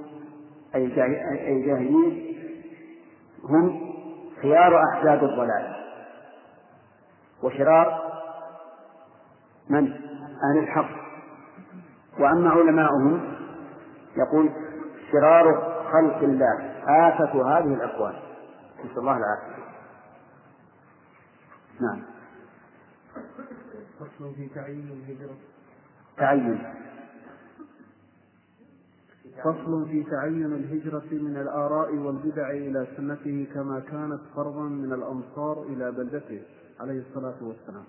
الجاهلين 0.75 2.37
هم 3.49 3.93
خيار 4.43 4.83
أحزاب 4.85 5.25
الضلال. 5.25 5.75
وشرار 7.43 8.03
من؟ 9.71 9.93
أهل 10.45 10.59
الحق. 10.59 10.91
وأما 12.21 12.51
علماؤهم 12.51 13.21
يقول 14.17 14.51
شرار 15.13 15.45
خلق 15.93 16.19
الله. 16.23 16.72
آفة 16.83 17.59
هذه 17.59 17.75
الأكوان 17.75 18.15
نسأل 18.85 18.99
الله 18.99 19.17
العافية. 19.17 19.63
نعم. 21.81 22.03
فصل 24.01 24.35
في 24.35 24.49
تعيين 24.55 24.89
الهجرة. 24.89 25.37
تعين. 26.17 26.75
فصل 29.45 29.89
في 29.89 30.03
تعين 30.03 30.47
الهجرة 30.47 31.09
من 31.13 31.37
الآراء 31.37 31.95
والبدع 31.97 32.51
إلى 32.51 32.87
سنته 32.97 33.47
كما 33.55 33.81
كانت 33.81 34.21
فرضا 34.35 34.63
من 34.63 34.93
الأمصار 34.93 35.63
إلى 35.63 35.93
بلدته 35.93 36.43
عليه 36.81 37.01
الصلاة 37.01 37.37
والسلام. 37.43 37.85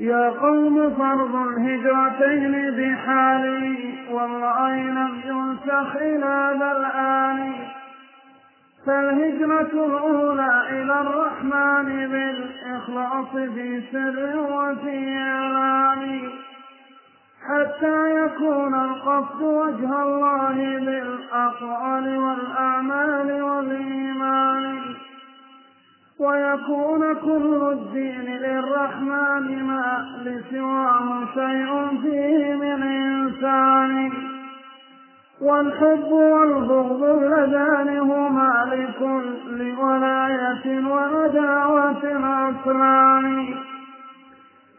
يا 0.00 0.30
قوم 0.30 0.94
فرض 0.94 1.34
الهجرتين 1.34 2.52
بحالي 2.76 3.94
والله 4.10 4.76
لم 4.76 5.20
ينسخ 5.24 5.96
إلى 5.96 6.56
ذا 6.58 6.72
الآن 6.72 7.52
فالهجرة 8.86 9.86
الأولى 9.86 10.62
إلى 10.70 11.00
الرحمن 11.00 12.08
بالإخلاص 12.08 13.32
في 13.32 13.82
سر 13.92 14.38
وفي 14.38 15.18
إعلان. 15.18 16.30
حتى 17.48 18.24
يكون 18.24 18.74
القصد 18.74 19.42
وجه 19.42 20.02
الله 20.02 20.54
بالأقوال 20.78 22.18
والأعمال 22.18 23.42
والإيمان. 23.42 25.01
ويكون 26.22 27.14
كل 27.14 27.72
الدين 27.72 28.26
للرحمن 28.44 29.64
ما 29.64 30.06
لسواه 30.24 31.24
شيء 31.34 32.00
فيه 32.02 32.54
من 32.54 32.82
إنسان. 32.82 34.12
والحب 35.42 36.12
والبغض 36.12 37.02
اللذان 37.02 37.98
هما 37.98 38.52
لكل 38.72 39.72
ولاية 39.78 40.86
وعداوة 40.86 42.02
أصلان 42.50 43.54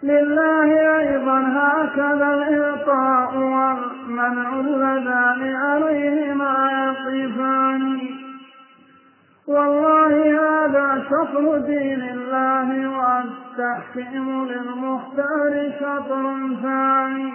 لله 0.04 1.00
أيضا 1.00 1.40
هكذا 1.40 2.34
الإعطاء 2.34 3.38
والمنع 3.38 4.60
اللذان 4.60 5.56
عليهما 5.56 6.70
يقفان 6.72 8.00
والله 9.48 10.40
هذا 10.40 11.04
شطر 11.10 11.58
دين 11.58 12.02
الله 12.02 12.90
والتحكيم 12.98 14.46
للمختار 14.46 15.72
شطر 15.80 16.38
ثاني. 16.62 17.34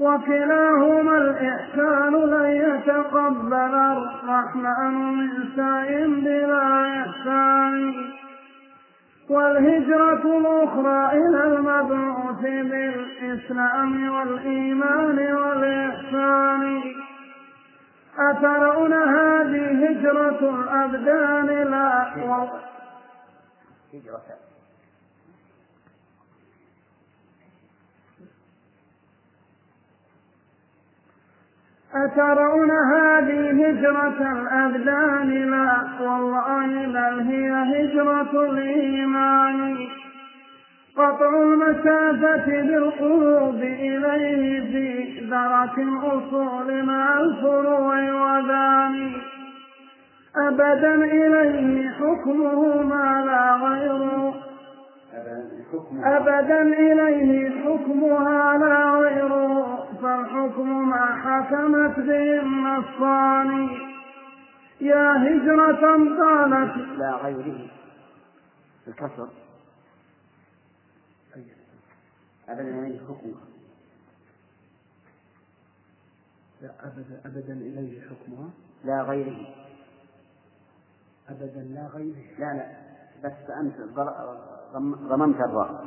وكلاهما 0.00 1.18
الإحسان 1.18 2.12
لن 2.14 2.50
يتقبل 2.50 3.74
الرحمن 3.74 4.94
من 4.94 5.30
سعي 5.56 6.06
بلا 6.06 7.02
إحسان. 7.02 7.94
والهجرة 9.30 10.38
الأخرى 10.38 11.10
إلى 11.12 11.44
المبعوث 11.44 12.40
بالإسلام 12.42 14.10
والإيمان 14.10 15.18
والإحسان. 15.34 16.82
أترون 18.18 18.92
هذه 18.92 19.88
هجرة 19.88 20.50
الأبدان 20.50 21.46
لا؟ 21.70 22.04
هجرة 23.94 24.22
أترون 31.94 32.70
هذه 32.70 33.68
هجرة 33.68 34.32
الأبدان 34.32 35.50
لا؟ 35.50 35.88
والله 36.00 36.86
بل 36.86 37.20
هي 37.20 37.50
هجرة 37.50 38.44
الإيمان. 38.44 39.88
قطع 40.96 41.42
المسافة 41.42 42.46
بالقلوب 42.46 43.54
إليه 43.54 44.60
في 44.72 45.20
درك 45.26 45.78
الأصول 45.78 46.84
مع 46.84 47.20
الفروع 47.20 47.96
وذان 48.12 49.12
أبدا 50.36 50.94
إليه 50.94 51.90
حكمه 51.90 52.82
ما 52.82 53.24
لا 53.26 53.56
غيره 53.56 54.34
أبدا 56.04 56.62
إليه 56.62 57.50
حكمها 57.64 58.58
لا 58.58 58.90
غيره 58.90 59.88
فالحكم 60.02 60.88
ما 60.88 61.06
حكمت 61.24 61.98
به 62.00 62.40
النصان 62.40 63.68
يا 64.80 65.12
هجرة 65.16 65.80
طالت. 66.18 66.76
لا 66.98 67.16
غيره. 67.22 67.58
الكسر. 68.88 69.28
أبدا 72.48 72.78
إليه 72.78 73.00
حكمها 73.00 73.44
لا 76.62 76.70
أبدا 76.80 77.20
أبدا 77.24 77.52
إليه 77.52 78.00
حكمها 78.00 78.50
لا 78.84 79.02
غيره. 79.02 79.54
أبدا 81.28 81.60
لا 81.60 81.86
غيره. 81.86 82.38
لا 82.38 82.54
لا 82.54 82.82
بس 83.24 83.50
أنت 83.50 83.80
ضممت 85.08 85.36
الراء 85.36 85.86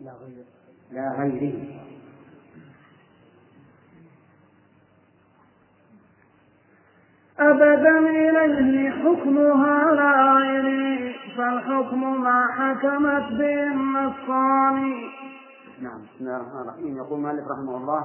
لا 0.00 0.12
غيره. 0.12 0.44
لا 0.90 1.12
غيره. 1.18 1.80
أبدا 7.38 7.98
إليه 7.98 8.90
حكمها 8.90 9.94
لا 9.94 10.34
غيره. 10.36 11.19
فالحكم 11.36 12.22
ما 12.22 12.46
حكمت 12.58 13.32
به 13.38 13.62
النصان 13.62 14.94
نعم 15.82 15.98
بسم 16.02 16.20
الله 16.20 16.36
الرحمن 16.36 16.60
الرحيم. 16.60 16.96
يقول 16.96 17.18
المؤلف 17.18 17.44
رحمه 17.50 17.76
الله 17.76 18.00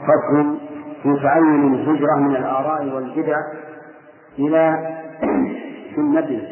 فصل 0.00 0.58
في 1.02 1.22
تعين 1.22 1.74
الهجرة 1.74 2.16
من 2.16 2.36
الآراء 2.36 2.84
والبدع 2.94 3.36
إلى 4.38 4.94
سنته 5.96 6.48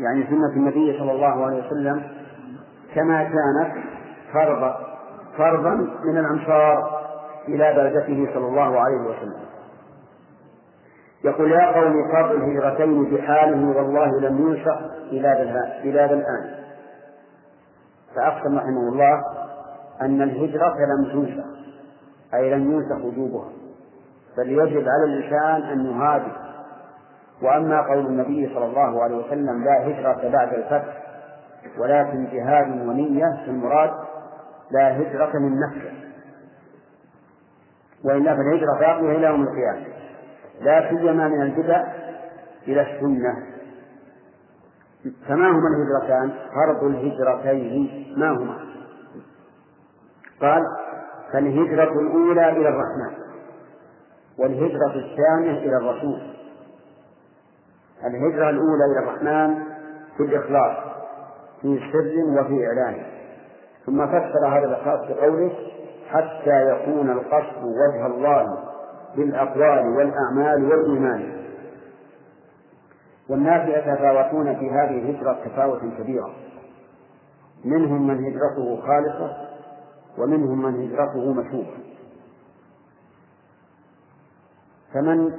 يعني 0.00 0.26
سنة 0.26 0.52
النبي 0.56 0.98
صلى 0.98 1.12
الله 1.12 1.46
عليه 1.46 1.66
وسلم 1.66 2.02
كما 2.94 3.22
كانت 3.22 3.72
فرض 4.32 4.74
فرضا 5.38 5.74
من 6.04 6.18
الأمصار 6.18 7.00
إلى 7.48 7.74
بلدته 7.76 8.34
صلى 8.34 8.46
الله 8.48 8.80
عليه 8.80 9.00
وسلم. 9.00 9.49
يقول 11.24 11.52
يا 11.52 11.66
قوم 11.66 12.12
فرض 12.12 12.30
الهجرتين 12.30 13.04
بحاله 13.04 13.76
والله 13.76 14.20
لم 14.20 14.48
ينشأ 14.48 14.90
بلاد 15.82 16.12
الآن. 16.12 16.60
فأقسم 18.16 18.58
رحمه 18.58 18.88
الله 18.88 19.22
أن 20.00 20.22
الهجرة 20.22 20.74
لم 20.74 21.12
تنشأ 21.12 21.44
أي 22.34 22.54
لم 22.54 22.72
ينسخ 22.72 23.04
وجوبها. 23.04 23.48
بل 24.38 24.50
يجب 24.50 24.88
على 24.88 25.04
الإنسان 25.04 25.62
أن 25.70 25.86
يهاجر. 25.86 26.36
وأما 27.42 27.80
قول 27.80 28.06
النبي 28.06 28.54
صلى 28.54 28.64
الله 28.64 29.02
عليه 29.02 29.16
وسلم 29.16 29.64
لا 29.64 29.86
هجرة 29.86 30.30
بعد 30.32 30.54
الفتح 30.54 31.00
ولكن 31.78 32.26
جهاد 32.32 32.88
ونية 32.88 33.44
المراد 33.48 33.90
لا 34.70 34.96
هجرة 35.00 35.38
من 35.38 35.60
مكة 35.60 35.90
وإلا 38.04 38.36
فالهجرة 38.36 38.78
باقية 38.80 39.16
إلى 39.16 39.26
يوم 39.26 39.42
القيامة. 39.42 39.89
لا 40.60 40.88
سيما 40.88 41.28
من 41.28 41.42
البدع 41.42 41.84
إلى 42.68 42.80
السنة 42.80 43.46
فما 45.28 45.48
هما 45.48 45.68
الهجرتان؟ 45.68 46.32
فرض 46.54 46.84
الهجرتين 46.84 48.14
ما 48.16 48.30
هما؟ 48.30 48.58
قال 50.40 50.62
فالهجرة 51.32 52.00
الأولى 52.00 52.50
إلى 52.50 52.68
الرحمن 52.68 53.14
والهجرة 54.38 54.94
الثانية 54.94 55.58
إلى 55.58 55.76
الرسول 55.76 56.20
الهجرة 58.04 58.50
الأولى 58.50 58.84
إلى 58.92 58.98
الرحمن 58.98 59.64
في 60.16 60.22
الإخلاص 60.22 60.76
في 61.62 61.80
سر 61.92 62.40
وفي 62.40 62.66
إعلان 62.66 63.02
ثم 63.86 64.06
فسر 64.06 64.46
هذا 64.48 64.64
الإخلاص 64.66 65.00
بقوله 65.08 65.52
حتى 66.10 66.70
يكون 66.70 67.10
القصد 67.10 67.64
وجه 67.64 68.06
الله 68.06 68.69
بالأقوال 69.16 69.96
والأعمال 69.96 70.64
والإيمان. 70.70 71.40
والناس 73.28 73.68
يتفاوتون 73.68 74.56
في 74.56 74.70
هذه 74.70 74.98
الهجرة 74.98 75.38
تفاوتا 75.44 75.90
كبيرا. 75.98 76.30
منهم 77.64 78.06
من 78.06 78.24
هجرته 78.24 78.80
خالصة 78.86 79.36
ومنهم 80.18 80.62
من 80.62 80.74
هجرته 80.82 81.32
مشوبة 81.32 81.74
فمن 84.94 85.32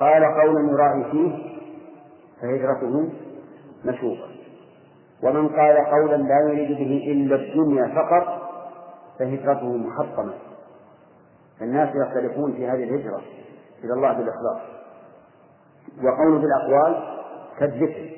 قال 0.00 0.24
قولا 0.24 0.72
يراعي 0.72 1.10
فيه 1.10 1.32
فهجرته 2.40 3.08
مشوبة 3.84 4.28
ومن 5.22 5.48
قال 5.48 5.76
قولا 5.76 6.16
لا 6.16 6.40
يريد 6.48 6.68
به 6.68 7.12
إلا 7.12 7.36
الدنيا 7.36 7.94
فقط 7.94 8.42
فهجرته 9.18 9.76
محطمة. 9.76 10.34
الناس 11.62 11.88
يختلفون 11.96 12.52
في 12.52 12.66
هذه 12.66 12.84
الهجرة 12.84 13.22
إلى 13.84 13.92
الله 13.92 14.12
بالإخلاص. 14.12 14.60
وقول 16.02 16.38
بالأقوال 16.38 17.02
كالذكر 17.58 18.10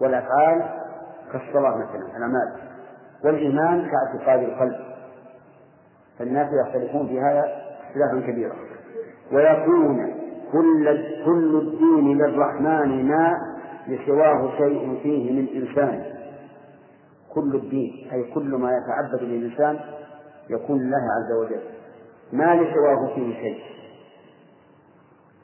والأفعال 0.00 0.64
كالصلاة 1.32 1.76
مثلا 1.76 2.16
الأعمال. 2.16 2.52
والإيمان 3.24 3.90
كاعتقاد 3.90 4.42
القلب. 4.42 4.76
فالناس 6.18 6.48
يختلفون 6.66 7.06
في 7.06 7.20
هذا 7.20 7.44
اختلافا 7.86 8.32
كبيرا. 8.32 8.54
ويكون 9.32 10.14
كل 10.52 10.84
كل 11.24 11.56
الدين 11.62 12.18
للرحمن 12.18 13.08
ما 13.08 13.32
لسواه 13.88 14.56
شيء 14.58 15.00
فيه 15.02 15.32
من 15.32 15.48
إنسان. 15.62 16.04
كل 17.34 17.54
الدين 17.56 18.08
أي 18.12 18.24
كل 18.34 18.54
ما 18.54 18.70
يتعبد 18.76 19.22
الإنسان 19.22 19.80
يكون 20.50 20.78
لله 20.78 20.96
عز 20.96 21.32
وجل. 21.40 21.75
ما 22.32 22.54
لسواه 22.54 23.14
فيه 23.14 23.34
شيء. 23.34 23.62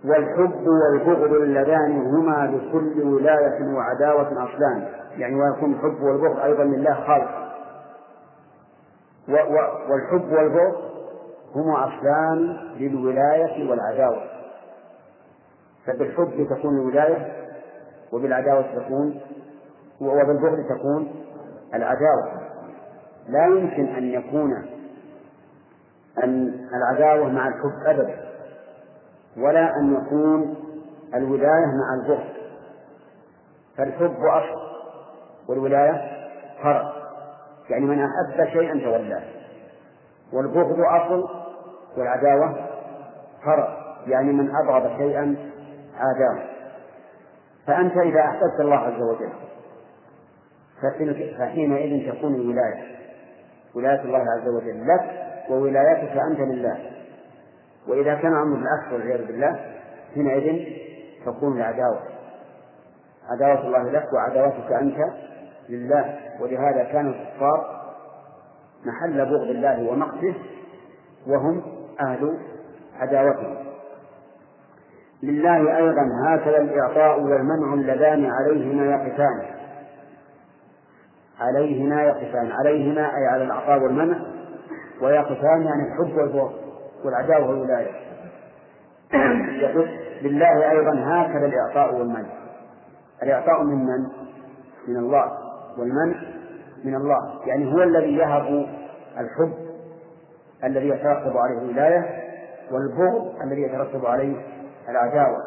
والحب 0.05 0.67
والبغض 0.67 1.33
اللذان 1.33 2.07
هما 2.07 2.47
لكل 2.57 3.03
ولاية 3.03 3.75
وعداوة 3.75 4.33
أصلان. 4.33 4.89
يعني 5.17 5.35
ويكون 5.35 5.73
الحب 5.73 6.03
والبغض 6.03 6.39
أيضا 6.41 6.65
لله 6.65 6.95
خالص. 6.95 7.43
والحب 9.91 10.33
والبغض 10.33 10.93
هما 11.55 11.85
أصلان 11.89 12.57
للولاية 12.77 13.71
والعداوة. 13.71 14.23
فبالحب 15.87 16.47
تكون 16.51 16.75
الولاية 16.81 17.33
وبالعداوة 18.13 18.63
تكون 18.63 19.21
وبالبغض 20.01 20.65
تكون 20.69 21.15
العداوة. 21.75 22.43
لا 23.29 23.47
يمكن 23.47 23.87
أن 23.87 24.05
يكون 24.05 24.67
العداوة 26.75 27.29
مع 27.29 27.49
الحب 27.49 27.87
أبدا 27.87 28.17
ولا 29.37 29.77
أن 29.77 29.95
يكون 29.95 30.55
الولاية 31.15 31.67
مع 31.67 31.95
البغض. 32.03 32.33
فالحب 33.77 34.17
أصل 34.25 34.61
والولاية 35.49 36.11
فرع. 36.63 36.93
يعني 37.71 37.85
من 37.85 37.99
أحب 37.99 38.49
شيئا 38.53 38.73
تولاه 38.73 39.23
والبغض 40.33 40.81
أصل 40.81 41.25
والعداوة 41.97 42.67
فرع. 43.45 43.79
يعني 44.07 44.33
من 44.33 44.51
أبغض 44.57 44.97
شيئا 44.97 45.37
عاداه 45.97 46.45
فأنت 47.67 47.97
إذا 47.97 48.21
أحببت 48.21 48.61
الله 48.61 48.77
عز 48.77 49.03
وجل 49.03 49.33
فحينئذ 51.39 52.13
تكون 52.13 52.35
الولاية. 52.35 52.97
ولاية 53.75 54.01
الله 54.01 54.19
عز 54.19 54.49
وجل 54.49 54.87
لك 54.89 55.32
وولايتك 55.51 56.17
أنت 56.31 56.41
لله. 56.41 56.79
وإذا 57.89 58.15
كان 58.15 58.33
أمر 58.33 58.59
العكس 58.59 58.93
والعياذ 58.93 59.27
بالله 59.27 59.61
حينئذ 60.15 60.65
تكون 61.27 61.57
العداوة. 61.57 62.01
عداوة 63.31 63.67
الله 63.67 63.91
لك 63.91 64.13
وعداوتك 64.13 64.73
أنت 64.73 64.97
لله. 65.69 66.19
ولهذا 66.41 66.85
كان 66.85 67.09
الكفار 67.09 67.83
محل 68.85 69.25
بغض 69.25 69.51
الله 69.51 69.91
ومقته 69.91 70.35
وهم 71.27 71.63
أهل 72.01 72.39
عداوته. 72.99 73.57
لله 75.23 75.77
أيضا 75.77 76.03
هكذا 76.27 76.59
الإعطاء 76.59 77.21
والمنع 77.21 77.75
اللذان 77.75 78.31
عليهما 78.31 78.85
يقفان. 78.85 79.47
عليهما 81.41 82.03
يقفان. 82.03 82.53
عليهما 82.53 83.17
أي 83.17 83.27
على 83.27 83.45
العطاء 83.45 83.83
والمنع 83.83 84.32
ويقفان 85.03 85.63
يعني 85.63 85.83
الحب 85.89 86.17
والبغض 86.17 86.53
والعداوة 87.05 87.49
والولاية. 87.51 87.91
يقول 89.61 89.89
لله 90.23 90.71
أيضا 90.71 90.91
هكذا 90.91 91.47
الإعطاء 91.47 91.95
والمنع. 91.95 92.29
الإعطاء 93.23 93.63
من 93.63 93.87
من؟ 93.87 94.07
من 94.89 94.97
الله. 94.97 95.33
والمنع 95.79 96.17
من 96.85 96.95
الله. 96.95 97.47
يعني 97.47 97.75
هو 97.75 97.83
الذي 97.83 98.17
يهب 98.17 98.67
الحب 99.19 99.55
الذي 100.65 100.89
يترتب 100.89 101.37
عليه 101.37 101.59
الولاية 101.59 102.23
والبغض 102.71 103.33
الذي 103.43 103.63
يترتب 103.63 104.07
عليه 104.07 104.37
العداوة. 104.89 105.39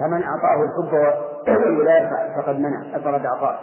فمن 0.00 0.22
أعطاه 0.22 0.62
الحب 0.64 1.16
والولاية 1.48 2.10
فقد 2.36 2.58
منع 2.58 2.98
فقد 2.98 3.26
أعطاه 3.26 3.58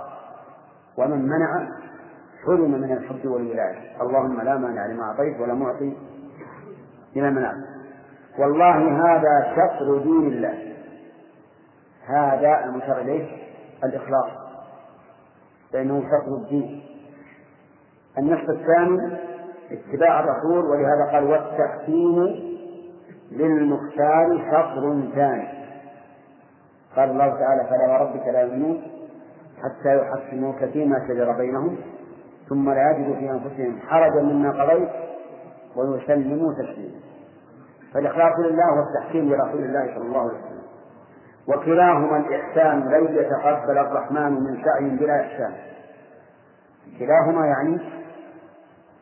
ومن 0.97 1.22
منع 1.28 1.68
حرم 2.46 2.72
من 2.72 2.91
الحب 2.91 3.26
والولاية 3.26 4.02
اللهم 4.02 4.41
لا 4.41 4.58
مانع 4.58 4.86
لما 4.86 5.04
أعطيت 5.04 5.39
ولا 5.39 5.54
معطي 5.54 5.94
لما 7.16 7.30
منعت 7.30 7.74
والله 8.39 9.06
هذا 9.06 9.56
شطر 9.56 9.98
دين 9.98 10.28
الله. 10.28 10.74
هذا 12.06 12.66
المشار 12.66 13.02
إليه 13.02 13.28
الإخلاص. 13.84 14.32
فإنه 15.74 16.02
شطر 16.02 16.36
الدين. 16.36 16.84
النصف 18.18 18.50
الثاني 18.50 19.18
اتباع 19.72 20.20
الرسول 20.20 20.66
ولهذا 20.66 21.12
قال 21.12 21.24
والتحكيم 21.24 22.44
للمختار 23.32 24.38
شطر 24.52 25.02
ثاني. 25.16 25.48
قال 26.96 27.10
الله 27.10 27.30
تعالى 27.30 27.68
فلا 27.70 27.94
وربك 27.94 28.28
لا 28.28 28.41
يؤمنون 28.41 28.82
حتى 29.58 29.98
يحكموك 29.98 30.66
فيما 30.66 31.08
شجر 31.08 31.32
بينهم. 31.32 31.78
ثم 32.50 32.70
لا 32.70 32.91
يجدوا 32.91 33.16
في 33.16 33.32
أنفسهم 33.32 33.80
حرجا 33.88 34.22
مما 34.22 34.64
قضيت 34.64 34.89
ويسلموا 35.76 36.54
تسليما. 36.54 37.00
فالإخلاص 37.94 38.39
لله 38.39 38.66
والتحكيم 38.78 39.34
لرسول 39.34 39.64
الله 39.64 39.96
صلى 39.96 40.06
الله 40.06 40.20
عليه 40.20 40.30
وسلم. 40.30 40.64
وكلاهما 41.48 42.18
الإحسان 42.18 42.89
لن 42.89 43.16
يتقبل 43.16 43.78
الرحمن 43.78 44.34
من 44.34 44.64
سعي 44.64 44.89
بلا 44.89 45.22
إحسان. 45.22 45.54
كلاهما 47.00 47.46
يعني 47.46 47.80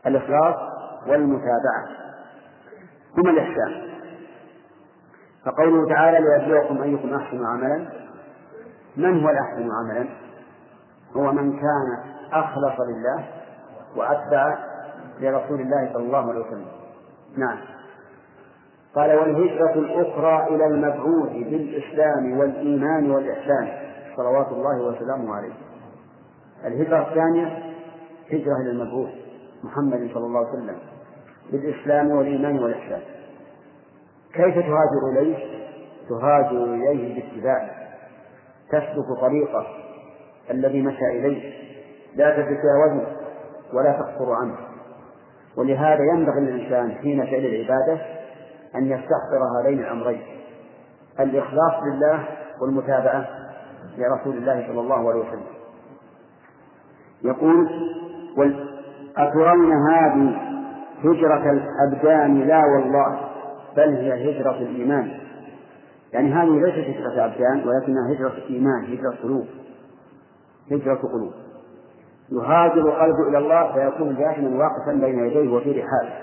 الإخلاص 0.07 0.55
والمتابعة. 1.07 1.87
هما 3.17 3.31
الإحسان. 3.31 3.91
فقوله 5.45 5.89
تعالى 5.89 6.19
ليبلوكم 6.19 6.81
أيكم 6.81 7.13
أحسن 7.13 7.45
عملا. 7.45 7.85
من 8.97 9.23
هو 9.23 9.29
الأحسن 9.29 9.69
عملا؟ 9.71 10.05
هو 11.17 11.31
من 11.31 11.51
كان 11.51 12.20
أخلص 12.31 12.79
لله 12.79 13.25
وأتبع 13.95 14.57
لرسول 15.19 15.61
الله 15.61 15.93
صلى 15.93 16.03
الله 16.03 16.29
عليه 16.29 16.39
وسلم. 16.39 16.67
نعم. 17.37 17.57
قال 18.95 19.15
والهجرة 19.15 19.73
الأخرى 19.73 20.55
إلى 20.55 20.65
المبعوث 20.65 21.31
بالإسلام 21.31 22.37
والإيمان 22.39 23.11
والإحسان. 23.11 23.67
صلوات 24.17 24.47
الله 24.47 24.81
وسلامه 24.81 25.35
عليه. 25.35 25.53
الهجرة 26.65 27.09
الثانية 27.09 27.45
هجرة 28.31 28.55
إلى 28.61 28.71
المبعوث. 28.71 29.09
محمد 29.63 30.09
صلى 30.13 30.25
الله 30.25 30.39
عليه 30.39 30.49
وسلم. 30.49 30.77
بالإسلام 31.51 32.11
والإيمان 32.11 32.63
والإحسان. 32.63 33.01
كيف 34.33 34.55
تهاجر 34.55 35.11
إليه؟ 35.11 35.37
تهاجر 36.09 36.63
إليه 36.63 37.21
باتباعه 37.21 37.69
تسلك 38.69 39.19
طريقه 39.21 39.67
الذي 40.51 40.81
مشى 40.81 41.05
إليه. 41.05 41.70
لا 42.15 42.31
تتجاوزه 42.31 43.07
ولا 43.73 43.91
تقصر 43.91 44.33
عنه. 44.33 44.55
ولهذا 45.57 45.99
ينبغي 46.15 46.39
للإنسان 46.39 46.91
حين 46.91 47.25
فعل 47.25 47.45
العبادة 47.45 48.01
أن 48.75 48.85
يستحضر 48.85 49.41
هذين 49.59 49.79
الأمرين 49.79 50.21
الإخلاص 51.19 51.73
لله 51.83 52.25
والمتابعة 52.61 53.27
لرسول 53.97 54.37
الله 54.37 54.67
صلى 54.67 54.79
الله 54.79 55.09
عليه 55.09 55.19
وسلم. 55.19 55.43
يقول 57.23 57.69
أترون 59.17 59.71
هذه 59.89 60.51
هجرة 61.03 61.51
الأبدان؟ 61.51 62.39
لا 62.47 62.65
والله 62.65 63.19
بل 63.77 63.95
هي 63.95 64.31
هجرة 64.31 64.57
الإيمان. 64.57 65.11
يعني 66.13 66.33
هذه 66.33 66.49
ليست 66.49 66.97
هجرة 66.97 67.25
أبدان 67.25 67.67
ولكنها 67.67 68.13
هجرة 68.13 68.33
إيمان 68.49 68.85
هجرة 68.85 69.15
قلوب 69.23 69.47
هجرة 70.71 71.01
قلوب. 71.13 71.33
يهاجر 72.31 72.89
قلبه 72.89 73.29
إلى 73.29 73.37
الله 73.37 73.73
فيكون 73.73 74.15
دائما 74.15 74.49
واقفا 74.57 75.05
بين 75.05 75.19
يديه 75.19 75.53
وفي 75.53 75.71
رحاله 75.71 76.13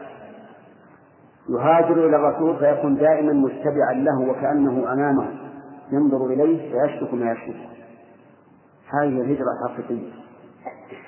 يهاجر 1.49 2.07
إلى 2.07 2.17
الرسول 2.17 2.57
فيكون 2.57 2.95
دائما 2.95 3.33
متبعا 3.33 3.93
له 3.93 4.31
وكأنه 4.31 4.93
أمامه. 4.93 5.49
ينظر 5.93 6.27
إليه 6.27 6.73
فيشرك 6.73 7.15
ما 7.15 7.33
يشرك 7.33 7.57
هذه 9.01 9.21
الهجرة 9.21 9.47
الحقيقية 9.65 10.13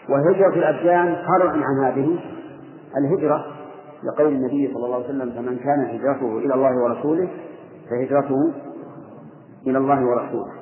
وهجرة 0.08 0.54
الأبدان 0.54 1.14
فرع 1.14 1.50
عن 1.50 1.84
هذه 1.84 2.18
الهجرة 2.96 3.46
لقول 4.04 4.28
النبي 4.32 4.74
صلى 4.74 4.86
الله 4.86 4.96
عليه 4.96 5.04
وسلم 5.04 5.30
فمن 5.30 5.58
كان 5.58 5.80
هجرته 5.84 6.38
إلى 6.38 6.54
الله 6.54 6.82
ورسوله 6.82 7.28
فهجرته 7.90 8.52
إلى 9.66 9.78
الله 9.78 10.04
ورسوله. 10.06 10.52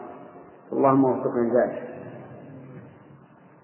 اللهم 0.73 1.05
وفقنا 1.05 1.53
ذلك. 1.55 1.88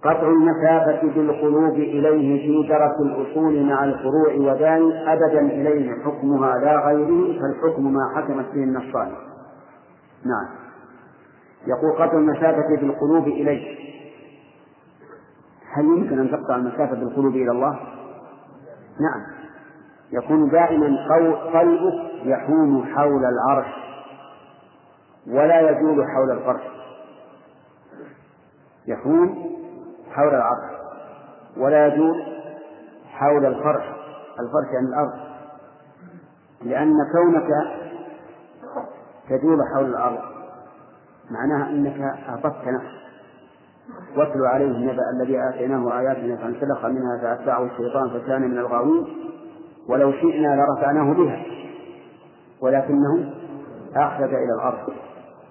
قطع 0.04 0.28
المسافة 0.28 1.02
بالقلوب 1.14 1.74
إليه 1.74 2.46
في 2.46 2.68
درك 2.68 3.00
الأصول 3.00 3.62
مع 3.62 3.84
الفروع 3.84 4.34
ودان 4.34 4.92
أبدا 4.92 5.40
إليه 5.40 6.04
حكمها 6.04 6.58
لا 6.58 6.86
غيره 6.86 7.40
فالحكم 7.40 7.92
ما 7.92 8.12
حكمت 8.16 8.46
به 8.54 8.64
النصان 8.64 9.12
نعم. 10.24 10.48
يقول 11.66 11.92
قطع 11.92 12.18
المسافة 12.18 12.76
بالقلوب 12.80 13.26
إليه. 13.26 13.84
هل 15.72 15.84
يمكن 15.84 16.18
أن 16.18 16.30
تقطع 16.30 16.56
المسافة 16.56 16.94
بالقلوب 16.94 17.34
إلى 17.34 17.50
الله؟ 17.50 17.80
نعم. 19.00 19.22
يكون 20.12 20.48
دائما 20.48 20.96
قلبك 21.54 22.10
يحوم 22.24 22.84
حول 22.84 23.24
العرش 23.24 23.66
ولا 25.26 25.70
يجول 25.70 26.04
حول 26.08 26.30
الفرش. 26.30 26.62
يحوم 28.86 29.54
حول 30.14 30.34
العرش 30.34 30.70
ولا 31.56 31.86
يجول 31.86 32.22
حول 33.10 33.46
الفرش 33.46 33.84
الفرش 34.40 34.72
يعني 34.74 34.86
الأرض. 34.88 35.12
لأن 36.62 36.94
كونك 37.12 37.48
تجول 39.28 39.58
حول 39.74 39.84
الأرض 39.84 40.18
معناها 41.30 41.70
أنك 41.70 42.00
أعطتك 42.28 42.68
نفسك 42.68 43.04
واتل 44.16 44.46
عليه 44.46 44.66
النبأ 44.66 45.02
الذي 45.16 45.48
آتيناه 45.48 45.98
آياتنا 45.98 46.36
فانسلخ 46.36 46.84
منها 46.84 47.18
فأتبعه 47.22 47.64
الشيطان 47.64 48.10
فكان 48.10 48.42
من 48.42 48.58
الغاوين. 48.58 49.06
ولو 49.88 50.12
شئنا 50.12 50.56
لرفعناه 50.56 51.12
بها 51.12 51.42
ولكنه 52.60 53.32
أخرج 53.96 54.34
إلى 54.34 54.54
الأرض 54.58 54.88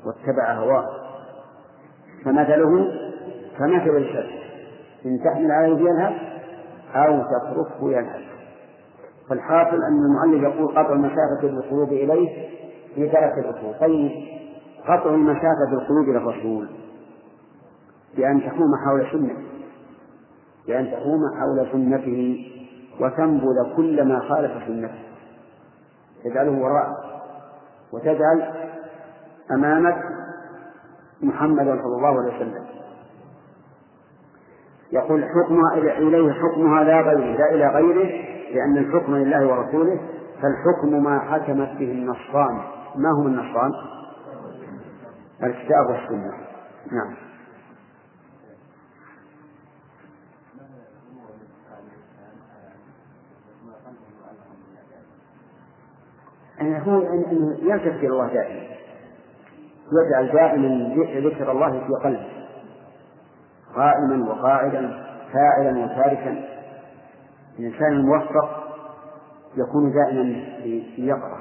واتبع 0.06 0.54
هواه. 0.54 0.90
فمثله 2.26 2.92
كمثل 3.58 3.98
الشمس 3.98 4.43
إن 5.06 5.20
تحمل 5.24 5.52
عليه 5.52 5.90
يذهب 5.90 6.14
أو 6.96 7.22
تتركه 7.22 7.92
ينهك 7.92 8.34
فالحاصل 9.30 9.78
أن 9.84 10.06
المؤلف 10.06 10.44
يقول 10.44 10.68
قطع 10.68 10.94
المسافة 10.94 11.42
بالقلوب 11.42 11.90
إليه 11.90 12.50
في 12.96 13.10
ثلاثة 13.10 13.40
الأصول. 13.40 13.74
طيب 13.80 14.12
قطع 14.84 15.10
المسافة 15.10 15.70
بالقلوب 15.72 16.10
إلى 16.10 16.18
الرسول. 16.18 16.70
بأن 18.18 18.42
تحوم 18.42 18.76
حول 18.86 19.08
سنته. 19.12 19.44
بأن 20.68 20.92
تحوم 20.92 21.20
حول 21.40 21.68
سنته 21.72 22.46
وتنبذ 23.00 23.76
كل 23.76 24.04
ما 24.08 24.20
خالف 24.20 24.52
سنته. 24.68 25.00
تجعله 26.24 26.52
وراء. 26.52 26.90
وتجعل 27.94 28.54
أمامك 29.52 30.04
محمدا 31.22 31.82
صلى 31.84 31.96
الله 31.96 32.22
عليه 32.22 32.36
وسلم. 32.36 32.73
يقول 34.94 35.24
حكمها 35.24 35.74
إليه 35.98 36.32
حكمها 36.32 36.84
لا 36.84 37.02
غيره 37.02 37.38
لا 37.38 37.54
إلى 37.54 37.68
غيره 37.68 38.10
لأن 38.54 38.78
الحكم 38.78 39.16
لله 39.16 39.48
ورسوله 39.48 40.00
فالحكم 40.42 41.04
ما 41.04 41.20
حكمت 41.20 41.70
به 41.80 41.92
النصران. 41.92 42.62
ما 42.96 43.12
هم 43.12 43.28
النصران؟ 43.28 43.72
الكتاب 45.44 45.90
والسنة. 45.90 46.34
نعم. 46.92 47.16
يعني 56.60 56.88
هو 56.88 57.02
أنه 57.02 57.58
يلتفت 57.62 58.00
إلى 58.00 58.08
الله 58.08 58.28
دائما. 58.28 58.64
يجعل 59.92 60.32
دائما 60.34 60.96
ذكر 61.30 61.52
الله 61.52 61.72
في 61.72 61.94
قلبه. 62.04 62.43
قائما 63.76 64.30
وقاعدا 64.30 65.04
فاعلا 65.34 65.80
وتاركا. 65.84 66.46
الإنسان 67.60 67.94
الموفق 67.94 68.64
يكون 69.58 69.92
دائما 69.92 70.24
في 70.64 70.84
يقظة 70.98 71.40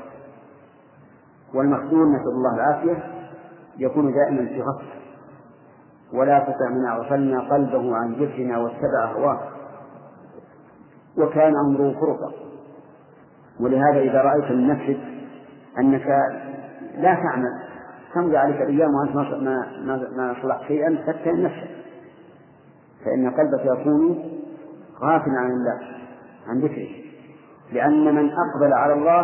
والمخزون 1.54 2.12
نسأل 2.12 2.28
الله 2.28 2.54
العافية 2.54 3.04
يكون 3.78 4.12
دائما 4.12 4.46
في 4.46 4.62
غفلة. 4.62 4.92
ولا 6.12 6.38
تطع 6.38 6.68
من 6.70 6.86
أغفلنا 6.86 7.40
قلبه 7.40 7.96
عن 7.96 8.12
ذكرنا 8.12 8.58
واتبع 8.58 9.04
هواه. 9.16 9.40
وكان 11.18 11.52
أمره 11.66 11.92
فرطا. 12.00 12.32
ولهذا 13.60 13.98
إذا 14.00 14.22
رأيت 14.22 14.52
من 14.52 14.66
نفسك 14.66 15.00
أنك 15.78 16.06
لا 16.98 17.14
تعمل 17.14 17.62
تمضي 18.14 18.36
عليك 18.36 18.56
الأيام 18.56 18.90
وأنت 18.94 19.16
ما 19.16 19.66
ما 19.84 19.96
ما 20.16 20.36
صلحت 20.42 20.62
شيئا 20.62 20.98
تتهم 21.06 21.40
نفسك. 21.40 21.81
فإن 23.04 23.30
قلبك 23.30 23.80
يكون 23.80 24.32
غافلا 25.00 25.38
عن 25.38 25.50
الله 25.50 25.80
عن 26.46 26.60
ذكره. 26.60 27.02
لأن 27.72 28.14
من 28.14 28.30
أقبل 28.30 28.72
على 28.72 28.92
الله 28.92 29.22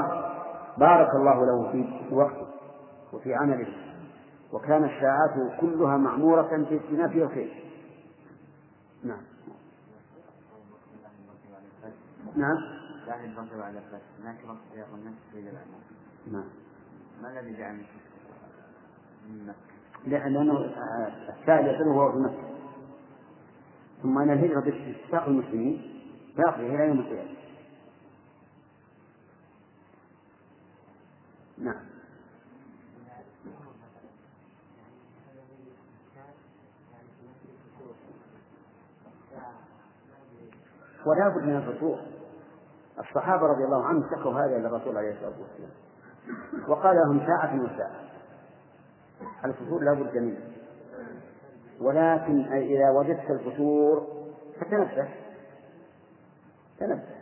بارك 0.79 1.15
الله 1.15 1.47
له 1.47 1.73
في 1.73 2.15
وقته 2.15 2.47
وفي 3.13 3.35
عمله 3.35 3.69
وكان 4.53 4.85
الساعات 4.85 5.61
كلها 5.61 5.97
معمورة 5.97 6.67
في 6.69 6.97
نفي 6.97 7.23
الخير 7.23 7.65
نعم. 9.05 9.23
نعم. 12.37 12.57
نعم. 16.33 16.45
ما 17.23 17.41
الذي 17.41 17.57
جعل 17.59 17.83
لأنه 20.07 20.65
السائل 21.41 21.75
يصله 21.75 21.89
وهو 21.89 22.13
في 22.13 22.19
مكة. 22.19 22.58
ثم 24.03 24.19
أن 24.19 24.31
الهجرة 24.31 24.61
باتفاق 24.61 25.29
المسلمين 25.29 26.03
باقية 26.37 26.75
إلى 26.75 26.89
يوم 26.89 27.01
القيامة. 27.01 27.39
نعم. 31.59 31.89
ولا 41.07 41.29
بد 41.29 41.43
من 41.43 41.57
الفطور 41.57 41.99
الصحابة 42.99 43.47
رضي 43.47 43.65
الله 43.65 43.85
عنهم 43.85 44.05
شكوا 44.11 44.33
هذا 44.33 44.57
إلى 44.57 44.67
الرسول 44.69 44.97
عليه 44.97 45.13
الصلاة 45.13 45.35
والسلام. 45.41 45.71
وقال 46.69 46.97
لهم 46.97 47.27
ساعة 47.27 47.63
وساعة. 47.63 48.09
الفطور 49.45 49.85
لا 49.85 49.93
بد 49.93 50.17
منه. 50.17 50.41
ولكن 51.81 52.53
إذا 52.53 52.91
وجدت 52.91 53.31
الفتور 53.31 54.07
فتنبه. 54.61 55.09
تنبه. 56.79 57.19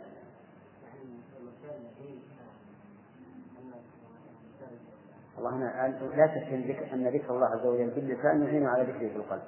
الله 5.37 5.49
هنا 5.49 5.97
لا 6.15 6.27
شك 6.27 6.93
أن 6.93 7.07
ذكر 7.07 7.35
الله 7.35 7.47
عز 7.47 7.65
وجل 7.65 7.89
باللسان 7.89 8.43
يعين 8.43 8.67
على 8.67 8.83
ذكره 8.83 9.09
في 9.09 9.15
القلب. 9.15 9.43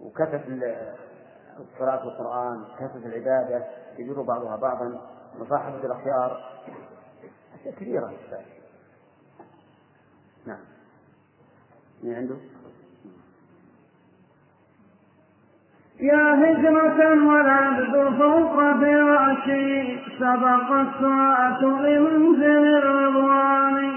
وكثرة 0.00 0.44
قراءة 1.78 2.04
القرآن 2.04 2.64
كثرة 2.78 3.06
العبادة 3.06 3.66
يجر 3.98 4.22
بعضها 4.22 4.56
بعضا 4.56 5.00
مصاحبة 5.38 5.84
الأخيار 5.84 6.60
أشياء 7.54 7.74
كثيرة 7.74 8.12
نعم. 10.46 10.60
من 12.02 12.14
عنده؟ 12.14 12.36
يا 16.02 16.34
هجرة 16.34 17.26
والعبد 17.26 17.94
فوق 18.18 18.56
فراشي 18.80 19.98
سبق 20.18 20.70
الساعة 20.72 21.60
بمنزل 21.60 22.76
الرضوان. 22.76 23.92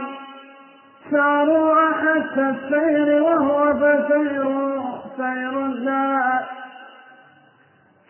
ساروا 1.12 1.74
أحس 1.91 2.38
السير 2.38 3.24
وهو 3.24 3.74
فسير 3.74 4.45
سير 5.18 5.66
الدار 5.66 6.43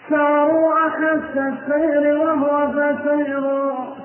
ساروا 0.10 0.74
أحس 0.88 1.38
السير 1.38 2.18
وهو 2.18 2.72
فسير 2.72 3.44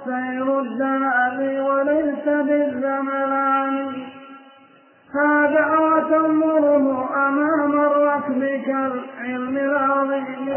سير 0.05 0.61
الدار 0.61 1.39
وليس 1.71 2.25
بالزملان 2.25 3.93
هذا 5.19 5.79
وتمره 5.79 7.09
أمام 7.29 7.81
الركب 7.81 8.41
كالعلم 8.67 9.57
العظيم 9.57 10.49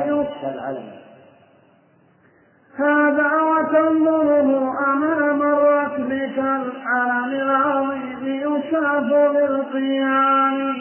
هذا 2.78 3.32
وتنظره 3.42 4.74
أمام 4.94 5.42
الركب 5.42 6.10
كالعلم 6.36 7.34
العظيم 7.34 8.20
يشاف 8.26 9.04
بالقيام 9.34 10.76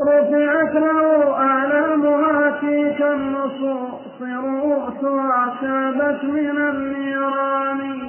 رفعت 0.00 0.74
له 0.74 1.36
آلامها 1.64 2.50
في 2.60 2.94
كالنصوص 2.98 4.22
رؤوسها 4.22 5.54
شابت 5.60 6.24
من 6.24 6.58
النيران 6.70 8.08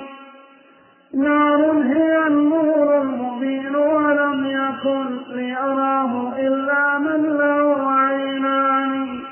نار 1.14 1.72
هي 1.82 2.28
النور 2.28 3.02
المبين 3.02 3.76
ولم 3.76 4.46
يكن 4.46 5.34
ليراه 5.36 6.38
إلا 6.40 6.98
من 6.98 7.38
له 7.38 7.92
عينان؟ 7.92 9.24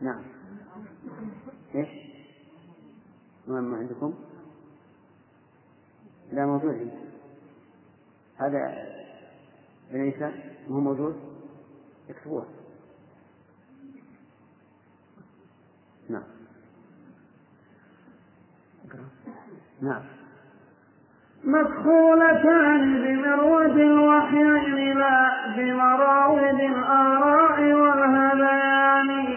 نعم 0.00 0.22
إيش؟ 1.74 1.88
ما 3.46 3.76
عندكم؟ 3.76 4.14
لا 6.32 6.46
موجود 6.46 6.90
هذا 8.36 8.99
ليس 9.92 10.22
هو 10.70 10.80
موجود؟ 10.80 11.16
اكتبوه 12.10 12.46
نعم. 16.10 16.22
نعم. 19.82 20.02
مدخولتان 21.44 23.02
بمرود 23.02 23.78
الوحيين 23.78 24.98
لا 24.98 25.54
بمراود 25.56 26.60
الآراء 26.60 27.72
والهذيان. 27.72 29.36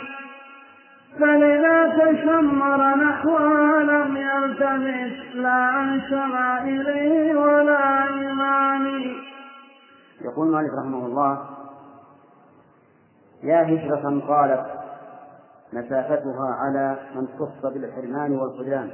فلذا 1.20 1.88
تشمر 1.88 2.96
نحوها 2.96 3.84
لم 3.84 4.18
يلتمس 4.18 5.36
لا 5.36 5.50
عن 5.50 6.02
شمائله 6.10 7.38
ولا 7.40 8.04
إيمان 8.04 9.16
يقول 10.24 10.48
مالك 10.48 10.74
رحمه 10.74 11.06
الله 11.06 11.50
يا 13.44 13.64
هجرة 13.64 14.28
طالت 14.28 14.66
مسافتها 15.74 16.48
على 16.48 16.98
من 17.16 17.28
خص 17.40 17.66
بالحرمان 17.66 18.36
والخذلان 18.36 18.92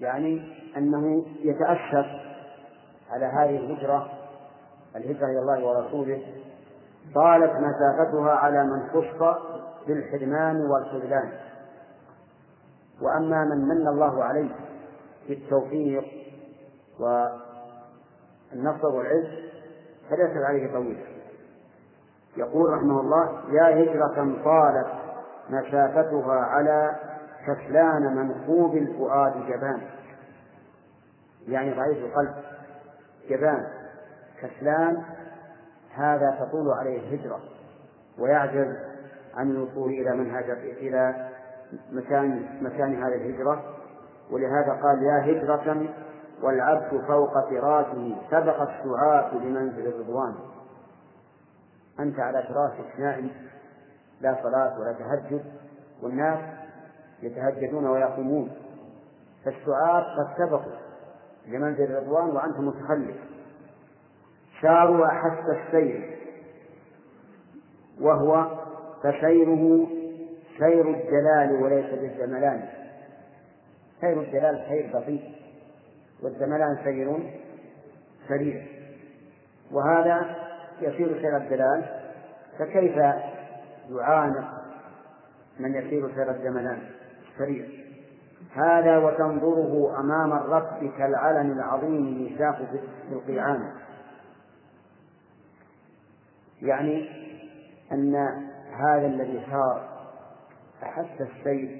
يعني 0.00 0.42
أنه 0.76 1.26
يتأسف 1.42 2.06
على 3.10 3.26
هذه 3.26 3.56
الهجرة 3.56 4.08
الهجرة 4.96 5.26
إلى 5.26 5.38
الله 5.38 5.64
ورسوله 5.64 6.22
طالت 7.14 7.52
مسافتها 7.52 8.30
على 8.30 8.64
من 8.64 8.88
خص 8.88 9.36
بالحرمان 9.86 10.56
والخذلان 10.56 11.32
وأما 13.02 13.44
من 13.44 13.68
من 13.68 13.88
الله 13.88 14.24
عليه 14.24 14.50
بالتوفيق 15.28 16.04
والنصر 18.52 18.86
والعز 18.86 19.26
فليست 20.10 20.44
عليه 20.44 20.72
طويلة 20.72 21.06
يقول 22.36 22.72
رحمه 22.72 23.00
الله 23.00 23.42
يا 23.52 23.82
هجرة 23.82 24.42
طالت 24.44 24.86
مسافتها 25.50 26.34
على 26.34 26.96
كسلان 27.46 28.16
منخوب 28.16 28.76
الفؤاد 28.76 29.32
جبان. 29.46 29.80
يعني 31.48 31.74
ضعيف 31.74 31.98
القلب. 32.04 32.34
جبان. 33.28 33.66
كسلان 34.40 35.02
هذا 35.94 36.30
تطول 36.40 36.70
عليه 36.70 36.98
الهجرة 36.98 37.40
ويعجز 38.18 38.76
عن 39.34 39.50
الوصول 39.50 39.90
إلى 39.90 40.16
منهج 40.16 40.50
إلى 40.50 41.28
مكان 41.92 42.58
مكان 42.62 43.02
هذه 43.02 43.14
الهجرة. 43.14 43.64
ولهذا 44.30 44.72
قال 44.82 45.02
يا 45.02 45.24
هجرة 45.24 45.88
والعبد 46.42 47.00
فوق 47.06 47.50
فراشه 47.50 48.16
سبق 48.30 48.60
السعاة 48.60 49.34
لمنزل 49.34 49.86
الرضوان. 49.86 50.34
أنت 52.00 52.20
على 52.20 52.42
فراشك 52.42 53.00
نائم 53.00 53.30
لا 54.20 54.36
صلاة 54.42 54.80
ولا 54.80 54.92
تهجد 54.92 55.44
والناس 56.02 56.38
يتهجدون 57.22 57.86
ويقومون. 57.86 58.50
فالسعاة 59.44 60.00
قد 60.00 60.28
سبقوا 60.38 60.80
لمنزل 61.46 61.84
الرضوان 61.84 62.28
وأنت 62.36 62.58
متخلف. 62.58 63.16
شاروا 64.62 65.06
أحس 65.06 65.48
السير 65.48 66.18
وهو 68.00 68.46
فسيره 69.02 69.86
سير 70.58 70.88
الجلال 70.88 71.62
وليس 71.62 71.94
بالجملان. 71.94 72.68
سير 74.00 74.20
الجلال 74.20 74.64
سير 74.68 74.90
بطيء 74.94 75.39
والجملان 76.22 76.78
سير 76.84 77.32
سريع. 78.28 78.66
وهذا 79.72 80.36
يسير 80.80 81.20
سير 81.20 81.36
الجلال 81.36 81.84
فكيف 82.58 82.96
يعانق 83.90 84.60
من 85.58 85.74
يسير 85.74 86.14
سير 86.14 86.30
الجملان 86.30 86.78
سريع؟ 87.38 87.66
هذا 88.54 88.98
وتنظره 88.98 90.00
أمام 90.00 90.32
الركب 90.32 90.90
كالعلم 90.98 91.52
العظيم 91.52 92.26
يشاف 92.26 92.56
في 93.08 93.12
القيعان. 93.12 93.72
يعني 96.62 97.08
أن 97.92 98.14
هذا 98.72 99.06
الذي 99.06 99.46
صار 99.50 99.88
أحس 100.82 101.20
السيف 101.20 101.70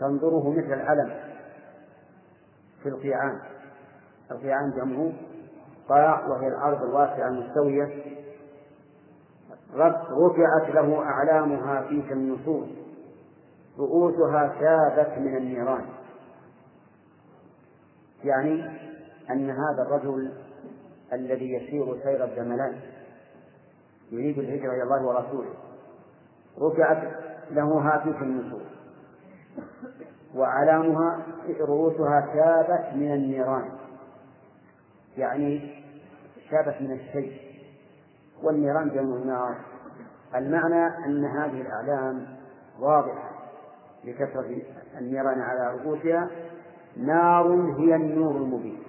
تنظره 0.00 0.50
مثل 0.50 0.72
العلم 0.72 1.21
في 2.82 2.88
القيعان. 2.88 3.40
القيعان 4.30 4.70
جمعه 4.70 5.12
قاع 5.88 6.26
وهي 6.26 6.48
الأرض 6.48 6.82
الواسعة 6.82 7.28
المستوية. 7.28 8.02
رفعت 9.74 10.74
له 10.74 11.02
أعلامها 11.02 11.82
في 11.82 12.02
كالنصوص 12.02 12.68
رؤوسها 13.78 14.54
شابت 14.60 15.18
من 15.18 15.36
النيران. 15.36 15.84
يعني 18.24 18.64
أن 19.30 19.50
هذا 19.50 19.82
الرجل 19.86 20.32
الذي 21.12 21.52
يسير 21.52 22.02
سير 22.02 22.24
الجملان 22.24 22.80
يريد 24.10 24.38
الهجرة 24.38 24.72
إلى 24.72 24.82
الله 24.82 25.02
ورسوله. 25.02 25.54
رفعت 26.58 27.02
له 27.50 27.78
هاتف 27.78 28.22
النصوص 28.22 28.62
وأعلامها 30.34 31.26
رؤوسها 31.60 32.20
شابت 32.34 32.94
من 32.94 33.12
النيران. 33.12 33.70
يعني 35.16 35.82
شابت 36.50 36.76
من 36.80 36.92
الشيء. 36.92 37.40
والنيران 38.42 38.88
جمع 38.88 39.16
النار. 39.16 39.54
المعنى 40.34 41.06
أن 41.06 41.24
هذه 41.24 41.60
الأعلام 41.60 42.26
واضحة 42.80 43.30
لكثرة 44.04 44.56
النيران 44.98 45.40
على 45.40 45.76
رؤوسها. 45.76 46.30
نار 46.96 47.52
هي 47.78 47.94
النور 47.94 48.36
المبين. 48.36 48.82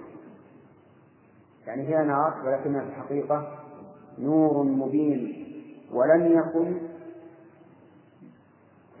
يعني 1.66 1.88
هي 1.88 2.04
نار 2.04 2.34
ولكنها 2.44 2.80
في 2.80 2.88
الحقيقة 2.88 3.58
نور 4.18 4.62
مبين 4.62 5.44
ولم 5.92 6.38
يكن 6.38 6.76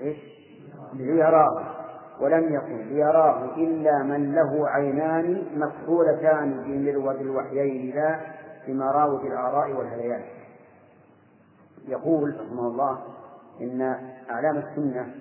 إيش؟ 0.00 0.16
ليراه 0.94 1.73
ولم 2.24 2.54
يكن 2.54 2.88
ليراه 2.88 3.44
إلا 3.56 4.02
من 4.02 4.34
له 4.34 4.68
عينان 4.68 5.42
مكحولتان 5.56 6.62
بمروة 6.66 7.20
الوحيين 7.20 7.94
لا 7.94 8.20
بمراود 8.66 9.24
الآراء 9.24 9.72
والهذيان 9.72 10.22
يقول 11.88 12.40
رحمه 12.40 12.66
الله 12.66 12.98
إن 13.60 13.82
أعلام 14.30 14.56
السنة 14.56 15.14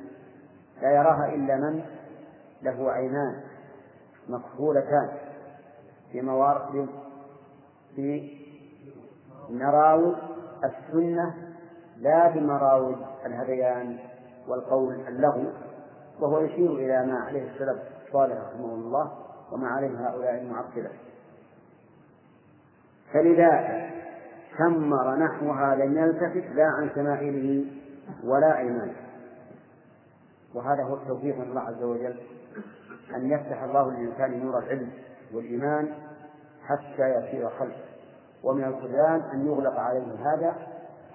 لا 0.81 0.91
يراها 0.91 1.35
إلا 1.35 1.55
من 1.55 1.83
له 2.61 2.91
عينان 2.91 3.41
مكحولتان 4.29 5.09
في 6.11 6.21
مراود 9.49 10.17
السنة 10.63 11.33
لا 11.97 12.29
بمراود 12.29 12.97
الهذيان 13.25 13.97
والقول 14.47 14.95
اللغو 15.07 15.43
وهو 16.20 16.41
يشير 16.41 16.72
إلى 16.72 17.05
ما 17.05 17.20
عليه 17.20 17.51
السلف 17.51 17.78
الصالح 18.07 18.38
رحمه 18.38 18.74
الله 18.74 19.11
وما 19.51 19.68
عليه 19.68 20.07
هؤلاء 20.07 20.41
المعطلة 20.41 20.89
فلذلك 23.14 23.89
شمر 24.57 25.16
نحوها 25.16 25.76
لم 25.76 25.97
يلتفت 25.97 26.55
لا 26.55 26.66
عن 26.66 26.89
شمائله 26.95 27.66
ولا 28.24 28.57
أيمانه. 28.57 28.95
وهذا 30.53 30.84
هو 30.84 30.93
التوفيق 30.93 31.38
من 31.38 31.43
الله 31.43 31.61
عز 31.61 31.84
وجل 31.84 32.16
أن 33.16 33.32
يفتح 33.32 33.64
الله 33.64 33.91
للإنسان 33.91 34.45
نور 34.45 34.59
العلم 34.59 34.91
والإيمان 35.34 35.93
حتى 36.64 37.09
يسير 37.09 37.49
خلفه 37.49 37.84
ومن 38.43 38.64
الخذلان 38.64 39.22
أن 39.22 39.47
يغلق 39.47 39.80
عليه 39.80 40.03
هذا 40.03 40.55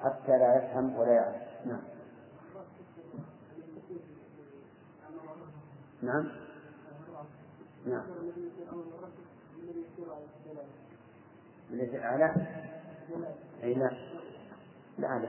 حتى 0.02 0.38
لا 0.38 0.56
يفهم 0.56 0.98
ولا 0.98 1.12
يعرف 1.12 1.36
نعم. 1.66 1.80
نعم. 6.02 6.28
نعم. 7.86 8.04
أعلى؟ 11.94 12.34
أي 13.62 13.74
لا. 13.74 13.90
لا 14.98 15.18
لا 15.18 15.28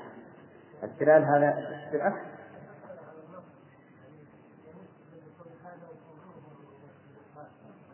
التلال 0.84 1.24
هذا 1.24 1.90
بالعكس 1.92 2.22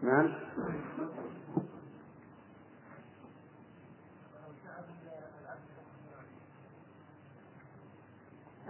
نعم. 0.02 0.34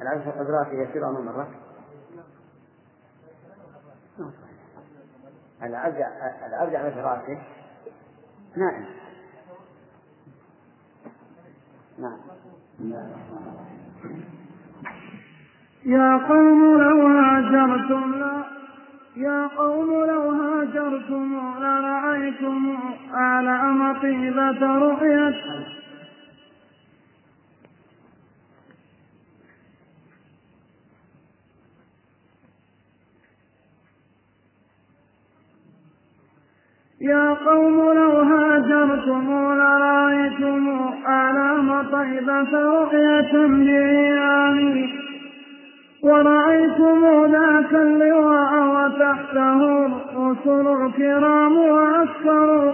العبد 0.01 0.27
الأدراك 0.27 0.67
يسير 0.67 1.09
أمام 1.09 1.29
الركب. 1.29 1.64
العبد 5.63 5.97
العبد 6.47 6.75
على 6.75 6.91
فراشه. 6.91 7.41
نائم 8.57 8.85
نعم. 11.99 12.17
يا 15.85 16.17
قوم 16.17 16.77
لو 16.77 17.07
هاجرتم 17.07 18.15
لا 18.15 18.43
يا 19.15 19.47
قوم 19.47 19.89
لو 19.89 20.29
هاجرتم 20.31 21.59
لرأيتم 21.59 22.77
أعلى 23.13 23.51
طيبة 24.01 24.77
رؤية. 24.77 25.84
يا 37.05 37.33
قوم 37.33 37.77
لو 37.93 38.11
هاجرتم 38.21 39.27
لرأيتم 39.59 40.63
آلام 41.07 41.91
طيبة 41.91 42.51
رؤية 42.59 43.31
بإيامي 43.47 44.85
ورأيتم 46.03 47.01
ذاك 47.31 47.73
اللواء 47.73 48.51
وتحته 48.75 49.85
الرسل 49.85 50.67
الكرام 50.85 51.57
وعسكروا 51.57 52.71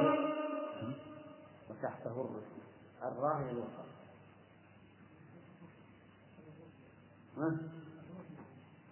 وتحته 1.70 2.16
الرسل 2.26 2.62
الراهي 3.04 3.52
الوسط 3.52 3.82
ها؟ 7.38 7.58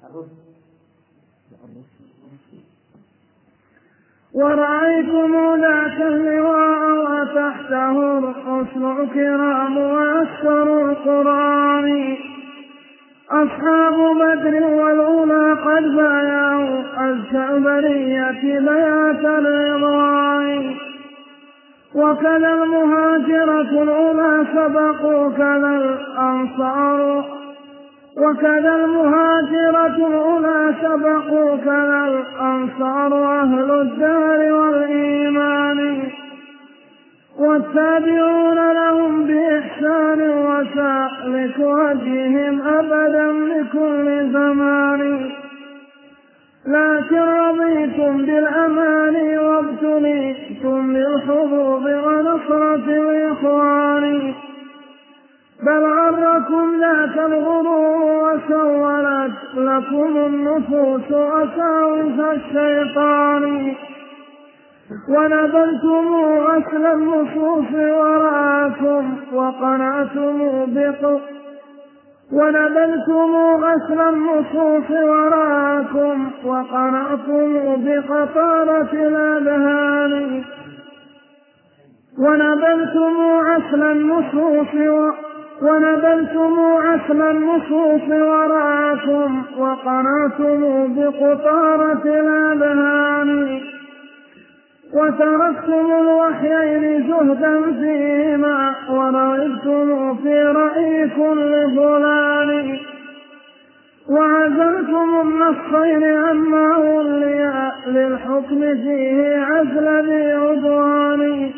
الرسل. 0.10 0.49
ورأيتم 4.34 5.61
ذاك 5.61 6.01
اللواء 6.01 6.82
وتحته 7.05 8.17
الرسل 8.17 9.01
الكرام 9.01 9.77
وعسكروا 9.77 10.91
القرآن. 10.91 12.17
أصحاب 13.32 13.95
بدر 14.19 14.63
والأولى 14.63 15.53
قد 15.53 15.84
بايعوا 15.95 16.80
البرية 17.36 18.59
بيات 18.59 19.25
الرضوان 19.25 20.75
وكذا 21.95 22.53
المهاجرة 22.53 23.84
الأولى 23.84 24.45
سبقوا 24.55 25.32
كذا 25.32 25.69
الأنصار 25.69 27.39
وكذا 28.20 28.76
المهاجرة 28.76 30.07
الأولى 30.07 30.76
سبقوا 30.82 31.55
كذا 31.55 32.07
الأنصار 32.07 33.41
أهل 33.41 33.72
الدار 33.72 34.53
والإيمان. 34.53 36.03
والتابعون 37.39 38.74
لهم 38.74 39.26
بإحسان 39.26 40.22
وسالك 40.30 41.59
هديهم 41.59 42.61
أبدا 42.61 43.32
لكل 43.32 44.34
زمان. 44.34 45.30
لكن 46.67 47.22
رضيتم 47.22 48.17
بالأمان 48.17 49.38
وابتليتم 49.38 50.93
بالحظوظ 50.93 51.86
ونصرة 51.88 52.86
الإخوان. 52.88 54.34
بل 55.64 55.84
غركم 55.86 56.80
ذاك 56.80 57.18
الغرور 57.18 58.24
وسولت 58.24 59.32
لكم 59.55 60.18
النفوس 60.18 61.12
وساوس 61.12 62.20
الشيطان. 62.20 63.76
ونبلتم 65.10 66.16
غسل 66.16 66.86
النصوص 66.86 67.74
وراءكم 67.74 69.18
وقنعتم 69.34 70.66
بق 70.66 71.20
ونبلتم 72.34 73.36
غسل 73.36 74.01
النصوص 74.01 74.91
وراءكم 74.91 76.32
وقنعتم 76.45 77.53
بقطارة 77.86 78.93
الأذهان. 78.93 80.43
ونبلتم 82.20 83.14
عسل 83.45 83.84
النصوص 83.84 84.74
و... 84.76 85.28
ونبلتم 85.62 86.60
عسل 86.60 87.22
النصوص 87.22 88.10
وراءكم 88.10 89.43
وقنعتم 89.57 90.60
بقطارة 90.95 92.03
الأذهان 92.05 93.60
وتركتم 94.93 95.91
الوحيين 96.01 97.07
زهدا 97.07 97.62
فيهما 97.72 98.76
ورغبتم 98.89 100.16
في 100.16 100.43
رأي 100.43 101.10
كل 101.10 101.76
فلان 101.76 102.78
وعزلتم 104.10 105.22
النصين 105.22 106.03
عما 106.03 106.78
ولي 106.78 107.72
للحكم 107.88 108.60
فيه 108.60 109.38
عزل 109.38 110.10
ذي 110.10 110.32
عدوان 110.34 111.51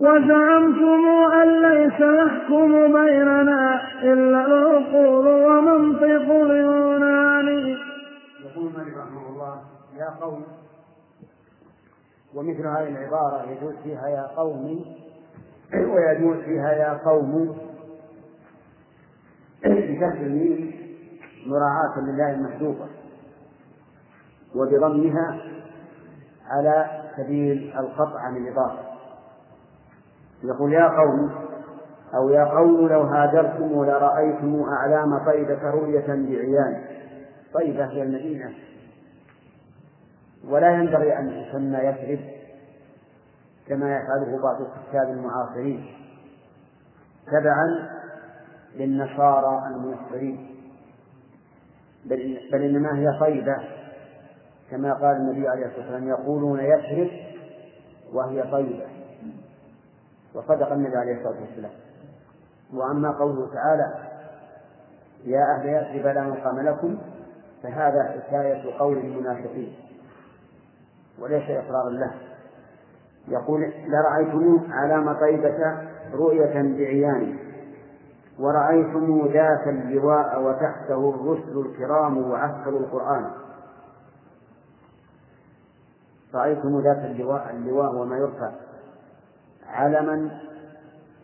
وزعمتم 0.00 1.06
أن 1.42 1.62
ليس 1.62 2.00
يحكم 2.00 2.92
بيننا 2.92 3.80
إلا 4.02 4.46
العقول 4.46 5.26
ومنطق 5.28 6.30
اليونان 6.32 7.48
يقول 8.44 8.72
مالك 8.76 8.96
رحمه 8.96 9.28
الله 9.28 9.60
يا 9.96 10.10
قوم 10.20 10.42
ومثل 12.34 12.66
هذه 12.66 12.88
العبارة 12.88 13.50
يجوز 13.50 13.74
فيها 13.84 14.08
يا 14.08 14.26
قوم 14.36 14.84
ويجوز 15.74 16.36
فيها 16.44 16.72
يا 16.72 17.00
قوم 17.04 17.56
بكسر 19.64 20.20
الميم 20.20 20.72
مراعاة 21.46 22.00
لله 22.00 22.30
المحذوفة 22.30 22.86
وبضمها 24.54 25.40
على 26.46 26.86
سبيل 27.16 27.72
القطع 27.78 28.20
عن 28.20 28.36
الإضافة. 28.36 28.87
يقول 30.44 30.72
يا 30.72 30.88
قوم 30.88 31.30
أو 32.14 32.30
يا 32.30 32.44
قوم 32.44 32.88
لو 32.88 33.02
هاجرتم 33.02 33.84
لرأيتم 33.84 34.62
أعلام 34.62 35.18
طيبة 35.18 35.70
رؤية 35.70 36.06
بعيان. 36.06 36.84
طيبة 37.54 37.84
هي 37.84 38.02
المدينة. 38.02 38.54
ولا 40.48 40.70
ينبغي 40.70 41.18
أن 41.18 41.44
تسمى 41.50 41.78
يثرب 41.78 42.20
كما 43.68 43.96
يفعله 43.96 44.42
بعض 44.42 44.60
الكتاب 44.60 45.08
المعاصرين. 45.10 45.86
تبعا 47.26 47.88
للنصارى 48.76 49.62
المنصرين 49.66 50.48
بل, 52.04 52.38
بل 52.52 52.62
إنما 52.62 52.98
هي 52.98 53.18
طيبة 53.20 53.56
كما 54.70 54.94
قال 54.94 55.16
النبي 55.16 55.48
عليه 55.48 55.66
الصلاة 55.66 55.80
والسلام 55.80 56.08
يقولون 56.08 56.60
يثرب 56.60 57.10
وهي 58.12 58.42
طيبة. 58.42 58.97
وصدق 60.34 60.72
النبي 60.72 60.96
عليه 60.96 61.18
الصلاة 61.18 61.40
والسلام. 61.40 61.72
وأما 62.74 63.10
قوله 63.10 63.48
تعالى 63.54 63.94
يا 65.24 65.54
أهل 65.54 65.68
يثرب 65.68 66.14
لا 66.14 66.22
مقام 66.22 66.60
لكم 66.60 66.98
فهذا 67.62 68.02
حكاية 68.02 68.78
قول 68.78 68.98
المنافقين. 68.98 69.74
وليس 71.18 71.50
إقرارا 71.50 71.90
له. 71.90 72.14
يقول 73.28 73.72
لرأيتم 73.86 74.72
علام 74.72 75.12
طيبة 75.12 75.76
رؤية 76.12 76.62
بعيان 76.62 77.38
ورأيتم 78.38 79.26
ذات 79.32 79.66
اللواء 79.66 80.42
وتحته 80.42 81.14
الرسل 81.14 81.58
الكرام 81.58 82.30
وعسكر 82.30 82.70
القرآن. 82.70 83.30
رأيتم 86.34 86.80
ذات 86.80 86.98
اللواء 86.98 87.50
اللواء 87.50 87.94
وما 87.94 88.16
يرفع. 88.16 88.50
علما 89.68 90.40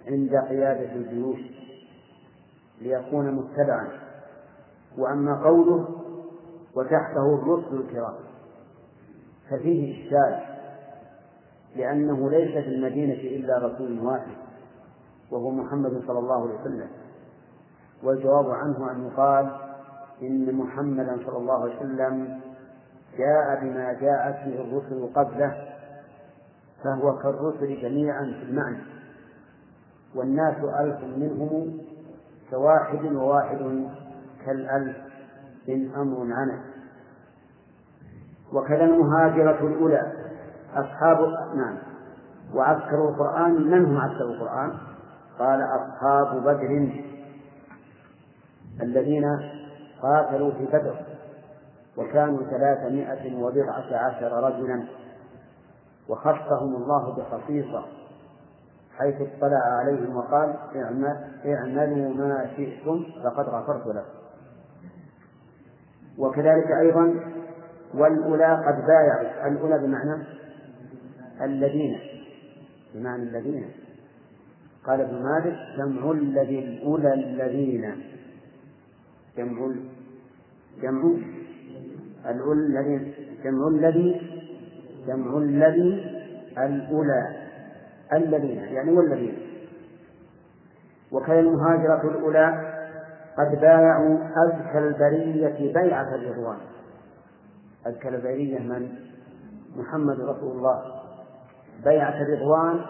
عند 0.06 0.36
قيادة 0.36 0.92
الجيوش 0.92 1.40
ليكون 2.80 3.30
متبعا. 3.34 3.88
وأما 4.98 5.42
قوله 5.44 5.88
وتحته 6.74 7.34
الرسل 7.34 7.76
الكرام 7.76 8.14
ففيه 9.50 10.04
إشكال 10.04 10.40
لأنه 11.76 12.30
ليس 12.30 12.50
في 12.64 12.68
المدينة 12.68 13.14
إلا 13.14 13.58
رسول 13.58 13.98
واحد 13.98 14.36
وهو 15.30 15.50
محمد 15.50 16.02
صلى 16.06 16.18
الله 16.18 16.42
عليه 16.42 16.60
وسلم. 16.60 16.88
والجواب 18.02 18.50
عنه 18.50 18.90
أن 18.90 19.06
يقال 19.06 19.50
إن 20.22 20.54
محمدا 20.54 21.18
صلى 21.26 21.36
الله 21.36 21.62
عليه 21.62 21.76
وسلم 21.76 22.40
جاء 23.18 23.60
بما 23.60 23.92
جاءت 23.92 24.48
به 24.48 24.60
الرسل 24.60 25.12
قبله 25.14 25.73
فهو 26.84 27.18
كالرسل 27.18 27.82
جميعا 27.82 28.24
في 28.24 28.42
المعنى. 28.50 28.78
والناس 30.14 30.56
ألف 30.80 31.04
منهم 31.16 31.78
كواحد 32.50 33.12
وواحد 33.12 33.88
كالألف 34.46 34.96
إن 35.68 35.90
أمر 35.96 36.32
عنه. 36.32 36.60
وكذا 38.52 38.84
المهاجرة 38.84 39.66
الأولى 39.66 40.12
أصحاب 40.74 41.18
نعم. 41.56 41.76
وعسكروا 42.54 43.10
القرآن 43.10 43.52
من 43.52 43.84
هم 43.84 43.98
عسكروا 43.98 44.34
القرآن؟ 44.34 44.72
قال 45.38 45.60
أصحاب 45.62 46.42
بدر. 46.42 47.04
الذين 48.82 49.24
قاتلوا 50.02 50.50
في 50.50 50.64
بدر 50.66 50.96
وكانوا 51.96 52.42
ثلاثمائة 52.42 53.42
وبضعة 53.42 53.96
عشر 53.96 54.32
رجلا. 54.32 54.84
وخصهم 56.08 56.76
الله 56.76 57.16
بخصيصة 57.16 57.84
حيث 58.98 59.14
اطلع 59.20 59.58
عليهم 59.58 60.16
وقال 60.16 60.54
اعملوا 61.46 62.14
ما 62.14 62.50
شئتم 62.56 63.04
فقد 63.24 63.48
غفرت 63.48 63.86
لكم. 63.86 64.18
وكذلك 66.18 66.70
أيضا 66.80 67.14
والأولى 67.94 68.64
قد 68.66 68.86
بايعوا 68.86 69.48
الأولى 69.48 69.78
بمعنى 69.78 70.22
الذين 71.42 71.98
بمعنى 72.94 73.22
الذين. 73.22 73.70
قال 74.86 75.00
ابن 75.00 75.22
مالك 75.22 75.56
جمع 75.76 76.10
الذي 76.10 76.58
الأولى 76.58 77.14
الذين. 77.14 78.04
جمع 79.36 79.74
جمع 80.82 81.16
الأولى 82.26 82.60
الذين 82.60 83.14
جمع 83.44 83.68
الذي 83.68 84.33
جمع 85.06 85.38
الذي 85.38 86.20
الأولى 86.58 87.44
الذين 88.12 88.58
يعني 88.58 88.92
والذين. 88.92 89.38
وكان 91.12 91.38
المهاجرة 91.38 92.10
الأولى 92.10 92.74
قد 93.38 93.60
بايعوا 93.60 94.18
أزكى 94.46 94.78
البرية 94.78 95.72
بيعة 95.72 96.14
الرضوان. 96.14 96.58
أزكى 97.86 98.08
البرية 98.08 98.58
من؟ 98.58 98.88
محمد 99.76 100.20
رسول 100.20 100.56
الله. 100.56 100.82
بيعة 101.84 102.22
الرضوان 102.22 102.80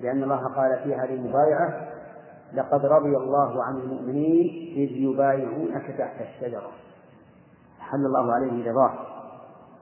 لأن 0.00 0.22
الله 0.22 0.46
قال 0.46 0.78
في 0.84 0.94
هذه 0.94 1.14
المبايعة 1.14 1.88
لقد 2.54 2.86
رضي 2.86 3.16
الله 3.16 3.64
عن 3.64 3.76
المؤمنين 3.76 4.74
إذ 4.76 4.96
يبايعونك 4.96 5.94
تحت 5.98 6.20
الشجرة. 6.20 6.70
حل 7.80 8.06
الله 8.06 8.32
عليه 8.32 8.70
رضاه. 8.70 9.17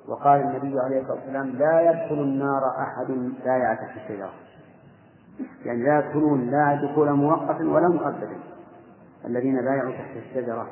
وقال 0.08 0.40
النبي 0.40 0.80
عليه 0.80 1.00
الصلاة 1.00 1.16
والسلام 1.16 1.48
لا 1.48 1.80
يدخل 1.80 2.22
النار 2.22 2.62
أحد 2.80 3.06
بايع 3.44 3.74
تحت 3.74 3.96
الشجرة. 3.96 4.32
يعني 5.64 5.82
لا 5.82 5.98
يدخلون 5.98 6.50
لا 6.50 6.80
دخول 6.82 7.12
مؤقتا 7.12 7.64
ولا 7.64 7.88
مؤبدا 7.88 8.38
الذين 9.24 9.54
بايعوا 9.54 9.92
تحت 9.92 10.16
الشجرة 10.16 10.66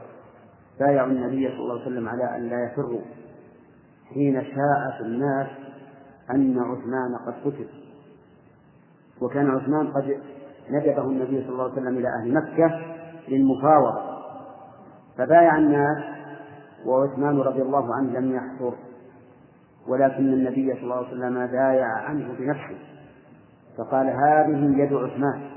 بايعوا 0.80 1.08
النبي 1.08 1.48
صلى 1.48 1.58
الله 1.58 1.72
عليه 1.72 1.82
وسلم 1.82 2.08
على 2.08 2.36
أن 2.36 2.48
لا 2.48 2.64
يفروا 2.64 3.00
حين 4.14 4.42
شاء 4.42 4.98
في 4.98 5.04
الناس 5.04 5.46
أن 6.30 6.58
عثمان 6.58 7.16
قد 7.26 7.34
قتل. 7.44 7.68
وكان 9.20 9.50
عثمان 9.50 9.92
قد 9.92 10.20
ندبه 10.70 11.02
النبي 11.02 11.42
صلى 11.42 11.52
الله 11.52 11.62
عليه 11.62 11.72
وسلم 11.72 11.98
إلى 11.98 12.08
أهل 12.08 12.34
مكة 12.34 12.80
للمفاوضة. 13.28 14.14
فبايع 15.18 15.56
الناس 15.56 16.04
وعثمان 16.86 17.38
رضي 17.38 17.62
الله 17.62 17.94
عنه 17.94 18.18
لم 18.18 18.34
يحضر. 18.34 18.74
ولكن 19.88 20.32
النبي 20.32 20.72
صلى 20.72 20.82
الله 20.82 20.96
عليه 20.96 21.08
وسلم 21.08 21.46
بايع 21.46 21.86
عنه 21.86 22.34
بنفسه 22.38 22.78
فقال 23.78 24.06
هذه 24.06 24.82
يد 24.82 24.92
عثمان 24.92 25.50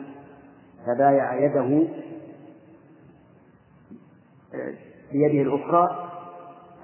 فبايع 0.85 1.33
يده 1.33 1.87
بيده 5.11 5.41
الأخرى 5.41 6.09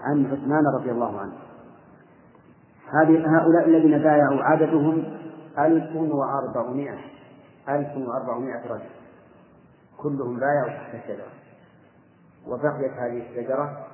عن 0.02 0.26
عثمان 0.26 0.64
رضي 0.80 0.92
الله 0.92 1.20
عنه. 1.20 1.34
هذه 2.94 3.38
هؤلاء 3.38 3.68
الذين 3.68 3.98
بايعوا 3.98 4.44
عددهم 4.44 5.04
ألف 5.60 5.96
وأربعمائة 5.96 6.98
ألف 7.70 7.98
وأربعمائة 7.98 8.68
رجل 8.68 8.90
كلهم 9.98 10.40
بايعوا 10.40 10.70
تحت 10.70 10.96
الشجرة 10.96 11.28
وبقيت 12.48 12.92
هذه 12.92 13.30
الشجرة 13.30 13.88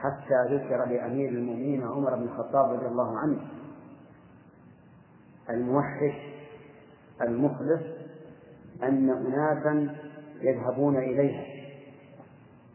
حتى 0.00 0.54
ذكر 0.54 0.84
لأمير 0.84 1.28
المؤمنين 1.28 1.84
عمر 1.84 2.16
بن 2.16 2.22
الخطاب 2.22 2.72
رضي 2.72 2.86
الله 2.86 3.18
عنه. 3.18 3.38
الموحد 5.50 6.12
المخلص 7.22 7.80
أن 8.82 9.10
أناسا 9.10 9.96
يذهبون 10.40 10.96
إليها 10.96 11.44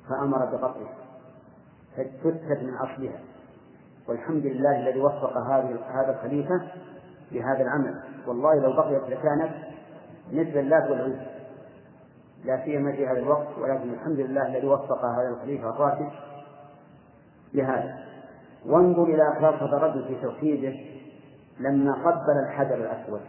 فأمر 0.09 0.45
بقطعها 0.45 0.95
فتتت 1.97 2.63
من 2.63 2.73
أصلها. 2.73 3.19
والحمد 4.07 4.45
لله 4.45 4.80
الذي 4.80 4.99
وفق 4.99 5.38
هذه 5.38 5.80
هذا 5.88 6.15
الخليفة 6.15 6.61
لهذا 7.32 7.61
العمل. 7.61 8.03
والله 8.28 8.55
لو 8.55 8.73
بقيت 8.73 9.03
لكانت 9.03 9.51
مثل 10.32 10.59
اللات 10.59 10.89
والعزى 10.89 11.26
لا 12.45 12.65
سيما 12.65 12.91
في 12.91 13.07
هذا 13.07 13.19
الوقت 13.19 13.57
ولكن 13.57 13.93
الحمد 13.93 14.19
لله 14.19 14.47
الذي 14.47 14.67
وفق 14.67 15.05
هذا 15.05 15.30
الخليفة 15.30 15.69
الراشد. 15.69 16.09
لهذا. 17.53 18.05
وانظر 18.65 19.03
إلى 19.03 19.35
خاصة 19.41 19.77
الرجل 19.77 20.05
في 20.07 20.21
توحيده 20.21 20.73
لما 21.59 21.93
قبل 21.93 22.39
الحجر 22.45 22.75
الأسود. 22.75 23.21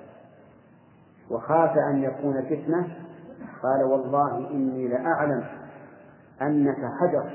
وخاف 1.31 1.71
أن 1.91 2.03
يكون 2.03 2.43
فتنة. 2.43 2.89
قال 3.63 3.85
والله 3.85 4.51
إني 4.51 4.89
لأعلم 4.89 5.45
أنك 6.43 6.77
حجر. 7.01 7.31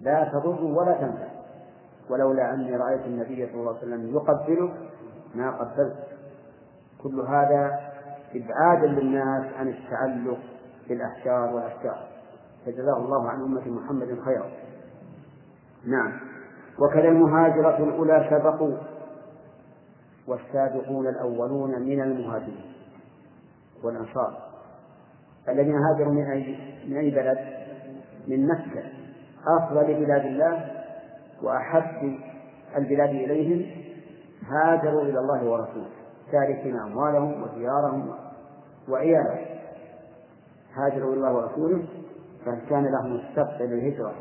لا 0.00 0.24
تضر 0.32 0.64
ولا 0.64 0.92
تنفع. 0.92 1.28
ولولا 2.10 2.54
أني 2.54 2.76
رأيت 2.76 3.06
النبي 3.06 3.46
صلى 3.46 3.60
الله 3.60 3.76
عليه 3.76 3.78
وسلم 3.78 4.14
يقبله 4.14 4.72
ما 5.34 5.50
قبلت. 5.50 5.96
كل 7.02 7.20
هذا 7.20 7.80
إبعادا 8.34 8.86
للناس 8.86 9.52
عن 9.58 9.68
التعلق 9.68 10.38
بالأحجار 10.88 11.54
والأشجار. 11.54 12.08
فجزاه 12.66 12.96
الله 12.96 13.30
عن 13.30 13.42
أمة 13.42 13.68
محمد 13.68 14.18
خيرا. 14.24 14.50
نعم 15.86 16.12
وكذا 16.78 17.08
المهاجرة 17.08 17.76
الأولى 17.76 18.26
سبقوا 18.30 18.76
والسابقون 20.26 21.06
الأولون 21.06 21.82
من 21.82 22.02
المهاجرين 22.02 22.72
والأنصار 23.84 24.46
الذين 25.48 25.74
هاجروا 25.74 26.12
من 26.12 26.30
أي 26.30 26.58
من 26.88 26.96
أي 26.96 27.10
بلد؟ 27.10 27.38
من 28.28 28.46
مكة 28.46 28.82
أفضل 29.46 29.94
بلاد 29.94 30.26
الله 30.26 30.70
وأحب 31.42 32.18
البلاد 32.76 33.08
إليهم 33.08 33.66
هاجروا 34.48 35.02
إلى 35.02 35.18
الله 35.18 35.44
ورسوله 35.44 35.90
تاركين 36.32 36.76
أموالهم 36.76 37.42
وديارهم 37.42 38.14
وعيالهم 38.88 39.44
هاجروا 40.74 41.12
إلى 41.12 41.16
الله 41.16 41.32
ورسوله 41.32 41.84
فكان 42.46 42.84
لهم 42.84 43.16
السبق 43.16 43.62
للهجرة 43.62 44.14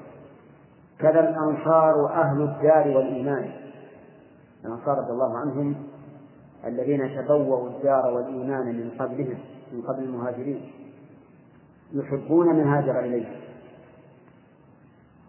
كذا 1.00 1.20
الأنصار 1.20 2.14
أهل 2.14 2.42
الدار 2.42 2.98
والإيمان. 2.98 3.52
الأنصار 4.66 4.98
رضي 4.98 5.12
الله 5.12 5.38
عنهم 5.38 5.76
الذين 6.66 7.16
تبوأوا 7.16 7.70
الدار 7.70 8.14
والإيمان 8.14 8.66
من 8.66 8.92
قبلهم 9.00 9.38
من 9.74 9.82
قبل 9.82 10.04
المهاجرين. 10.04 10.72
يحبون 11.94 12.56
من 12.56 12.68
هاجر 12.68 13.00
إليه 13.00 13.26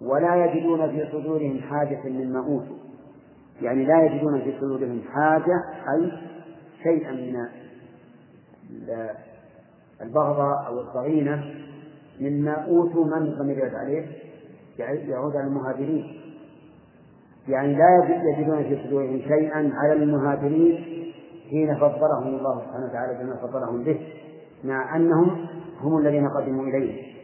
ولا 0.01 0.45
يجدون 0.45 0.91
في 0.91 1.09
صدورهم 1.12 1.61
حاجة 1.61 2.09
مما 2.09 2.39
أوتوا. 2.39 2.77
يعني 3.62 3.85
لا 3.85 4.03
يجدون 4.03 4.41
في 4.41 4.59
صدورهم 4.61 5.03
حاجة 5.12 5.62
أي 5.95 6.12
شيئا 6.83 7.12
من 7.12 7.47
البغضة 10.01 10.67
أو 10.67 10.81
الضغينة 10.81 11.55
مما 12.21 12.53
أوتوا 12.53 13.05
من 13.05 13.34
ضمير 13.38 13.76
عليه. 13.76 14.26
يعود 14.79 15.37
على 15.37 15.47
المهاجرين. 15.47 16.21
يعني 17.49 17.75
لا 17.75 18.05
يجدون 18.25 18.63
في 18.63 18.87
صدورهم 18.87 19.19
شيئا 19.19 19.73
على 19.75 19.93
المهاجرين 19.93 20.75
حين 21.51 21.75
فضلهم 21.75 22.27
الله 22.27 22.63
سبحانه 22.67 22.87
وتعالى 22.87 23.25
بما 23.25 23.37
فضلهم 23.37 23.83
به 23.83 24.01
مع 24.65 24.97
أنهم 24.97 25.47
هم 25.81 25.99
الذين 25.99 26.29
قدموا 26.29 26.65
إليه. 26.65 27.17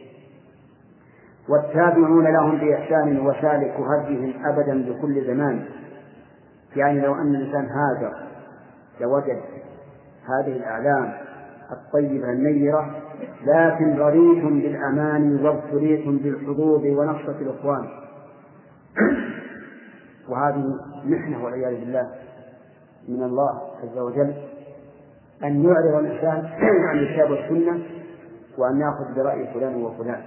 والتابعون 1.49 2.27
لهم 2.27 2.57
بإحسان 2.57 3.19
وسالك 3.27 3.75
هديهم 3.79 4.45
أبدا 4.45 4.89
بكل 4.89 5.25
زمان. 5.27 5.65
يعني 6.75 7.01
لو 7.01 7.15
أن 7.15 7.35
الإنسان 7.35 7.65
هاجر 7.65 8.13
لوجد 9.01 9.41
هذه 10.25 10.57
الأعلام 10.57 11.13
الطيبة 11.71 12.29
النيرة 12.29 13.02
لكن 13.45 13.97
رضيتم 13.97 14.59
بالأمان 14.59 15.45
وابتليتم 15.45 16.17
بالحظوظ 16.17 16.85
ونصرة 16.85 17.37
الإخوان. 17.41 17.89
وهذه 20.29 20.79
محنة 21.05 21.43
والعياذ 21.43 21.79
بالله 21.79 22.11
من 23.07 23.23
الله 23.23 23.61
عز 23.83 23.97
وجل 23.97 24.33
أن 25.43 25.63
يعرض 25.63 26.05
الإنسان 26.05 26.45
عن 26.89 26.99
الكتاب 26.99 27.31
والسنة 27.31 27.83
وأن 28.57 28.79
يأخذ 28.79 29.15
برأي 29.15 29.53
فلان 29.53 29.83
وفلان. 29.83 30.21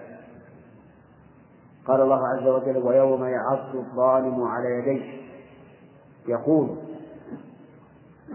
قال 1.87 2.01
الله 2.01 2.29
عز 2.29 2.47
وجل 2.47 2.77
ويوم 2.77 3.25
يعض 3.25 3.77
الظالم 3.77 4.43
على 4.43 4.69
يديه. 4.69 5.27
يقول 6.29 6.77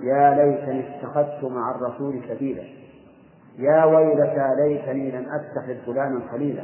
يا 0.02 0.36
ليتني 0.36 1.00
اتخذت 1.00 1.44
مع 1.44 1.76
الرسول 1.76 2.22
سبيلا. 2.30 2.81
يا 3.58 3.86
ويلتى 3.86 4.56
ليتني 4.56 5.12
لم 5.12 5.26
أتخذ 5.30 5.76
فلانا 5.86 6.32
خليلا 6.32 6.64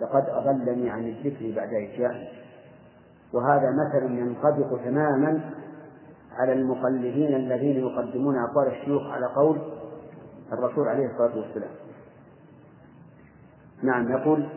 لقد 0.00 0.28
أضلني 0.28 0.90
عن 0.90 1.06
الذكر 1.08 1.52
بعد 1.56 1.72
إذ 1.74 2.08
وهذا 3.32 3.70
مثل 3.70 4.12
ينطبق 4.18 4.84
تماما 4.84 5.40
على 6.32 6.52
المقلدين 6.52 7.36
الذين 7.36 7.76
يقدمون 7.76 8.38
أقوال 8.38 8.66
الشيوخ 8.66 9.02
على 9.02 9.26
قول 9.26 9.58
الرسول 10.52 10.88
عليه 10.88 11.06
الصلاة 11.06 11.36
والسلام 11.36 11.70
نعم 13.82 14.10
يقول 14.10 14.48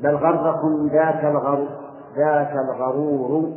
بل 0.00 0.14
غركم 0.14 0.88
ذاك 0.88 1.24
الغرور 1.24 1.68
ذاك 2.16 2.52
الغرور 2.52 3.56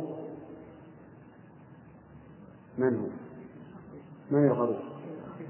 من 2.78 2.96
هو؟ 2.96 3.06
من 4.30 4.46
الغرور؟ 4.46 4.82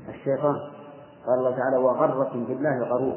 الشيطان 0.08 0.73
قال 1.26 1.38
الله 1.38 1.56
تعالى 1.56 1.76
وغركم 1.76 2.44
بالله 2.44 2.76
الغرور 2.76 3.16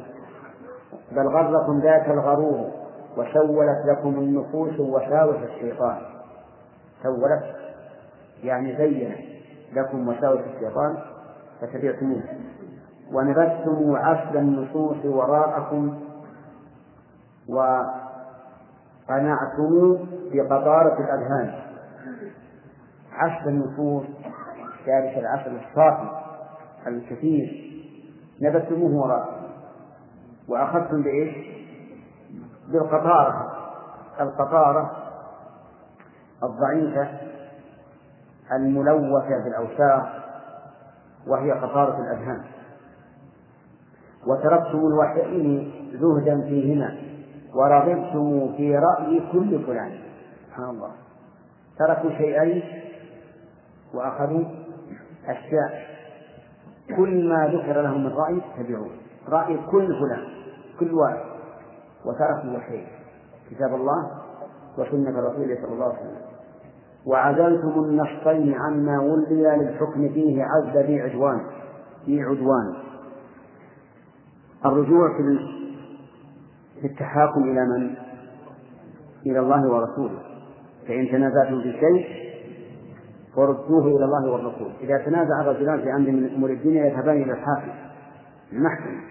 بل 1.11 1.27
غركم 1.27 1.79
ذاك 1.79 2.09
الغرور 2.09 2.71
وسولت 3.17 3.85
لكم 3.85 4.09
النفوس 4.09 4.79
وساوس 4.79 5.35
الشيطان. 5.35 5.97
سولت 7.03 7.43
يعني 8.43 8.77
زين 8.77 9.15
لكم 9.73 10.07
وساوس 10.07 10.39
الشيطان 10.39 10.97
فتبعتموه 11.61 12.23
ونبذتم 13.13 13.95
عسل 13.95 14.37
النصوص 14.37 15.05
وراءكم 15.05 15.99
وقنعتم 19.09 19.97
بقطارة 20.33 20.99
الأذهان. 20.99 21.53
عسل 23.11 23.49
النصوص 23.49 24.05
ذلك 24.87 25.17
العسل 25.17 25.55
الصافي 25.55 26.09
الكثير. 26.87 27.66
نبذتموه 28.41 29.05
وراءكم 29.05 29.47
وأخذتم 30.47 31.01
بإيش؟ 31.03 31.35
بالقطارة. 32.67 33.53
القطارة 34.21 34.91
الضعيفة 36.43 37.09
الملوثة 38.51 39.43
بالأوساخ 39.43 40.03
وهي 41.27 41.51
قطارة 41.51 41.99
الأذهان. 41.99 42.43
وتركتم 44.27 44.77
الوحيين 44.77 45.73
زهدا 46.01 46.41
فيهما 46.41 46.97
ورغبتم 47.53 48.53
في 48.57 48.77
رأي 48.77 49.21
كل 49.31 49.65
فلان. 49.65 49.99
سبحان 50.47 50.69
الله. 50.69 50.91
تركوا 51.79 52.09
شيئين 52.09 52.63
وأخذوا 53.93 54.43
أشياء. 55.27 55.96
كل 56.95 57.29
ما 57.29 57.47
ذكر 57.47 57.81
لهم 57.81 58.03
من 58.03 58.11
رأي 58.11 58.41
اتبعوه 58.55 58.89
رأي 59.29 59.57
كل 59.71 59.87
فلان 59.87 60.23
كل 60.79 60.93
واحد. 60.93 61.25
وتركوا 62.05 62.49
الوحيين 62.49 62.87
كتاب 63.51 63.75
الله 63.75 64.11
وسنة 64.77 65.19
رسوله 65.19 65.55
صلى 65.61 65.73
الله 65.73 65.85
عليه 65.85 65.99
وسلم. 65.99 66.21
وعزلتم 67.05 67.79
النصين 67.79 68.55
عما 68.55 68.99
ولي 68.99 69.57
للحكم 69.57 70.09
فيه 70.09 70.43
عز 70.43 70.77
ذي 70.77 71.01
عدوان. 71.01 71.41
ذي 72.05 72.21
عدوان. 72.21 72.73
الرجوع 74.65 75.17
في 76.81 76.87
التحاكم 76.87 77.43
إلى 77.43 77.65
من؟ 77.65 77.95
إلى 79.25 79.39
الله 79.39 79.67
ورسوله. 79.71 80.19
فإن 80.87 81.07
تنازعتم 81.11 81.61
في 81.61 81.71
شيء 81.71 82.26
فردوه 83.37 83.87
إلى 83.87 84.05
الله 84.05 84.31
والرسول. 84.31 84.71
إذا 84.81 84.97
تنازع 84.97 85.41
الرجلان 85.41 85.81
في 85.81 85.91
أمر 85.91 86.11
من 86.11 86.29
أمور 86.35 86.49
الدنيا 86.49 86.85
يذهبان 86.85 87.21
إلى 87.21 87.31
الحاكم 87.31 87.71
المحكمة. 88.53 89.01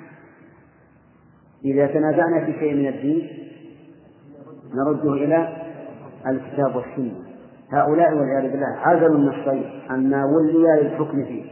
إذا 1.65 1.87
تنازعنا 1.87 2.45
في 2.45 2.53
شيء 2.53 2.75
من 2.75 2.89
الدين 2.89 3.29
نرده 4.75 5.13
إلى 5.13 5.49
الكتاب 6.27 6.77
والسنة. 6.77 7.15
هؤلاء 7.73 8.15
والعياذ 8.15 8.53
بالله 8.53 8.67
عزلوا 8.67 9.17
النصين 9.17 9.71
عما 9.91 10.25
ولي 10.25 10.83
للحكم 10.83 11.25
فيه. 11.25 11.45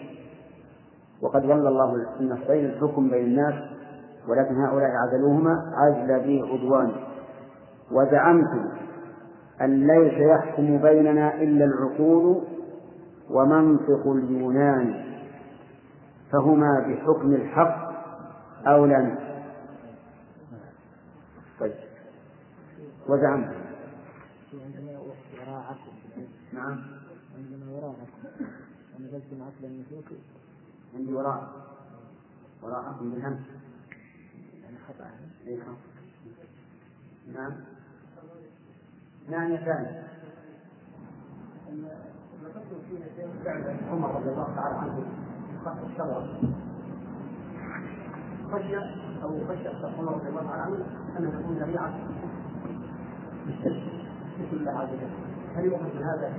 وقد 1.22 1.44
ولى 1.44 1.68
الله 1.68 1.94
النصين 2.20 2.64
الحكم 2.64 3.10
بين 3.10 3.24
الناس 3.24 3.54
ولكن 4.28 4.54
هؤلاء 4.54 4.90
عزلوهما 4.90 5.56
عزل 5.76 6.26
به 6.26 6.42
عدوان. 6.52 6.90
وزعمتم 7.92 8.68
أن 9.60 9.86
ليس 9.86 10.12
يحكم 10.12 10.78
بيننا 10.78 11.42
إلا 11.42 11.64
العقول 11.64 12.53
ومنطق 13.30 14.06
اليونان 14.06 15.04
فهما 16.32 16.80
بحكم 16.80 17.34
الحق 17.34 17.84
أولى 18.66 19.18
طيب. 21.60 21.74
وزعمتم 23.08 23.64
نعم. 26.52 26.80
عندنا 27.36 27.70
وراءكم 27.70 28.06
ونزلتم 28.98 29.42
عقل 29.42 29.64
النفوس 29.64 30.04
عندي 30.94 31.12
وراء. 31.12 31.52
وراءكم 32.62 33.10
بالهمس 33.10 33.40
يعني 34.62 34.76
خطأ. 34.88 35.10
نعم. 37.34 37.52
نعم 39.28 39.52
يا 39.52 39.56
ثاني 39.56 40.04
عمر 43.92 44.14
رضي 44.14 44.30
الله 44.30 44.48
تعالى 44.56 44.74
عنه 44.74 45.02
خط 45.64 45.78
الشجرة 45.84 46.26
خشي 48.52 48.76
أو 49.22 49.30
خشي 49.48 49.68
عمر 49.98 50.12
رضي 50.12 50.28
الله 50.28 50.42
تعالى 50.42 50.62
عنه 50.62 50.76
أن 51.18 51.22
تكون 51.32 51.56
ذريعة. 51.56 51.94
بسم 54.40 54.56
الله 54.56 54.72
عز 54.72 54.88
وجل 54.88 55.10
هل 55.56 55.64
يؤخذ 55.64 55.96
من 55.96 56.02
هذا 56.02 56.32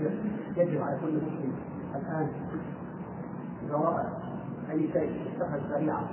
يجب 0.58 0.82
على 0.82 0.98
كل 1.02 1.16
مسلم 1.16 1.54
الآن 1.96 2.28
إذا 3.66 3.76
رأى 3.76 4.06
أي 4.72 4.92
شيء 4.94 5.12
اتخذ 5.36 5.60
ذريعة. 5.72 6.04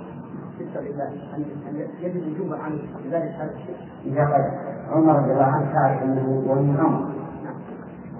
في 0.57 0.65
سبيل 0.73 0.91
الله 0.91 1.35
أن 1.35 1.45
أن 1.67 1.75
يجب 1.99 2.27
وجوبا 2.27 2.57
عنه 2.57 2.79
لذلك 3.05 3.31
هذا 3.31 3.53
الشيء. 3.53 3.77
قال 4.15 4.51
عمر 4.89 5.15
رضي 5.15 5.31
الله 5.31 5.43
عنه 5.43 5.73
تعرف 5.73 6.03
أنه 6.03 6.43
ولي 6.47 6.71
الأمر. 6.71 7.11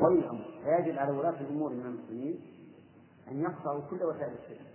ولي 0.01 0.19
الأمر. 0.19 0.52
فيجب 0.63 0.99
على 0.99 1.11
ولاة 1.11 1.39
الأمور 1.41 1.69
من 1.69 1.85
المسلمين 1.85 2.39
أن 3.31 3.41
يقطعوا 3.41 3.81
كل 3.89 4.03
وسائل 4.03 4.33
الشرك. 4.33 4.67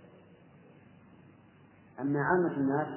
أما 1.99 2.19
عامة 2.23 2.57
الناس 2.57 2.87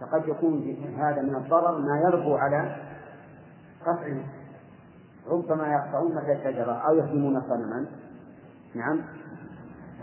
فقد 0.00 0.28
يكون 0.28 0.76
هذا 0.98 1.22
من 1.22 1.34
الضرر 1.34 1.78
ما 1.78 2.00
يربو 2.00 2.34
على 2.34 2.76
قطعه 3.80 4.24
ربما 5.26 5.72
يقطعون 5.72 6.14
مثل 6.14 6.44
شجرة 6.44 6.72
أو 6.72 6.96
يهدمون 6.96 7.40
صنما. 7.40 7.86
نعم. 8.74 9.00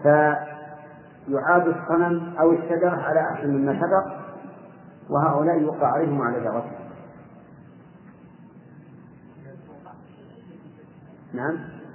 فيعاد 0.03 1.68
الصنم 1.68 2.35
أو 2.39 2.52
الشجرة 2.52 3.02
على 3.02 3.19
أحسن 3.19 3.48
مما 3.48 3.80
سبق 3.81 4.22
وهؤلاء 5.10 5.61
يوقع 5.61 5.88
عليهم 5.88 6.22
على 6.22 6.39
دعوتهم 6.39 6.81
نعم. 11.34 11.81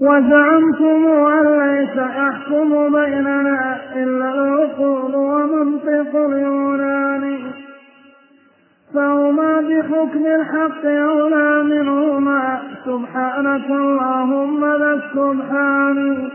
وزعمتم 0.00 1.06
أن 1.06 1.46
ليس 1.58 1.96
يحكم 1.96 2.92
بيننا 2.92 3.80
إلا 3.96 4.34
العقول 4.34 5.14
ومنطق 5.14 6.16
اليونان. 6.16 7.38
فهما 8.94 9.60
بحكم 9.60 10.26
الحق 10.26 10.84
أولى 10.84 11.62
منهما. 11.62 12.58
سبحانك 12.86 13.70
اللهم 13.70 14.64
ذا 14.64 14.92
السبحان 14.94 16.28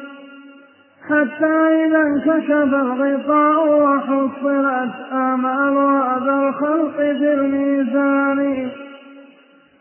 حتى 1.09 1.55
إذا 1.85 2.01
انكشف 2.01 2.73
الغطاء 2.73 3.81
وحصلت 3.81 4.93
آمال 5.11 5.77
هذا 5.77 6.33
الخلق 6.33 6.97
في 6.97 7.33
الميزان 7.33 8.69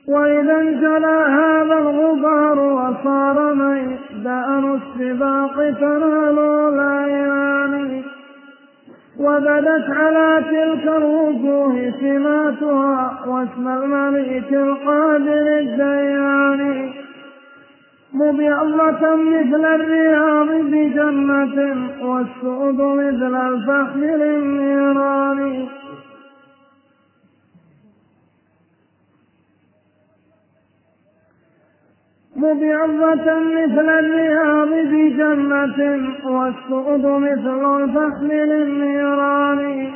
وإذا 0.09 0.57
انجلى 0.61 1.25
هذا 1.29 1.79
الغبار 1.79 2.59
وصار 2.59 3.55
ميدان 3.55 4.79
السباق 4.81 5.55
تنال 5.81 6.39
الأعيان 6.39 8.03
وبدت 9.21 9.91
على 9.91 10.45
تلك 10.51 10.85
الوجوه 10.97 11.93
سماتها 12.01 13.21
واسم 13.27 13.69
الملك 13.69 14.53
القادر 14.53 15.59
الديان 15.59 16.91
مبيضة 18.15 19.17
مثل 19.17 19.65
الرياض 19.65 20.49
بجنة 20.49 21.77
والسؤد 22.03 22.81
مثل 22.81 23.35
الفحم 23.49 24.01
للنيران 24.01 25.67
مبيضة 32.43 33.27
مثل 33.57 33.89
الرياض 33.89 34.69
بجنة 34.69 35.79
والسؤد 36.25 37.05
مثل 37.07 37.83
الفحم 37.83 38.27
للنيران. 38.27 39.91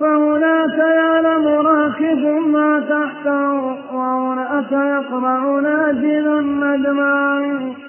فهناك 0.00 0.78
يعلم 0.78 1.46
راكب 1.46 2.22
ما 2.46 2.80
تحته 2.80 3.52
وهناك 3.96 4.72
يقرأ 4.72 5.60
ناجل 5.60 6.28
الندمان 6.38 7.83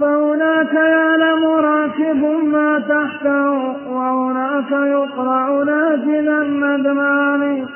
فهناك 0.00 0.72
يعلم 0.74 1.44
راكب 1.46 2.24
ما 2.44 2.78
تحته 2.78 3.50
وهناك 3.92 4.70
يقرع 4.70 5.62
ناجل 5.62 6.28
الندمان 6.28 7.66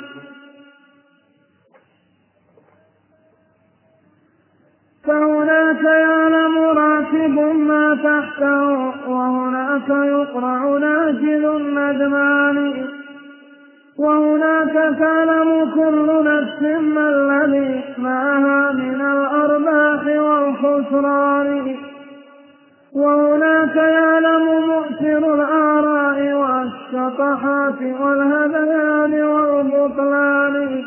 فهناك 5.05 5.83
يعلم 5.85 6.59
راكب 6.59 7.39
ما 7.57 7.95
تحته 7.95 9.11
وهناك 9.11 9.89
يقرع 9.89 10.79
ناجل 10.79 11.57
الندمان 11.57 12.87
وهناك 13.99 14.99
تعلم 14.99 15.71
كل 15.75 16.25
نفس 16.25 16.63
ما 16.83 17.09
الذي 17.09 17.83
معها 17.99 18.73
من 18.73 19.01
الأرباح 19.01 20.07
والخسران. 20.07 21.84
وهناك 22.95 23.77
يعلم 23.77 24.45
مؤثر 24.69 25.35
الآراء 25.35 26.19
والشطحات 26.35 27.81
والهذيان 28.01 29.23
والبطلان. 29.23 30.85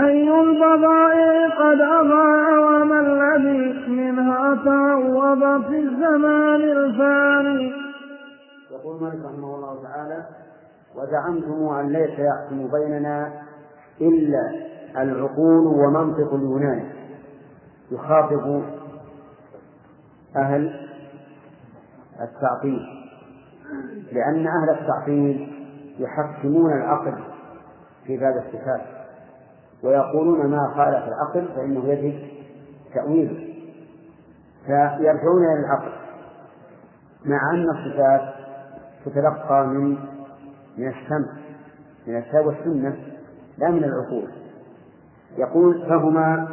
أي 0.00 0.40
البضائع 0.40 1.48
قد 1.48 1.80
أضاع 1.80 2.58
وما 2.58 3.00
الذي 3.00 3.88
منها 3.88 4.58
تعوض 4.64 5.62
في 5.62 5.78
الزمان 5.78 6.60
الفاني. 6.60 7.72
يقول 8.70 9.02
مالك 9.02 9.24
رحمه 9.24 9.54
الله 9.54 9.82
تعالى 9.82 10.24
وزعمتم 10.96 11.68
أن 11.68 11.92
ليس 11.92 12.18
يحكم 12.18 12.70
بيننا 12.72 13.32
إلا 14.00 14.50
العقول 15.02 15.66
ومنطق 15.66 16.34
اليونان. 16.34 16.84
يخاطب 17.90 18.62
أهل 20.36 20.88
التعطيل 22.20 22.80
لأن 24.12 24.46
أهل 24.46 24.70
التعطيل 24.70 25.52
يحكمون 25.98 26.72
العقل 26.72 27.14
في 28.06 28.16
باب 28.16 28.36
الصفات 28.36 28.80
ويقولون 29.82 30.46
ما 30.46 30.72
خالف 30.74 31.08
العقل 31.08 31.48
فإنه 31.56 31.84
يجب 31.84 32.18
تأويله 32.94 33.54
فيرجعون 34.66 35.44
إلى 35.44 35.60
العقل 35.60 35.92
مع 37.24 37.50
أن 37.54 37.66
الصفات 37.70 38.34
تتلقى 39.04 39.66
من 39.66 39.98
من 40.78 40.88
السمع 40.88 41.32
من 42.06 42.16
الكتاب 42.16 42.46
والسنة 42.46 42.96
لا 43.58 43.70
من 43.70 43.84
العقول. 43.84 44.28
يقول 45.38 45.86
فهما 45.88 46.48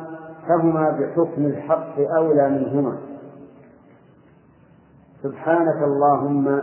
فهما 0.48 0.92
بحكم 0.92 1.46
الحق 1.46 2.00
أولى 2.18 2.50
منهما. 2.50 2.98
سبحانك 5.24 5.84
اللهم 5.84 6.62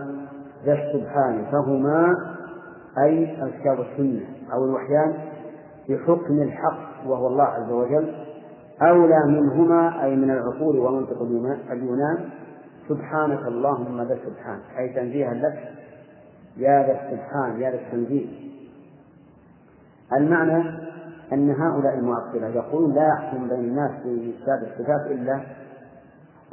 ذا 0.64 0.72
السبحان 0.72 1.44
فهما 1.52 2.14
أي 2.98 3.42
الكتاب 3.42 3.78
والسنة 3.78 4.26
أو 4.52 4.64
الوحيان 4.64 5.14
بحكم 5.88 6.42
الحق 6.42 7.06
وهو 7.06 7.26
الله 7.26 7.44
عز 7.44 7.70
وجل. 7.70 8.14
أولى 8.82 9.20
منهما 9.26 10.04
أي 10.04 10.16
من 10.16 10.30
العقول 10.30 10.78
ومنطق 10.78 11.22
اليونان. 11.72 12.18
سبحانك 12.88 13.46
اللهم 13.46 14.02
ذا 14.02 14.14
السبحان 14.14 14.58
أي 14.78 14.88
تنزيها 14.88 15.34
لك. 15.34 15.68
يا 16.56 16.86
ذا 16.86 16.92
السبحان 16.92 17.60
يا 17.60 17.70
ذا 17.70 17.76
التنزيه. 17.76 18.26
المعنى 20.12 20.90
أن 21.32 21.50
هؤلاء 21.50 21.94
المعطلة 21.94 22.48
يقولون 22.48 22.94
لا 22.94 23.06
يحكم 23.06 23.48
بين 23.48 23.58
الناس 23.58 23.90
في 24.02 24.34
الصفات 24.48 25.06
إلا 25.10 25.40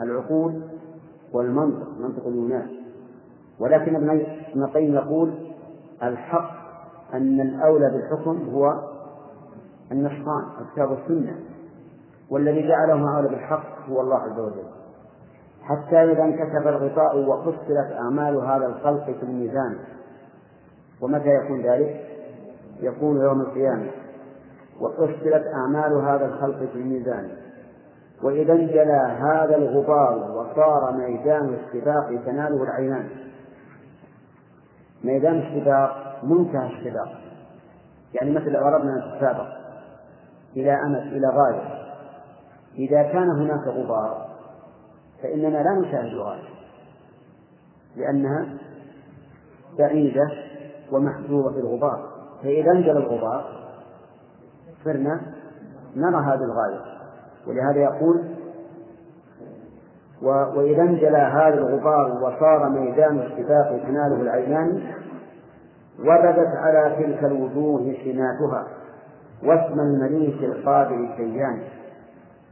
العقول 0.02 0.62
والمنطق 1.34 1.88
منطق 2.00 2.28
اليونان. 2.28 2.70
ولكن 3.60 3.96
ابن 3.96 4.64
القيم 4.64 4.94
يقول 4.94 5.34
الحق 6.04 6.52
أن 7.14 7.42
الأولى 7.42 7.90
بالحكم 7.90 8.50
هو 8.50 8.74
النصران 9.92 10.44
الكتاب 10.62 10.92
والسنة. 10.92 11.40
والذي 12.30 12.68
جعلهم 12.68 13.08
أولى 13.08 13.28
بالحق 13.28 13.90
هو 13.90 14.02
الله 14.02 14.16
عز 14.16 14.40
وجل. 14.40 14.68
حتى 15.62 16.04
إذا 16.04 16.24
انكشف 16.24 16.68
الغطاء 16.68 17.18
وفصلت 17.18 17.92
أعمال 17.92 18.36
هذا 18.36 18.66
الخلق 18.66 19.06
في 19.06 19.24
الميزان. 19.24 19.78
ومتى 21.02 21.30
يكون 21.30 21.62
ذلك؟ 21.62 22.08
يكون 22.80 23.22
يوم 23.22 23.42
القيامة. 23.42 23.92
وفصلت 24.82 25.44
أعمال 25.54 25.94
هذا 25.94 26.26
الخلق 26.26 26.58
في 26.58 26.76
الميزان. 26.76 27.47
وإذا 28.24 28.54
انجلى 28.54 29.18
هذا 29.20 29.56
الغبار 29.56 30.32
وصار 30.32 30.92
ميدان 30.92 31.54
السباق 31.54 32.08
تناله 32.26 32.64
العينان. 32.64 33.10
ميدان 35.04 35.38
السباق 35.38 36.20
منتهى 36.24 36.68
السباق 36.68 37.22
يعني 38.14 38.32
مثل 38.32 38.56
أردنا 38.56 38.94
أن 38.94 39.16
نتسابق 39.16 39.48
إلى 40.56 40.72
أمد 40.72 41.02
إلى 41.02 41.28
غاية. 41.28 41.88
إذا 42.76 43.04
كان 43.04 43.30
هناك 43.30 43.68
غبار 43.68 44.28
فإننا 45.24 45.58
لا 45.58 45.74
نشاهد 45.74 46.16
غاية 46.16 46.50
لأنها 47.96 48.48
بعيدة 49.80 50.32
ومحجوبة 50.92 51.60
الغبار. 51.60 52.10
فإذا 52.44 52.72
انجلى 52.72 52.92
الغبار 52.92 53.68
صرنا 54.84 55.22
نرى 55.96 56.24
هذه 56.26 56.44
الغاية. 56.44 56.97
ولهذا 57.48 57.80
يقول. 57.80 58.24
وإذا 60.22 60.82
انجلى 60.82 61.18
هذا 61.18 61.54
الغبار 61.54 62.24
وصار 62.24 62.70
ميدان 62.70 63.20
السباق 63.20 63.84
تناله 63.88 64.22
العينان 64.22 64.82
وبدت 66.00 66.56
على 66.56 66.96
تلك 67.00 67.24
الوجوه 67.24 67.96
سماتها 68.04 68.68
واسم 69.44 69.80
المليك 69.80 70.44
القادر 70.44 70.96
الديان 70.96 71.60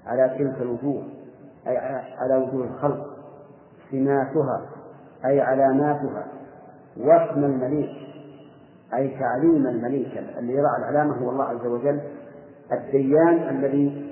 على 0.08 0.36
تلك 0.38 0.62
الوجوه 0.62 1.04
أي 1.68 1.78
على 2.18 2.36
وجوه 2.36 2.66
الخلق 2.66 3.08
سماتها 3.92 4.62
أي 5.26 5.42
علاماتها 5.42 6.28
واسم 6.98 7.44
المليك 7.44 7.90
أي 8.94 9.18
تعليم 9.20 9.68
المليك 9.68 10.18
الذي 10.18 10.54
يضع 10.54 10.78
العلامة 10.78 11.18
هو 11.18 11.30
الله 11.30 11.44
عز 11.44 11.66
وجل 11.66 12.02
الديان 12.72 13.50
الذي 13.50 14.05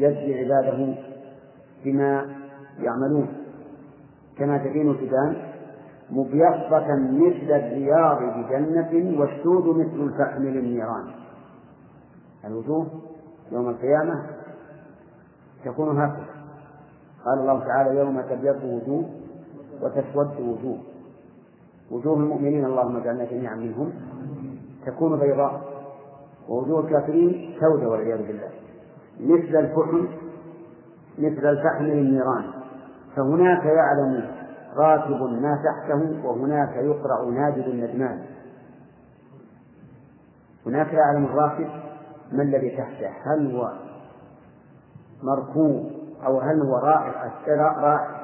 يجزي 0.00 0.44
عباده 0.44 0.94
بما 1.84 2.36
يعملون. 2.78 3.28
كما 4.38 4.58
تبين 4.58 4.90
الكتاب 4.90 5.36
مبيضة 6.10 6.94
مثل 7.12 7.50
الرياض 7.50 8.18
بجنة 8.22 9.20
والسود 9.20 9.76
مثل 9.76 10.00
الفحم 10.00 10.42
للنيران. 10.42 11.06
الوجوه 12.44 12.86
يوم 13.52 13.68
القيامة 13.68 14.26
تكون 15.64 15.98
هكذا. 15.98 16.26
قال 17.24 17.38
الله 17.38 17.64
تعالى 17.64 17.98
يوم 17.98 18.20
تبيض 18.20 18.64
وجوه 18.64 19.04
وتسود 19.82 20.40
وجوه. 20.40 20.78
وجوه 21.90 22.16
المؤمنين 22.16 22.64
اللهم 22.64 22.96
اجعلنا 22.96 23.24
جميعا 23.24 23.54
منهم. 23.56 23.92
تكون 24.86 25.18
بيضاء 25.18 25.60
ووجوه 26.48 26.80
الكافرين 26.80 27.54
سوداء 27.60 27.90
والعياذ 27.90 28.26
بالله. 28.26 28.50
مثل 29.20 29.56
الفحم 29.56 30.06
مثل 31.18 31.46
الفحم 31.46 31.84
للنيران. 31.84 32.44
فهناك 33.16 33.64
يعلم 33.64 34.30
راكب 34.76 35.20
ما 35.20 35.62
تحته 35.64 36.26
وهناك 36.26 36.76
يقرع 36.76 37.24
نادر 37.24 37.66
الندمان. 37.66 38.22
هناك 40.66 40.92
يعلم 40.92 41.24
الراكب 41.24 41.68
ما 42.32 42.42
الذي 42.42 42.70
تحته 42.70 43.08
هل 43.22 43.56
هو 43.56 43.72
مركوب 45.22 45.90
أو 46.26 46.40
هل 46.40 46.60
هو 46.60 46.76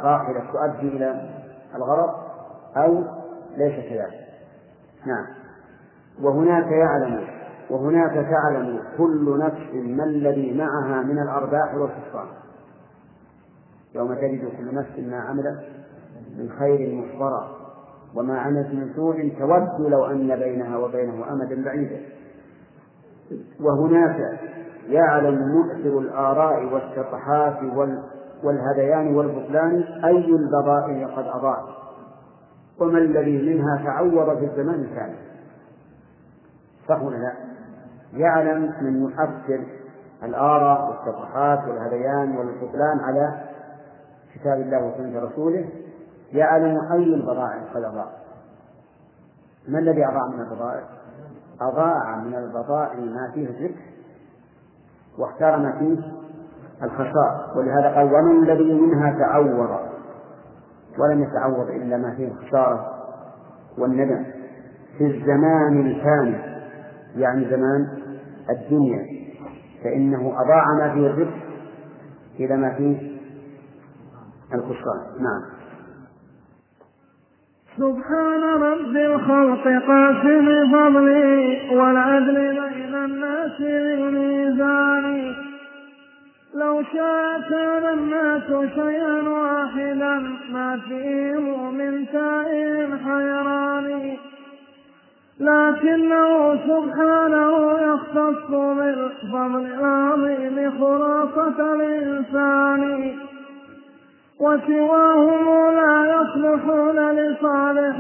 راحلة 0.03 0.53
تؤدي 0.53 0.89
إلى 0.89 1.31
الغرض 1.75 2.15
أو 2.77 3.05
ليس 3.57 3.75
كذلك. 3.75 4.29
نعم. 5.07 5.27
وهناك 6.23 6.67
يعلم 6.67 7.27
وهناك 7.73 8.13
تعلم 8.13 8.81
كل 8.99 9.39
نفس 9.39 9.75
ما 9.75 10.05
الذي 10.05 10.59
معها 10.59 11.03
من 11.03 11.19
الأرباح 11.19 11.75
والخسران 11.75 12.27
يوم 13.95 14.15
تجد 14.15 14.49
كل 14.59 14.75
نفس 14.75 14.99
ما 14.99 15.21
عملت 15.21 15.61
من 16.39 16.51
خير 16.59 16.95
محضرا 16.95 17.51
وما 18.15 18.39
عملت 18.39 18.67
من 18.67 18.93
سوء 18.97 19.35
تود 19.39 19.91
لو 19.91 20.05
أن 20.05 20.37
بينها 20.37 20.77
وبينه 20.77 21.33
أمدا 21.33 21.65
بعيدا. 21.65 22.01
وهناك 23.61 24.41
يعلم 24.89 25.49
مؤثر 25.49 25.99
الآراء 25.99 26.65
والشطحات 26.75 27.59
والهذيان 28.45 29.15
والبطلان 29.15 29.83
أي 30.05 30.27
البضائع 30.27 31.07
قد 31.07 31.25
أضاع 31.27 31.65
وما 32.81 32.99
الذي 32.99 33.55
منها 33.55 33.83
تعوض 33.85 34.39
في 34.39 34.45
الزمان 34.45 34.81
الثاني. 34.81 35.17
صح 36.89 37.03
ولا 37.03 37.17
لا؟ 37.17 37.52
يعلم 38.13 38.75
من 38.81 39.03
يؤثر 39.03 39.65
الآراء 40.23 40.91
والشطحات 40.91 41.69
والهذيان 41.69 42.37
والبطلان 42.37 43.01
على 43.01 43.41
كتاب 44.35 44.61
الله 44.61 44.87
وسنة 44.87 45.21
رسوله 45.21 45.69
يعلم 46.33 46.93
أي 46.93 47.15
البضائع 47.15 47.63
قد 47.75 47.83
أضاع 47.83 48.07
ما 49.69 49.79
الذي 49.79 50.07
أضاع 50.07 50.27
من 50.27 50.41
البضائع؟ 50.41 50.83
أضاع 51.61 52.17
من 52.17 52.35
البضائع 52.35 53.01
ما 53.01 53.31
فيه 53.35 53.49
الذكر 53.49 53.83
واختار 55.19 55.59
ما 55.59 55.73
فيه 55.73 55.99
الخسارة 56.83 57.57
ولهذا 57.57 57.95
قال 57.95 58.15
ومن 58.15 58.43
الذي 58.43 58.75
منها 58.75 59.19
تعوض 59.19 59.81
ولم 60.99 61.23
يتعوض 61.23 61.71
إلا 61.71 61.97
ما 61.97 62.15
فيه 62.15 62.29
الخسارة 62.29 62.93
والندم. 63.79 64.25
في 64.99 65.07
الزمان 65.07 65.87
الفاني 65.87 66.53
يعني 67.17 67.51
زمان 67.51 68.02
الدنيا 68.51 69.07
فإنه 69.85 70.33
أضاع 70.41 70.65
ما 70.79 70.95
فيه 70.95 71.07
الربح 71.07 71.43
إلى 72.41 72.57
ما 72.57 72.75
فيه 72.75 73.13
الخسران 74.55 75.01
نعم. 75.21 75.43
سبحان 77.77 78.43
رب 78.43 78.97
الخلق 78.97 79.65
قاسم 79.87 80.73
فضلي 80.73 81.71
والعدل 81.77 82.35
بين 82.35 82.95
الناس 82.95 83.59
بالميزان 83.59 85.35
لو 86.55 86.83
شاء 86.83 87.41
كان 87.51 87.99
الناس 87.99 88.71
شيئا 88.75 89.29
واحدا 89.29 90.19
ما 90.53 90.81
فيه 90.89 91.71
من 91.71 92.07
تائه 92.07 92.97
حيران. 92.97 94.17
لكنه 95.43 96.57
سبحانه 96.57 97.73
يختص 97.73 98.51
بالفضل 98.51 99.67
العظيم 99.67 100.71
خلاصة 100.81 101.75
الإنسان. 101.75 103.13
وسواهم 104.41 105.47
لا 105.75 105.95
يصلحون 106.15 107.11
لصالح 107.11 107.97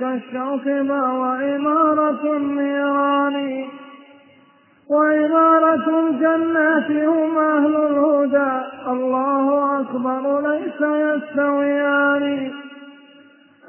كالشوك 0.00 0.66
وعمارة 0.90 2.36
النيران. 2.36 3.64
وعمارة 4.90 6.00
الجنات 6.00 6.90
هم 6.90 7.38
أهل 7.38 7.76
الهدى. 7.76 8.66
الله 8.86 9.80
أكبر 9.80 10.40
ليس 10.40 10.80
يستويان. 10.80 12.67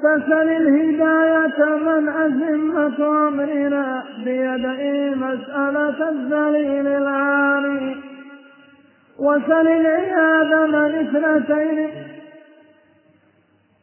فسل 0.02 0.48
الهداية 0.48 1.76
من 1.76 2.08
أزمة 2.08 3.28
أمرنا 3.28 4.04
بيدئه 4.24 5.14
مسألة 5.14 6.08
الذليل 6.08 6.86
العالي 6.86 7.96
وسل 9.18 9.68
العياذ 9.68 10.66
من 10.66 10.94
اثنتين 10.94 11.90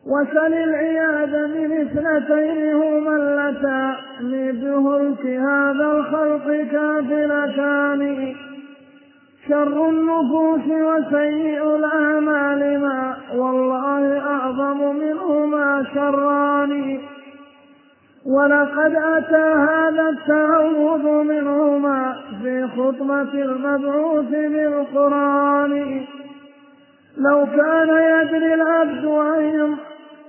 وسل 0.06 0.54
العياذ 0.54 1.48
من 1.48 1.72
اثنتين 1.82 2.74
هما 2.74 3.16
اللتان 3.16 4.52
بهلك 4.62 5.26
هذا 5.26 5.86
الخلق 5.92 6.48
كافلتان. 6.72 8.36
شر 9.48 9.90
النفوس 9.90 10.66
وسيء 10.66 11.76
الأعمال 11.76 12.80
ما 12.82 13.18
والله 13.36 14.20
أعظم 14.20 14.96
منهما 14.96 15.86
شران. 15.94 17.00
ولقد 18.26 18.96
أتى 18.96 19.48
هذا 19.70 20.10
التعوذ 20.10 21.24
منهما 21.24 22.16
في 22.42 22.68
خطبة 22.68 23.34
المبعوث 23.34 24.30
بالقرآن. 24.30 26.06
لو 27.18 27.46
كان 27.46 27.90
يدري 27.90 28.54
العبد 28.54 29.06
أن 29.06 29.78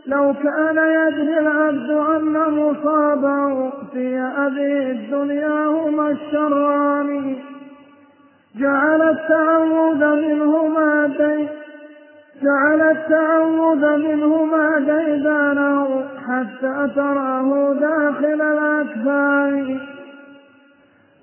لو 0.07 0.35
كان 0.43 0.77
يدري 0.77 1.39
العبد 1.39 1.91
أن 1.91 2.55
مصابه 2.55 3.71
في 3.93 4.17
هذه 4.17 4.91
الدنيا 4.91 5.67
هما 5.67 6.11
الشران. 6.11 7.37
جعل 8.59 9.03
التعوذ 9.03 10.05
منهما 10.15 11.07
دي 11.07 11.49
جعل 12.43 12.81
التعوذ 12.97 13.97
منهما 13.97 14.79
ديدانه 14.79 16.05
حتى 16.27 16.91
تراه 16.95 17.73
داخل 17.81 18.43
الأكفان. 18.43 19.81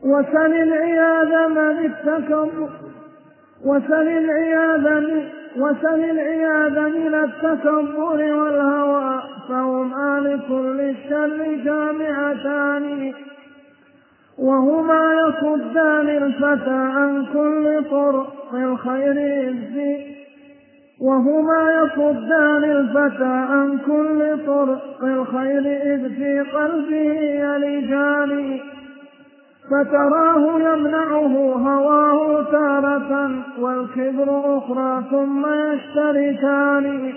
وسل 0.04 0.54
العياذ 0.54 1.48
من 1.50 1.86
التكبر 1.86 2.70
وسل 3.66 4.08
العياذ 4.08 5.00
من 5.00 5.24
وسل 5.58 6.04
العياذ 6.04 6.80
من 6.80 7.14
التكبر 7.16 8.34
والهوى 8.34 9.22
فهما 9.50 10.20
لكل 10.20 10.80
الشر 10.80 11.64
جامعتان. 11.66 13.14
وهما 14.40 15.14
يصدان 15.14 16.10
الفتى 16.10 16.70
عن 16.70 17.26
كل 17.34 17.90
طرق 17.92 18.54
الخير 18.54 19.16
وهما 21.02 21.72
يصدان 21.72 22.64
الفتى 22.64 23.24
عن 23.24 23.78
كل 23.78 24.46
طرق 24.48 25.04
الخير 25.04 25.60
إذ 25.94 26.16
في 26.16 26.40
قلبه 26.40 27.20
يلجان. 27.22 28.60
فتراه 29.72 30.60
يمنعه 30.60 31.54
هواه 31.54 32.44
تارة 32.52 33.32
والكبر 33.60 34.58
أخرى 34.58 35.04
ثم 35.12 35.46
يشتركان. 35.46 37.14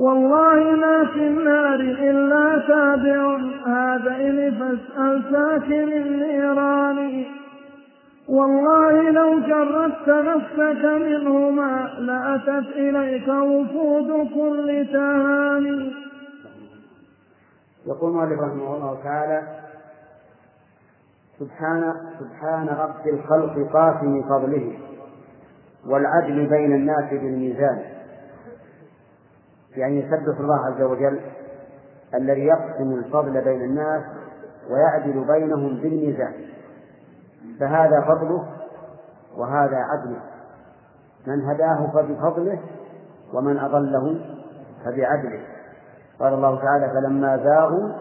والله 0.00 0.76
ما 0.76 1.06
في 1.12 1.26
النار 1.28 1.80
إلا 1.80 2.62
تابع. 2.68 3.36
هذين 3.66 4.54
فاسأل 4.58 5.22
ساكن 5.32 5.92
النيران 5.92 7.24
والله 8.28 9.10
لو 9.10 9.40
جردت 9.40 10.08
نفسك 10.08 10.84
منهما 10.84 11.90
لأتت 11.98 12.66
إليك 12.76 13.28
وفود 13.28 14.28
كل 14.34 14.86
تهاني. 14.92 15.92
يقول 17.86 18.12
مؤلف 18.12 18.40
رحمه 18.40 18.76
الله 18.76 19.02
تعالى 19.04 19.42
سبحان 21.38 21.94
سبحان 22.20 22.68
رب 22.68 23.14
الخلق 23.14 23.72
قاسم 23.72 24.22
فضله 24.22 24.72
والعدل 25.86 26.46
بين 26.46 26.72
الناس 26.72 27.10
بالميزان. 27.10 27.99
يعني 29.76 29.98
يسبح 29.98 30.40
الله 30.40 30.66
عز 30.66 30.82
وجل 30.82 31.20
الذي 32.14 32.40
يقسم 32.40 32.92
الفضل 32.92 33.44
بين 33.44 33.62
الناس 33.62 34.02
ويعدل 34.70 35.24
بينهم 35.24 35.76
بالميزان. 35.76 36.32
فهذا 37.60 38.00
فضله 38.00 38.46
وهذا 39.36 39.76
عدله. 39.76 40.20
من 41.26 41.44
هداه 41.44 41.90
فبفضله 41.94 42.58
ومن 43.34 43.58
أضله 43.58 44.20
فبعدله. 44.84 45.40
قال 46.20 46.34
الله 46.34 46.60
تعالى 46.62 46.90
فلما 46.90 47.36
زاغوا 47.36 47.92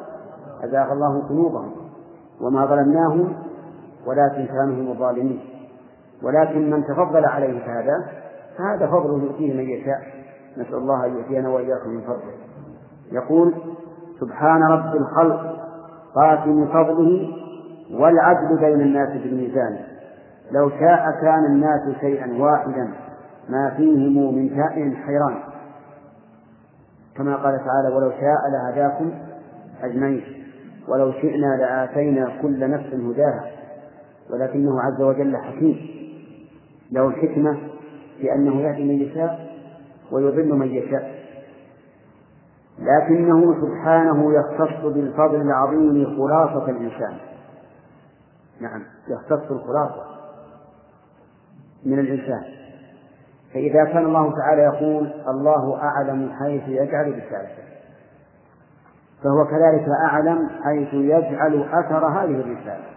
أزاغ 0.64 0.91
الله 0.91 1.28
قلوبهم 1.30 1.72
وما 2.41 2.66
ظلمناهم 2.66 3.36
ولكن 4.06 4.46
كانوا 4.46 4.76
هم 4.76 4.91
الظالمين. 4.91 5.40
ولكن 6.24 6.70
من 6.70 6.84
تفضل 6.84 7.26
عليه 7.26 7.66
فهذا 7.66 8.10
فهذا 8.58 8.88
فضله 8.88 9.24
يؤتيه 9.24 9.54
من 9.54 9.70
يشاء. 9.70 10.19
نسأل 10.60 10.76
الله 10.76 11.06
أن 11.06 11.18
يؤتينا 11.18 11.49
وإياكم 11.49 11.90
من 11.90 12.02
فضله. 12.02 12.34
يقول 13.11 13.53
سبحان 14.19 14.64
رب 14.64 14.95
الخلق 14.95 15.56
قاسم 16.15 16.68
فضله 16.68 17.30
والعدل 17.91 18.57
بين 18.60 18.81
الناس 18.81 19.10
بالميزان 19.10 19.80
لو 20.52 20.69
شاء 20.69 21.11
كان 21.22 21.45
الناس 21.45 21.99
شيئا 21.99 22.41
واحدا 22.41 22.94
ما 23.49 23.69
فيهم 23.77 24.36
من 24.36 24.49
كائن 24.49 24.95
حيران. 24.95 25.40
كما 27.18 27.36
قال 27.36 27.57
تعالى 27.65 27.95
ولو 27.95 28.11
شاء 28.11 28.40
لهداكم 28.53 29.11
أجمعين 29.84 30.23
ولو 30.88 31.11
شئنا 31.11 31.57
لآتينا 31.60 32.41
كل 32.41 32.69
نفس 32.69 32.94
هداها. 32.94 33.45
ولكنه 34.34 34.81
عز 34.81 35.02
وجل 35.02 35.38
حكيم. 35.38 35.77
له 36.91 37.07
الحكمة 37.07 37.57
في 38.18 38.34
أنه 38.34 38.61
يهدي 38.61 38.84
من 38.84 39.02
يشاء 39.02 39.48
ويضل 40.11 40.53
من 40.53 40.68
يشاء. 40.68 41.19
لكنه 42.80 43.61
سبحانه 43.61 44.34
يختص 44.34 44.86
بالفضل 44.86 45.41
العظيم 45.41 46.18
خلاصة 46.18 46.69
الإنسان. 46.69 47.18
نعم 48.61 48.84
يختص 49.07 49.52
الخلاصة 49.52 50.06
من 51.86 51.99
الإنسان. 51.99 52.44
فإذا 53.53 53.84
كان 53.86 54.06
الله 54.06 54.34
تعالى 54.38 54.61
يقول 54.61 55.14
الله 55.27 55.81
أعلم 55.81 56.31
حيث 56.40 56.64
يجعل 56.68 57.07
رسالته 57.07 57.64
فهو 59.23 59.45
كذلك 59.45 59.86
أعلم 60.06 60.49
حيث 60.64 60.94
يجعل 60.94 61.64
أثر 61.64 62.06
هذه 62.06 62.41
الرسالة. 62.41 62.90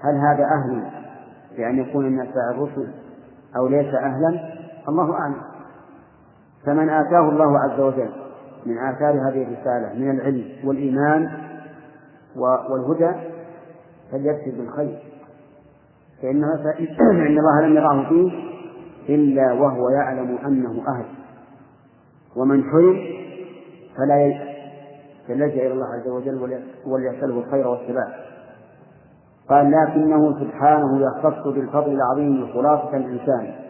هل 0.00 0.14
هذا 0.14 0.44
أهل 0.44 0.90
بأن 1.56 1.78
يكون 1.78 2.04
من 2.04 2.20
أتباع 2.20 2.50
الرسل 2.50 2.88
أو 3.56 3.66
ليس 3.66 3.94
أهلا؟ 3.94 4.57
الله 4.88 5.14
أعلم. 5.14 5.40
فمن 6.66 6.88
آتاه 6.88 7.28
الله 7.28 7.58
عز 7.58 7.80
وجل 7.80 8.10
من 8.66 8.78
آثار 8.78 9.10
هذه 9.10 9.42
الرسالة 9.42 9.94
من 9.94 10.10
العلم 10.10 10.44
والإيمان 10.64 11.30
والهدى 12.70 13.10
فليكتب 14.12 14.58
بالخير 14.58 14.98
فإن 16.22 16.44
الله 17.38 17.60
لم 17.60 17.76
يراه 17.76 18.08
فيه 18.08 18.32
إلا 19.08 19.52
وهو 19.52 19.88
يعلم 19.88 20.38
أنه 20.46 20.82
أهل. 20.88 21.04
ومن 22.36 22.64
حرم 22.64 22.96
فلا 23.96 24.48
فليلجأ 25.28 25.66
إلى 25.66 25.72
الله 25.72 25.86
عز 25.86 26.08
وجل 26.08 26.62
وليسأله 26.86 27.38
الخير 27.38 27.68
والثبات 27.68 28.08
قال 29.48 29.70
لكنه 29.70 30.40
سبحانه 30.40 31.00
يختص 31.00 31.46
بالفضل 31.46 31.92
العظيم 31.92 32.46
خلاصة 32.52 32.96
الإنسان 32.96 33.67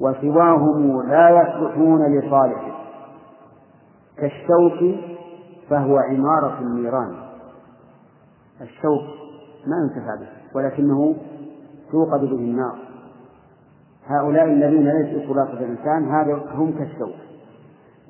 وسواهم 0.00 1.08
لا 1.08 1.30
يصلحون 1.30 2.18
لصالحه. 2.18 2.84
كالشوك 4.16 5.00
فهو 5.70 5.98
عمارة 5.98 6.58
النيران. 6.60 7.14
الشوك 8.60 9.02
ما 9.66 9.76
ينتفع 9.82 10.14
به 10.20 10.28
ولكنه 10.54 11.14
توقد 11.92 12.20
به 12.20 12.36
النار. 12.36 12.78
هؤلاء 14.06 14.44
الذين 14.44 14.88
ليسوا 14.88 15.34
خلاصة 15.34 15.52
الإنسان 15.52 16.08
هذا 16.08 16.34
هم 16.54 16.72
كالشوك. 16.78 17.14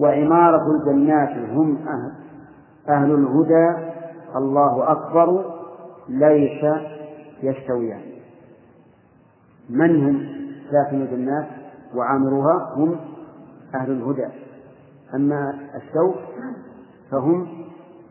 وعمارة 0.00 0.62
الجنات 0.70 1.50
هم 1.50 1.76
أهل, 1.76 2.12
أهل 2.88 3.14
الهدى. 3.14 3.94
الله 4.36 4.92
أكبر 4.92 5.44
ليس 6.08 6.64
يستويان. 7.42 8.00
من 9.70 10.04
هم 10.04 10.26
ساكن 10.70 11.02
الجنات؟ 11.02 11.63
وعامروها 11.96 12.74
هم 12.76 12.96
أهل 13.74 13.90
الهدى. 13.90 14.26
أما 15.14 15.54
الشوك 15.74 16.14
فهم 17.10 17.46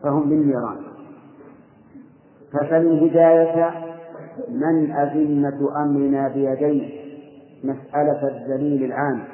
فهم 0.02 0.28
بالنيران. 0.28 0.76
فسل 2.52 2.86
الهداية 2.86 3.70
من 4.48 4.90
أذمة 4.90 5.82
أمرنا 5.82 6.28
بيديه؟ 6.28 7.04
مسألة 7.64 8.28
الدليل 8.28 8.84
العام. 8.84 9.24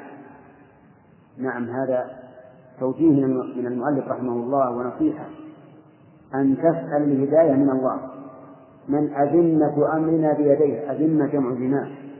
نعم 1.37 1.69
هذا 1.69 2.05
توجيه 2.79 3.25
من 3.55 3.67
المؤلف 3.67 4.07
رحمه 4.07 4.33
الله 4.33 4.71
ونصيحة. 4.71 5.25
أن 6.35 6.57
تسأل 6.57 7.03
الهداية 7.03 7.53
من 7.53 7.69
الله. 7.69 7.99
من 8.89 9.13
أذمة 9.13 9.97
أمرنا 9.97 10.33
بيديه؟ 10.33 10.91
أذمة 10.91 11.25
جمع 11.27 11.51
ذمام 11.51 12.10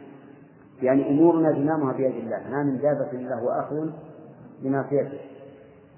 يعني 0.82 1.10
أمورنا 1.10 1.52
زمامها 1.52 1.94
بيد 1.94 2.16
الله 2.16 2.42
ما 2.52 2.64
من 2.64 2.78
دابة 2.78 3.12
إلا 3.12 3.36
هو 3.36 3.50
أخذ 3.50 3.90
بناصيته. 4.64 5.20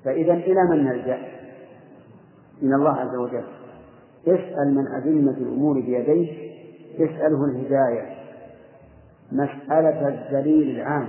فإذا 0.05 0.33
إلى 0.33 0.63
من 0.69 0.83
نلجأ؟ 0.83 1.17
من 2.61 2.73
الله 2.73 2.91
عز 2.91 3.15
وجل. 3.15 3.43
اسأل 4.27 4.75
من 4.75 4.87
أذمة 4.87 5.37
الأمور 5.37 5.79
بيديه 5.79 6.53
اسأله 6.95 7.45
الهداية. 7.45 8.15
مسألة 9.31 10.07
الدليل 10.07 10.79
العام. 10.79 11.07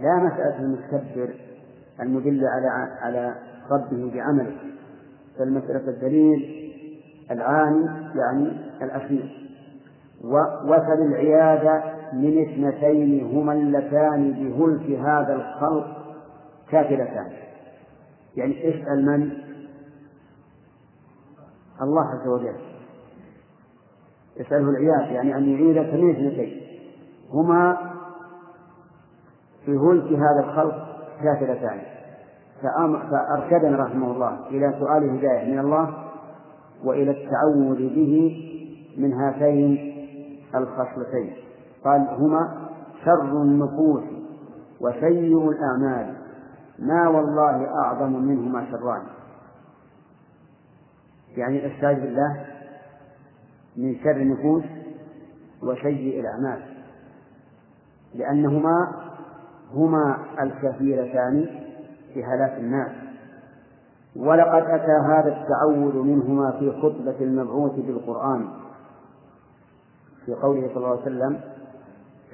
لا 0.00 0.16
مسألة 0.16 0.58
المستكبر 0.58 1.34
المدل 2.00 2.42
على 2.46 2.68
على 3.00 3.34
ربه 3.70 4.12
بعمله 4.14 4.56
بل 5.40 5.52
مسألة 5.52 5.88
الدليل 5.88 6.70
العام 7.30 7.86
يعني 8.14 8.56
الأخير. 8.82 9.44
وسل 10.64 11.02
العياذ 11.02 11.93
من 12.14 12.42
اثنتين 12.42 13.26
هما 13.26 13.52
اللتان 13.52 14.32
بهلك 14.32 15.00
هذا 15.00 15.34
الخلق 15.34 16.16
كافلتان. 16.70 17.32
يعني 18.36 18.68
اسأل 18.68 19.06
من؟ 19.06 19.32
الله 21.82 22.02
عز 22.02 22.28
وجل. 22.28 22.56
يسأله 24.36 24.70
العياذ 24.70 25.12
يعني 25.12 25.36
أن 25.36 25.48
يعيذك 25.48 25.94
من 25.94 26.10
اثنتين. 26.10 26.60
هما 27.30 27.90
في 29.64 29.70
هلك 29.70 30.12
هذا 30.12 30.44
الخلق 30.44 30.88
كافلتان. 31.22 31.80
فأرشدنا 33.10 33.84
رحمه 33.84 34.12
الله 34.12 34.48
إلى 34.48 34.74
سؤال 34.78 35.04
الهداية 35.04 35.52
من 35.52 35.58
الله 35.58 35.94
وإلى 36.84 37.10
التعوذ 37.10 37.94
به 37.94 38.40
من 38.96 39.12
هاتين 39.12 39.94
الخصلتين. 40.54 41.43
قال 41.84 42.08
هما 42.10 42.68
شر 43.04 43.42
النفوس 43.42 44.02
وسيء 44.80 45.50
الأعمال. 45.50 46.14
ما 46.78 47.08
والله 47.08 47.68
أعظم 47.84 48.12
منهما 48.12 48.70
شران. 48.70 49.02
يعني 51.36 51.66
الاستعاذ 51.66 52.00
بالله 52.00 52.46
من 53.76 53.96
شر 54.04 54.16
النفوس 54.16 54.64
وسيء 55.62 56.20
الأعمال. 56.20 56.62
لأنهما 58.14 58.92
هما 59.74 60.18
الكثيرتان 60.40 61.46
في 62.14 62.24
هلاك 62.24 62.58
الناس. 62.58 62.90
ولقد 64.16 64.62
أتى 64.62 64.92
هذا 64.92 65.28
التعوذ 65.28 65.98
منهما 65.98 66.50
في 66.50 66.72
خطبة 66.82 67.16
المبعوث 67.20 67.72
بالقرآن 67.72 68.48
في 70.26 70.34
قوله 70.34 70.68
صلى 70.68 70.76
الله 70.76 70.90
عليه 70.90 71.02
وسلم 71.02 71.40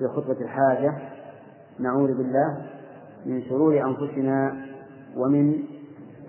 في 0.00 0.08
خطبة 0.08 0.40
الحاجة 0.40 0.94
نعوذ 1.78 2.16
بالله 2.16 2.66
من 3.26 3.42
شرور 3.42 3.80
أنفسنا 3.80 4.66
ومن 5.16 5.62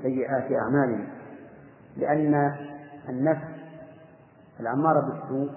سيئات 0.01 0.51
أعمالنا. 0.51 1.07
لأن 1.97 2.55
النفس 3.09 3.47
العمارة 4.59 4.99
بالسوء 4.99 5.49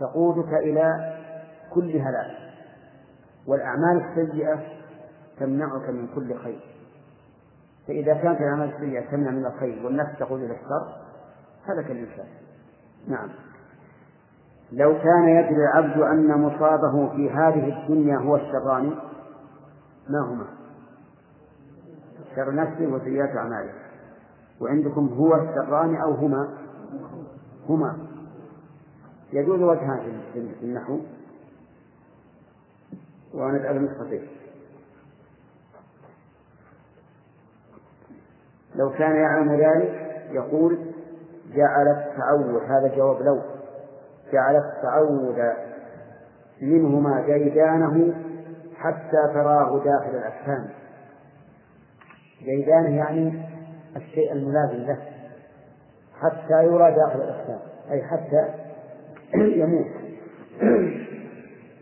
تقودك 0.00 0.54
إلى 0.54 1.14
كل 1.70 1.96
هلاك 1.96 2.36
والأعمال 3.46 4.04
السيئة 4.04 4.62
تمنعك 5.40 5.88
من 5.90 6.08
كل 6.14 6.38
خير. 6.38 6.60
فإذا 7.86 8.14
كانت 8.14 8.40
الأعمال 8.40 8.74
السيئة 8.74 9.10
تمنع 9.10 9.30
من 9.30 9.46
الخير 9.46 9.86
والنفس 9.86 10.18
تقود 10.18 10.40
إلى 10.40 10.54
الشر 10.54 10.96
هلك 11.66 11.90
الإنسان. 11.90 12.26
نعم. 13.08 13.28
لو 14.74 14.98
كان 14.98 15.28
يدري 15.28 15.56
العبد 15.56 16.00
أن 16.00 16.40
مصابه 16.40 17.16
في 17.16 17.30
هذه 17.30 17.82
الدنيا 17.82 18.18
هو 18.18 18.36
الشران 18.36 18.94
ما 20.08 20.20
هما؟ 20.20 20.46
شر 22.36 22.54
نفسه 22.54 22.86
وسيئات 22.86 23.36
أعماله 23.36 23.72
وعندكم 24.60 25.08
هو 25.08 25.34
الشران 25.34 25.96
أو 25.96 26.12
هما؟ 26.12 26.48
هما. 27.68 27.98
يجوز 29.32 29.60
وجهان 29.60 30.20
في 30.32 30.62
النحو. 30.62 31.00
ونجعل 33.34 33.84
نسختين 33.84 34.28
لو 38.74 38.90
كان 38.90 39.16
يعلم 39.16 39.52
ذلك 39.52 40.26
يقول 40.30 40.78
جعل 41.54 41.88
التعود 41.88 42.62
هذا 42.62 42.96
جواب 42.96 43.22
لو. 43.22 43.53
جعل 44.34 44.56
التعود 44.56 45.38
منهما 46.62 47.26
جيدانه 47.26 48.14
حتى 48.76 49.34
تراه 49.34 49.84
داخل 49.84 50.10
الأجسام 50.10 50.68
جيدانه 52.44 52.96
يعني 52.96 53.42
الشيء 53.96 54.32
الملازم 54.32 54.86
له 54.86 54.98
حتى 56.20 56.64
يرى 56.64 56.94
داخل 56.94 57.20
الأجسام 57.20 57.58
أي 57.90 58.02
حتى 58.02 58.48
يموت. 59.34 59.86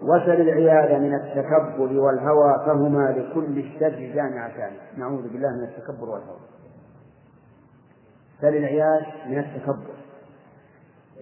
وسل 0.02 0.40
العياذ 0.40 1.00
من 1.00 1.14
التكبر 1.14 2.00
والهوى 2.00 2.66
فهما 2.66 3.10
لكل 3.10 3.58
الشر 3.58 4.12
جامعتان. 4.14 4.72
نعوذ 4.96 5.22
بالله 5.22 5.50
من 5.50 5.64
التكبر 5.64 6.08
والهوى. 6.08 6.40
سل 8.40 8.56
العياذ 8.56 9.02
من 9.28 9.38
التكبر. 9.38 9.91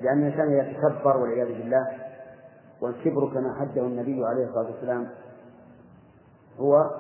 لأن 0.01 0.19
الإنسان 0.19 0.53
يتكبر 0.53 1.17
والعياذ 1.17 1.49
بالله 1.49 1.87
والكبر 2.81 3.31
كما 3.35 3.55
حده 3.61 3.83
النبي 3.83 4.25
عليه 4.25 4.45
الصلاة 4.45 4.67
والسلام 4.67 5.09
هو 6.59 6.91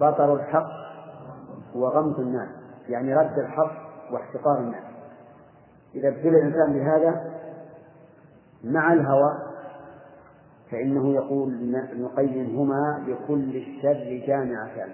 بطر 0.00 0.34
الحق 0.34 0.70
وغمط 1.74 2.18
الناس 2.18 2.48
يعني 2.88 3.14
رد 3.14 3.38
الحق 3.38 3.72
واحتقار 4.12 4.58
الناس. 4.58 4.84
إذا 5.94 6.08
ابتلي 6.08 6.28
الإنسان 6.28 6.72
بهذا 6.72 7.34
مع 8.64 8.92
الهوى 8.92 9.38
فإنه 10.70 11.14
يقول 11.14 11.54
ابن 11.74 12.04
القيم 12.04 12.56
هما 12.56 13.04
لكل 13.08 13.56
الشر 13.56 14.26
جامعتان. 14.26 14.88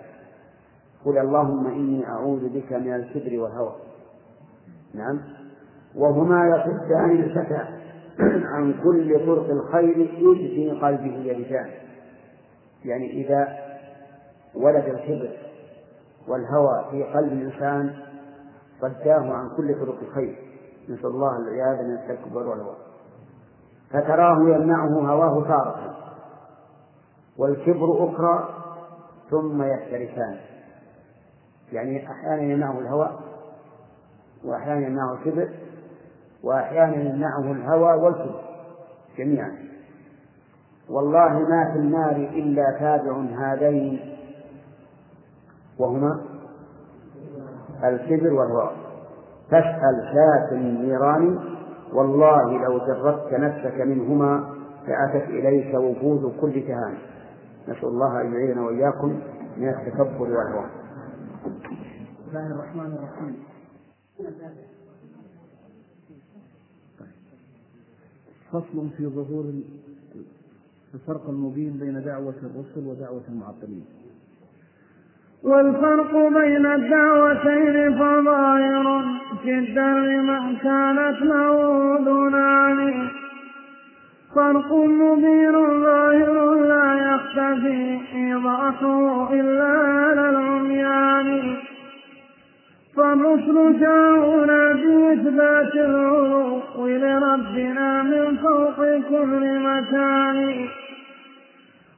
قل 1.05 1.18
اللهم 1.18 1.66
إني 1.66 2.06
أعوذ 2.06 2.48
بك 2.48 2.72
من 2.72 2.94
الكبر 2.94 3.39
والهوى. 3.39 3.74
نعم؟ 4.94 5.40
وهما 5.97 6.47
يصدان 6.47 7.11
الفتى 7.11 7.65
عن 8.55 8.75
كل 8.85 9.27
طرق 9.27 9.51
الخير 9.51 9.99
يجزي 9.99 10.71
قلبه 10.71 11.17
يرجان 11.17 11.71
يعني 12.85 13.11
إذا 13.11 13.59
ولد 14.55 14.85
الكبر 14.85 15.37
والهوى 16.29 16.85
في 16.91 17.05
قلب 17.05 17.33
الإنسان 17.33 17.95
صداه 18.81 19.33
عن 19.33 19.51
كل 19.57 19.75
طرق 19.75 19.99
الخير. 20.03 20.37
نسأل 20.89 21.07
الله 21.07 21.37
العياذ 21.37 21.87
من 21.87 21.95
التكبر 21.95 22.49
والهوى. 22.49 22.77
فتراه 23.91 24.41
يمنعه 24.41 25.12
هواه 25.12 25.45
تارة. 25.49 25.97
والكبر 27.39 28.11
أخرى 28.11 28.49
ثم 29.31 29.62
يختلفان 29.62 30.37
يعني 31.73 32.11
أحيانا 32.11 32.43
يمنعه 32.43 32.79
الهوى 32.79 33.19
وأحيانا 34.45 34.87
يمنعه 34.87 35.12
الكبر 35.12 35.49
وأحيانا 36.45 36.97
يمنعه 36.97 37.53
الهوى 37.53 38.03
والكبر 38.03 38.41
جميعا. 39.19 39.53
والله 40.91 41.39
ما 41.39 41.73
في 41.73 41.79
النار 41.79 42.17
إلا 42.17 42.65
تابع 42.79 43.12
هذين. 43.39 44.01
وهما 45.79 46.21
الكبر 47.85 48.33
والهوى 48.33 48.71
فاسأل 49.51 50.12
شاة 50.15 50.57
النيران 50.57 51.39
والله 51.93 52.65
لو 52.65 52.79
جردت 52.79 53.33
نفسك 53.33 53.81
منهما 53.81 54.55
لأتت 54.89 55.29
إليك 55.29 55.75
وفود 55.75 56.41
كل 56.41 56.61
كهان 56.61 56.95
نسأل 57.69 57.89
الله 57.89 58.21
أن 58.21 58.33
يعيننا 58.33 58.62
وإياكم 58.62 59.21
من 59.57 59.69
التكبر 59.69 60.23
والهوى. 60.23 60.67
بسم 62.27 62.37
الله 62.37 62.55
الرحمن 62.55 62.93
الرحيم. 62.93 63.37
فصل 68.52 68.89
في 68.97 69.06
ظهور 69.06 69.44
الفرق 70.94 71.28
المبين 71.28 71.72
بين 71.78 72.02
دعوة 72.05 72.35
الرسل 72.43 72.86
ودعوة 72.86 73.22
المعطلين 73.28 73.85
والفرق 75.43 76.12
بين 76.12 76.66
الدعوتين 76.66 77.94
فظاهر 77.98 79.05
جدا 79.44 79.90
لمن 79.94 80.56
كانت 80.56 81.22
له 81.22 81.56
دونان 82.05 83.09
فرق 84.35 84.72
مبين 84.72 85.52
ظاهر 85.82 86.55
لا 86.55 87.14
يختفي 87.14 88.01
إيضاحه 88.14 89.32
إلا 89.32 89.64
على 89.64 90.28
العميان. 90.31 91.56
فالرسل 93.01 93.81
جاءونا 93.81 94.72
بإثبات 94.72 95.74
العلو 95.74 96.60
لربنا 96.78 98.02
من 98.02 98.36
فوق 98.36 98.77
كل 99.09 99.43
مكان. 99.59 100.68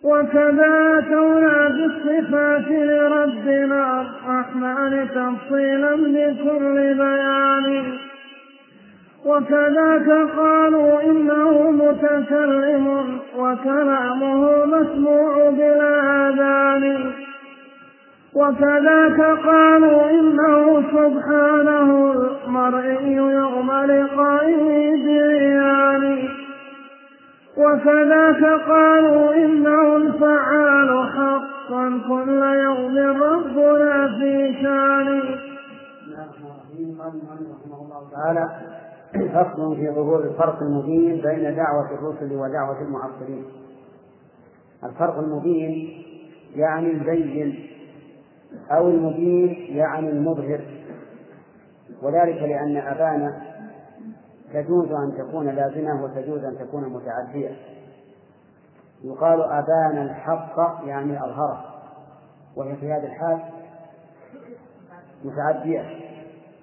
وكذا 0.05 0.99
أتونا 0.99 1.69
بالصفات 1.69 2.69
لربنا 2.71 4.03
الرحمن 4.03 5.09
تفصيلا 5.09 5.97
لكل 5.97 6.95
بيان. 6.95 7.93
وكذاك 9.25 10.29
قالوا 10.37 11.03
إنه 11.03 11.71
متكلم 11.71 13.19
وكلامه 13.37 14.65
مسموع 14.65 15.51
بلا 15.51 16.29
آذان. 16.29 17.13
وكذاك 18.35 19.21
قالوا 19.47 20.11
إنه 20.11 20.83
سبحانه 20.83 22.13
المرئي 22.13 23.13
يوم 23.13 23.71
لقائه 23.73 24.91
بعيان 25.07 26.29
وكذاك 27.57 28.61
قالوا 28.69 29.35
إنه 29.35 29.97
الفعال 29.97 31.09
حقا 31.09 32.01
كل 32.09 32.43
يوم 32.43 33.23
ربنا 33.23 34.09
في 34.19 34.55
شان. 34.63 35.23
تعالى 38.13 38.49
فصل 39.35 39.77
في 39.77 39.91
ظهور 39.91 40.25
الفرق 40.25 40.63
المبين 40.63 41.21
بين 41.23 41.57
دعوة 41.57 41.91
الرسل 41.95 42.33
ودعوة 42.37 42.83
المعطلين 42.83 43.45
الفرق 44.85 45.19
المبين 45.19 46.03
يعني 46.57 46.91
البين 46.91 47.67
أو 48.71 48.89
المبين 48.89 49.77
يعني 49.77 50.09
المظهر. 50.09 50.61
وذلك 52.03 52.43
لأن 52.43 52.77
أبانا 52.77 53.43
تجوز 54.53 54.93
أن 54.93 55.15
تكون 55.19 55.47
لازمة 55.47 56.05
وتجوز 56.05 56.45
أن 56.45 56.59
تكون 56.59 56.85
متعدية. 56.89 57.57
يقال 59.05 59.43
أبان 59.43 60.03
الحق 60.03 60.83
يعني 60.87 61.25
أظهره 61.25 61.65
وهي 62.57 62.77
في 62.77 62.93
هذا 62.93 63.07
الحال 63.07 63.41
متعدية. 65.25 65.85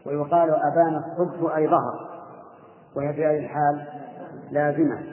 ويقال 0.05 0.49
أبان 0.49 0.95
الصبح 0.95 1.55
أي 1.55 1.67
ظهر 1.67 2.09
وهي 2.95 3.13
في 3.13 3.25
هذه 3.25 3.39
الحال 3.39 3.87
لازمة. 4.51 5.03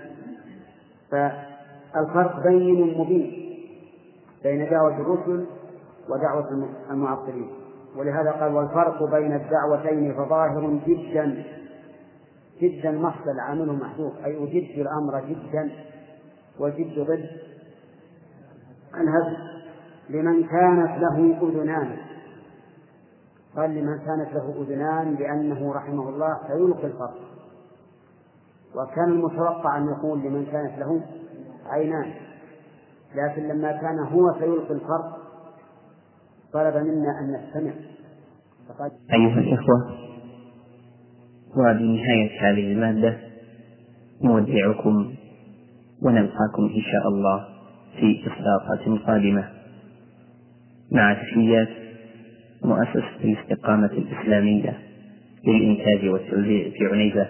فالفرق 1.10 2.42
بين 2.42 2.98
مبين 2.98 3.46
بين 4.42 4.70
دعوة 4.70 4.96
الرسل 4.96 5.46
ودعوة 6.08 6.68
المعطلين. 6.90 7.50
ولهذا 7.96 8.30
قال 8.30 8.54
والفرق 8.54 9.10
بين 9.10 9.32
الدعوتين 9.34 10.14
فظاهر 10.14 10.80
جدا 10.86 11.44
جدا 12.60 12.90
محض 12.90 13.28
العامل 13.28 13.72
محذوف 13.72 14.12
أي 14.24 14.36
أجد 14.44 14.78
الأمر 14.78 15.20
جدا 15.28 15.70
وجد 16.58 16.98
ضد 16.98 17.28
الهزل 18.94 19.36
لمن 20.10 20.44
كانت 20.44 20.98
له 20.98 21.38
أذنان. 21.42 21.96
قال 23.56 23.70
لمن 23.70 23.98
كانت 23.98 24.34
له 24.34 24.54
أذنان 24.62 25.14
لأنه 25.14 25.72
رحمه 25.72 26.08
الله 26.08 26.38
سيلقي 26.48 26.86
الفرق. 26.86 27.26
وكان 28.76 29.08
المتوقع 29.08 29.78
أن 29.78 29.88
يقول 29.88 30.18
لمن 30.18 30.46
كانت 30.46 30.78
له 30.78 31.00
عينان 31.66 32.14
لكن 33.14 33.42
لما 33.42 33.72
كان 33.72 33.98
هو 33.98 34.34
سيلقي 34.38 34.74
الفرق 34.74 35.25
طلب 36.52 36.74
منا 36.76 37.20
أن 37.20 37.32
نستمع. 37.32 37.72
فقد 38.68 38.90
أيها 39.12 39.38
الإخوة 39.38 39.96
وبنهاية 41.56 42.40
هذه 42.40 42.72
المادة. 42.72 43.18
نودعكم 44.24 45.14
ونلقاكم 46.02 46.62
إن 46.62 46.82
شاء 46.82 47.08
الله 47.08 47.44
في 48.00 48.20
إصداقات 48.26 49.02
قادمة. 49.06 49.48
مع 50.92 51.14
تحيات 51.14 51.68
مؤسسة 52.64 53.24
الاستقامة 53.24 53.86
الإسلامية 53.86 54.78
للإنتاج 55.46 56.08
والتوزيع 56.08 56.70
في 56.70 56.86
عنيزة. 56.92 57.28